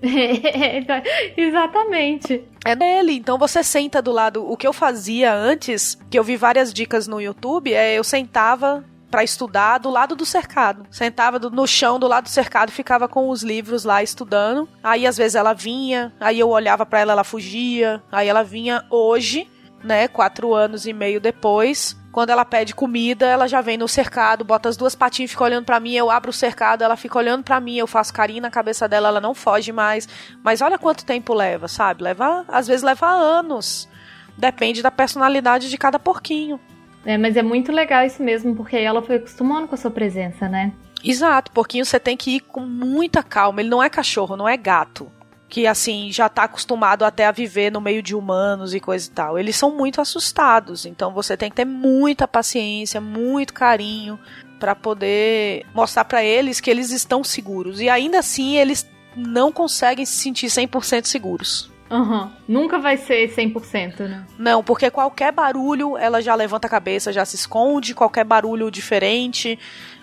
Exatamente. 1.36 2.44
É 2.64 2.76
dele. 2.76 3.14
Então 3.14 3.38
você 3.38 3.64
senta 3.64 4.00
do 4.00 4.12
lado. 4.12 4.48
O 4.48 4.56
que 4.56 4.66
eu 4.66 4.72
fazia 4.72 5.34
antes, 5.34 5.98
que 6.08 6.18
eu 6.18 6.22
vi 6.22 6.36
várias 6.36 6.72
dicas 6.72 7.08
no 7.08 7.20
YouTube, 7.20 7.72
é 7.72 7.94
eu 7.94 8.04
sentava 8.04 8.84
para 9.16 9.24
estudar 9.24 9.78
do 9.78 9.88
lado 9.88 10.14
do 10.14 10.26
cercado. 10.26 10.86
Sentava 10.90 11.38
no 11.38 11.66
chão 11.66 11.98
do 11.98 12.06
lado 12.06 12.24
do 12.24 12.28
cercado, 12.28 12.70
ficava 12.70 13.08
com 13.08 13.30
os 13.30 13.42
livros 13.42 13.82
lá 13.82 14.02
estudando. 14.02 14.68
Aí 14.84 15.06
às 15.06 15.16
vezes 15.16 15.36
ela 15.36 15.54
vinha, 15.54 16.12
aí 16.20 16.38
eu 16.38 16.50
olhava 16.50 16.84
para 16.84 17.00
ela, 17.00 17.12
ela 17.12 17.24
fugia. 17.24 18.02
Aí 18.12 18.28
ela 18.28 18.42
vinha 18.42 18.84
hoje, 18.90 19.50
né, 19.82 20.06
quatro 20.06 20.52
anos 20.52 20.86
e 20.86 20.92
meio 20.92 21.18
depois. 21.18 21.96
Quando 22.12 22.28
ela 22.28 22.44
pede 22.44 22.74
comida, 22.74 23.24
ela 23.24 23.48
já 23.48 23.62
vem 23.62 23.78
no 23.78 23.88
cercado, 23.88 24.44
bota 24.44 24.68
as 24.68 24.76
duas 24.76 24.94
patinhas, 24.94 25.30
fica 25.30 25.44
olhando 25.44 25.64
para 25.64 25.80
mim, 25.80 25.94
eu 25.94 26.10
abro 26.10 26.28
o 26.28 26.34
cercado, 26.34 26.84
ela 26.84 26.94
fica 26.94 27.16
olhando 27.16 27.42
para 27.42 27.58
mim, 27.58 27.78
eu 27.78 27.86
faço 27.86 28.12
carinho 28.12 28.42
na 28.42 28.50
cabeça 28.50 28.86
dela, 28.86 29.08
ela 29.08 29.20
não 29.20 29.32
foge 29.32 29.72
mais. 29.72 30.06
Mas 30.44 30.60
olha 30.60 30.76
quanto 30.76 31.06
tempo 31.06 31.32
leva, 31.32 31.68
sabe? 31.68 32.02
Leva, 32.02 32.44
às 32.48 32.66
vezes 32.66 32.82
leva 32.82 33.08
anos. 33.08 33.88
Depende 34.36 34.82
da 34.82 34.90
personalidade 34.90 35.70
de 35.70 35.78
cada 35.78 35.98
porquinho. 35.98 36.60
É, 37.06 37.16
mas 37.16 37.36
é 37.36 37.42
muito 37.42 37.70
legal 37.70 38.04
isso 38.04 38.20
mesmo, 38.20 38.56
porque 38.56 38.74
aí 38.74 38.84
ela 38.84 39.00
foi 39.00 39.16
acostumando 39.16 39.68
com 39.68 39.76
a 39.76 39.78
sua 39.78 39.92
presença, 39.92 40.48
né? 40.48 40.72
Exato, 41.04 41.52
porquinho 41.52 41.84
você 41.84 42.00
tem 42.00 42.16
que 42.16 42.32
ir 42.32 42.40
com 42.40 42.62
muita 42.62 43.22
calma. 43.22 43.60
Ele 43.60 43.70
não 43.70 43.80
é 43.80 43.88
cachorro, 43.88 44.36
não 44.36 44.48
é 44.48 44.56
gato. 44.56 45.10
Que 45.48 45.68
assim, 45.68 46.10
já 46.10 46.28
tá 46.28 46.42
acostumado 46.42 47.04
até 47.04 47.24
a 47.24 47.30
viver 47.30 47.70
no 47.70 47.80
meio 47.80 48.02
de 48.02 48.16
humanos 48.16 48.74
e 48.74 48.80
coisa 48.80 49.06
e 49.06 49.10
tal. 49.12 49.38
Eles 49.38 49.54
são 49.54 49.70
muito 49.70 50.00
assustados, 50.00 50.84
então 50.84 51.12
você 51.12 51.36
tem 51.36 51.48
que 51.48 51.54
ter 51.54 51.64
muita 51.64 52.26
paciência, 52.26 53.00
muito 53.00 53.54
carinho 53.54 54.18
para 54.58 54.74
poder 54.74 55.64
mostrar 55.72 56.04
para 56.04 56.24
eles 56.24 56.58
que 56.58 56.68
eles 56.68 56.90
estão 56.90 57.22
seguros. 57.22 57.80
E 57.80 57.88
ainda 57.88 58.18
assim, 58.18 58.56
eles 58.56 58.84
não 59.14 59.52
conseguem 59.52 60.04
se 60.04 60.16
sentir 60.16 60.48
100% 60.48 61.04
seguros. 61.04 61.70
Uhum. 61.90 62.30
Nunca 62.48 62.78
vai 62.78 62.96
ser 62.96 63.28
100%, 63.28 64.00
né? 64.08 64.26
Não, 64.38 64.62
porque 64.62 64.90
qualquer 64.90 65.32
barulho 65.32 65.96
ela 65.96 66.20
já 66.20 66.34
levanta 66.34 66.66
a 66.66 66.70
cabeça, 66.70 67.12
já 67.12 67.24
se 67.24 67.36
esconde, 67.36 67.94
qualquer 67.94 68.24
barulho 68.24 68.70
diferente. 68.70 69.58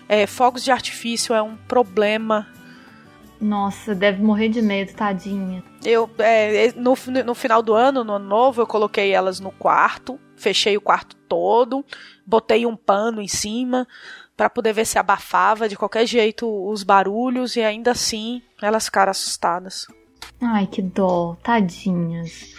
É, 0.08 0.26
fogos 0.26 0.64
de 0.64 0.70
artifício 0.70 1.34
é 1.34 1.42
um 1.42 1.56
problema. 1.56 2.46
Nossa, 3.40 3.94
deve 3.94 4.22
morrer 4.22 4.48
de 4.48 4.62
medo, 4.62 4.94
tadinha. 4.94 5.62
Eu, 5.84 6.08
é, 6.18 6.72
no, 6.76 6.94
no 7.24 7.34
final 7.34 7.62
do 7.62 7.74
ano, 7.74 8.02
no 8.02 8.14
ano 8.14 8.26
novo, 8.26 8.62
eu 8.62 8.66
coloquei 8.66 9.12
elas 9.12 9.38
no 9.40 9.50
quarto, 9.50 10.18
fechei 10.36 10.76
o 10.76 10.80
quarto 10.80 11.16
todo, 11.28 11.84
botei 12.26 12.64
um 12.64 12.76
pano 12.76 13.20
em 13.20 13.28
cima 13.28 13.86
para 14.36 14.48
poder 14.48 14.72
ver 14.72 14.86
se 14.86 14.98
abafava 14.98 15.68
de 15.68 15.76
qualquer 15.76 16.06
jeito 16.06 16.48
os 16.68 16.82
barulhos 16.82 17.56
e 17.56 17.60
ainda 17.60 17.90
assim 17.92 18.42
elas 18.62 18.86
ficaram 18.86 19.10
assustadas. 19.10 19.86
Ai, 20.40 20.66
que 20.66 20.82
dó, 20.82 21.36
tadinhas. 21.42 22.54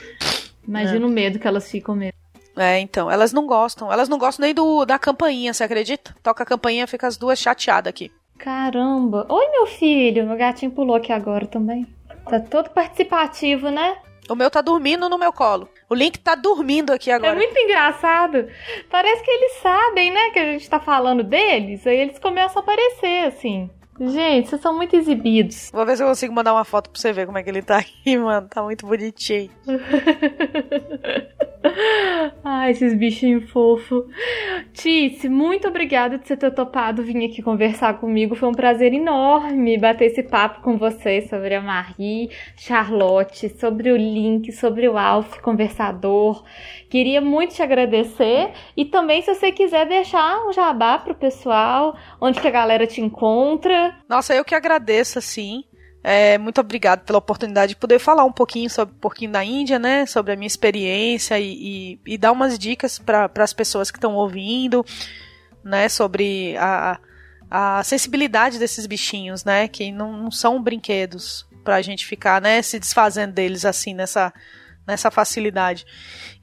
Imagina 0.68 1.06
é. 1.06 1.08
o 1.08 1.12
medo 1.12 1.40
que 1.40 1.48
elas 1.48 1.70
ficam 1.70 1.96
mesmo. 1.96 2.16
É, 2.58 2.80
então, 2.80 3.12
elas 3.12 3.34
não 3.34 3.46
gostam. 3.46 3.92
Elas 3.92 4.08
não 4.08 4.18
gostam 4.18 4.46
nem 4.46 4.54
do 4.54 4.86
da 4.86 4.98
campainha, 4.98 5.54
você 5.54 5.64
acredita? 5.64 6.16
Toca 6.24 6.44
a 6.44 6.46
campainha, 6.46 6.88
fica 6.88 7.06
as 7.06 7.18
duas 7.18 7.38
chateadas 7.38 7.90
aqui. 7.90 8.12
Caramba. 8.38 9.26
Oi, 9.30 9.50
meu 9.52 9.66
filho. 9.66 10.26
Meu 10.26 10.38
gatinho 10.38 10.72
pulou 10.72 10.96
aqui 10.96 11.12
agora 11.12 11.46
também. 11.46 11.88
Tá 12.30 12.40
todo 12.40 12.70
participativo, 12.70 13.70
né? 13.70 13.98
O 14.28 14.36
meu 14.36 14.50
tá 14.50 14.62
dormindo 14.62 15.08
no 15.08 15.18
meu 15.18 15.32
colo. 15.32 15.70
O 15.88 15.94
Link 15.94 16.18
tá 16.18 16.34
dormindo 16.34 16.92
aqui 16.92 17.12
agora. 17.12 17.34
É 17.34 17.36
muito 17.36 17.58
engraçado. 17.58 18.48
Parece 18.90 19.24
que 19.24 19.30
eles 19.30 19.54
sabem, 19.58 20.12
né, 20.12 20.32
que 20.32 20.40
a 20.40 20.52
gente 20.54 20.68
tá 20.68 20.80
falando 20.80 21.24
deles. 21.24 21.86
Aí 21.86 21.98
eles 21.98 22.18
começam 22.18 22.60
a 22.60 22.64
aparecer, 22.64 23.28
assim. 23.28 23.70
Gente, 24.00 24.50
vocês 24.50 24.62
são 24.62 24.76
muito 24.76 24.96
exibidos. 24.96 25.72
Vou 25.74 25.86
ver 25.86 25.96
se 25.96 26.04
eu 26.04 26.08
consigo 26.08 26.34
mandar 26.34 26.54
uma 26.54 26.66
foto 26.66 26.90
pra 26.90 27.00
você 27.00 27.14
ver 27.14 27.26
como 27.26 27.38
é 27.38 27.44
que 27.44 27.50
ele 27.50 27.62
tá 27.62 27.78
aqui, 27.80 28.18
mano. 28.18 28.48
Tá 28.50 28.62
muito 28.62 28.86
bonitinho. 28.86 29.50
Ai, 32.44 32.72
esses 32.72 32.94
bichinhos 32.94 33.50
fofos. 33.50 34.06
Tice, 34.74 35.28
muito 35.30 35.68
obrigada 35.68 36.18
de 36.18 36.28
você 36.28 36.38
ter 36.38 36.52
topado 36.52 37.02
vir 37.02 37.26
aqui 37.26 37.42
conversar 37.42 37.98
comigo. 38.00 38.36
Foi 38.36 38.50
um 38.50 38.54
prazer 38.54 38.94
enorme 38.94 39.78
bater 39.78 40.06
esse 40.06 40.22
papo 40.24 40.62
com 40.62 40.78
você 40.78 41.22
sobre 41.24 41.56
a 41.56 41.62
Marie, 41.62 42.30
Charlotte, 42.56 43.50
sobre 43.58 43.92
o 43.92 43.98
Link, 43.98 44.52
sobre 44.52 44.88
o 44.88 44.98
Alf, 44.98 45.40
conversador. 45.40 46.44
Queria 46.96 47.20
muito 47.20 47.54
te 47.54 47.62
agradecer 47.62 48.54
e 48.78 48.86
também 48.86 49.22
se 49.22 49.36
você 49.36 49.52
quiser 49.52 49.86
deixar 49.86 50.48
um 50.48 50.54
jabá 50.54 50.98
pro 50.98 51.14
pessoal, 51.14 51.94
onde 52.22 52.40
que 52.40 52.48
a 52.48 52.52
galera 52.52 52.88
te 52.88 53.02
encontra. 53.02 53.94
Nossa, 54.08 54.34
eu 54.34 54.46
que 54.46 54.56
agradeço, 54.56 55.20
assim. 55.20 55.66
É, 56.02 56.38
muito 56.38 56.62
obrigado 56.62 57.04
pela 57.04 57.20
oportunidade 57.20 57.74
de 57.74 57.76
poder 57.76 58.00
falar 58.00 58.24
um 58.24 58.32
pouquinho 58.32 58.70
sobre 58.70 58.96
um 58.96 58.98
pouquinho 58.98 59.30
da 59.30 59.44
Índia, 59.44 59.78
né? 59.78 60.06
Sobre 60.06 60.32
a 60.32 60.38
minha 60.38 60.48
experiência 60.48 61.38
e, 61.38 62.00
e, 62.06 62.14
e 62.14 62.18
dar 62.18 62.32
umas 62.32 62.58
dicas 62.58 62.98
para 62.98 63.30
as 63.40 63.52
pessoas 63.52 63.92
que 63.92 63.98
estão 63.98 64.16
ouvindo, 64.16 64.82
né? 65.66 65.90
Sobre 65.90 66.56
a, 66.58 66.98
a 67.52 67.84
sensibilidade 67.84 68.58
desses 68.58 68.88
bichinhos, 68.88 69.44
né? 69.44 69.68
Que 69.68 69.92
não, 69.92 70.14
não 70.14 70.32
são 70.32 70.64
brinquedos 70.64 71.46
para 71.62 71.76
a 71.76 71.82
gente 71.82 72.06
ficar, 72.06 72.40
né? 72.40 72.62
Se 72.62 72.80
desfazendo 72.80 73.34
deles 73.34 73.66
assim 73.66 73.94
nessa 73.94 74.32
nessa 74.88 75.10
facilidade. 75.10 75.86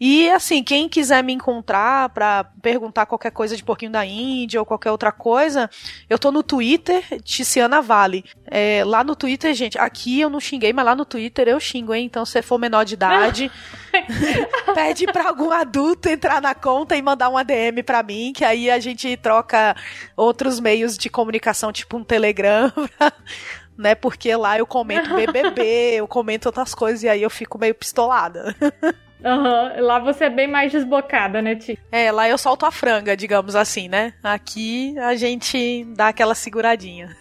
E 0.01 0.29
assim, 0.31 0.63
quem 0.63 0.89
quiser 0.89 1.23
me 1.23 1.33
encontrar 1.33 2.09
para 2.09 2.45
perguntar 2.61 3.07
qualquer 3.07 3.31
coisa 3.31 3.57
de 3.57 3.63
Porquinho 3.63 3.93
da 3.93 4.05
Índia 4.05 4.59
ou 4.59 4.67
qualquer 4.67 4.91
outra 4.91 5.13
coisa, 5.13 5.71
eu 6.11 6.19
tô 6.19 6.33
no 6.33 6.43
Twitter, 6.43 7.05
Ticiana 7.23 7.81
Vale. 7.81 8.25
É, 8.47 8.83
lá 8.85 9.05
no 9.05 9.15
Twitter, 9.15 9.55
gente, 9.55 9.79
aqui 9.79 10.21
eu 10.21 10.29
não 10.29 10.41
xinguei, 10.41 10.73
mas 10.73 10.85
lá 10.85 10.95
no 10.95 11.05
Twitter 11.05 11.49
eu 11.49 11.61
xingo, 11.61 11.95
hein? 11.95 12.07
Então, 12.07 12.25
se 12.25 12.33
você 12.33 12.43
for 12.43 12.59
menor 12.59 12.85
de 12.85 12.95
idade, 12.95 13.51
pede 14.75 15.07
pra 15.07 15.29
algum 15.29 15.51
adulto 15.53 16.09
entrar 16.09 16.41
na 16.41 16.55
conta 16.55 16.97
e 16.97 17.03
mandar 17.03 17.29
uma 17.29 17.45
DM 17.45 17.83
pra 17.83 18.03
mim, 18.03 18.33
que 18.35 18.45
aí 18.45 18.71
a 18.71 18.81
gente 18.81 19.17
troca 19.17 19.77
outros 20.17 20.59
meios 20.59 20.99
de 20.99 21.09
comunicação, 21.09 21.73
tipo 21.73 21.97
um 21.97 22.05
Telegram, 22.05 22.73
né? 23.77 23.95
Porque 23.95 24.35
lá 24.35 24.59
eu 24.59 24.67
comento 24.67 25.13
BBB, 25.15 25.95
eu 25.97 26.09
comento 26.09 26.49
outras 26.49 26.75
coisas 26.75 27.03
e 27.03 27.09
aí 27.09 27.23
eu 27.23 27.31
fico 27.31 27.59
meio 27.59 27.75
pistolada. 27.75 28.55
Uhum. 29.25 29.85
Lá 29.85 30.01
você 30.01 30.25
é 30.25 30.31
bem 30.31 30.49
mais 30.49 30.73
desbocada, 30.73 31.41
né, 31.41 31.55
Ti? 31.55 31.79
É, 31.93 32.11
lá 32.11 32.29
eu 32.29 32.37
solto 32.37 32.67
a 32.67 32.73
franga, 32.73 33.17
digamos 33.17 33.55
assim, 33.55 33.89
né? 33.89 34.15
Aqui 34.23 34.99
a 34.99 35.15
gente 35.15 35.85
dá 35.97 36.09
aquela 36.09 36.35
seguradinha. 36.35 37.17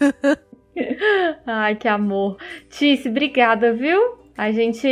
Ai, 1.45 1.75
que 1.75 1.87
amor. 1.87 2.37
Tice, 2.69 3.07
obrigada, 3.07 3.73
viu? 3.73 4.17
A 4.37 4.51
gente. 4.51 4.87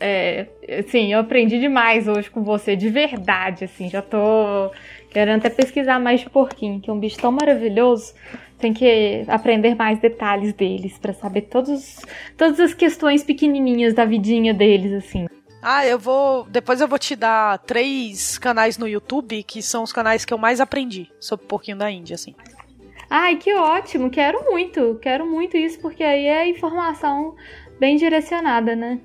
É, 0.00 0.46
assim, 0.80 1.12
eu 1.12 1.20
aprendi 1.20 1.60
demais 1.60 2.08
hoje 2.08 2.30
com 2.30 2.42
você, 2.42 2.74
de 2.74 2.88
verdade, 2.88 3.64
assim. 3.64 3.88
Já 3.88 4.02
tô 4.02 4.72
querendo 5.10 5.38
até 5.38 5.50
pesquisar 5.50 5.98
mais 5.98 6.20
de 6.20 6.30
porquinho, 6.30 6.80
que 6.80 6.90
é 6.90 6.92
um 6.92 6.98
bicho 6.98 7.18
tão 7.18 7.32
maravilhoso. 7.32 8.14
Tem 8.58 8.74
que 8.74 9.24
aprender 9.28 9.74
mais 9.74 10.00
detalhes 10.00 10.52
deles 10.52 10.98
para 10.98 11.12
saber 11.12 11.42
todos, 11.42 12.00
todas 12.36 12.58
as 12.58 12.74
questões 12.74 13.22
pequenininhas 13.22 13.94
da 13.94 14.04
vidinha 14.04 14.52
deles, 14.52 14.92
assim. 14.92 15.26
Ah, 15.62 15.86
eu 15.86 15.98
vou. 15.98 16.44
Depois 16.44 16.80
eu 16.80 16.88
vou 16.88 16.98
te 16.98 17.16
dar 17.16 17.58
três 17.58 18.38
canais 18.38 18.78
no 18.78 18.88
YouTube 18.88 19.42
que 19.42 19.62
são 19.62 19.82
os 19.82 19.92
canais 19.92 20.24
que 20.24 20.32
eu 20.32 20.38
mais 20.38 20.60
aprendi 20.60 21.10
sobre 21.20 21.44
o 21.44 21.48
porquinho 21.48 21.76
da 21.76 21.90
Índia, 21.90 22.14
assim. 22.14 22.34
Ai, 23.10 23.36
que 23.36 23.54
ótimo! 23.54 24.10
Quero 24.10 24.44
muito, 24.44 24.98
quero 25.00 25.26
muito 25.26 25.56
isso, 25.56 25.80
porque 25.80 26.04
aí 26.04 26.26
é 26.26 26.48
informação 26.48 27.34
bem 27.78 27.96
direcionada, 27.96 28.76
né? 28.76 29.00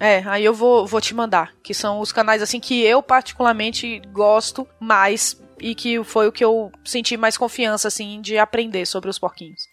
É, 0.00 0.22
aí 0.26 0.42
eu 0.42 0.54
vou, 0.54 0.86
vou 0.86 1.00
te 1.00 1.14
mandar, 1.14 1.52
que 1.62 1.74
são 1.74 2.00
os 2.00 2.10
canais 2.10 2.40
assim 2.40 2.58
que 2.58 2.82
eu 2.82 3.02
particularmente 3.02 4.00
gosto 4.10 4.66
mais 4.80 5.38
e 5.60 5.74
que 5.74 6.02
foi 6.02 6.26
o 6.26 6.32
que 6.32 6.42
eu 6.42 6.72
senti 6.82 7.18
mais 7.18 7.36
confiança 7.36 7.86
assim 7.86 8.18
de 8.22 8.38
aprender 8.38 8.86
sobre 8.86 9.10
os 9.10 9.18
porquinhos. 9.18 9.68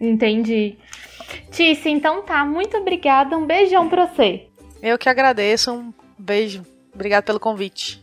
Entendi. 0.00 0.78
Tice, 1.50 1.90
então 1.90 2.22
tá. 2.22 2.44
Muito 2.44 2.78
obrigada. 2.78 3.36
Um 3.36 3.46
beijão 3.46 3.88
pra 3.90 4.06
você. 4.06 4.46
Eu 4.82 4.96
que 4.96 5.10
agradeço. 5.10 5.70
Um 5.72 5.92
beijo. 6.18 6.64
Obrigado 6.94 7.24
pelo 7.24 7.38
convite. 7.38 8.02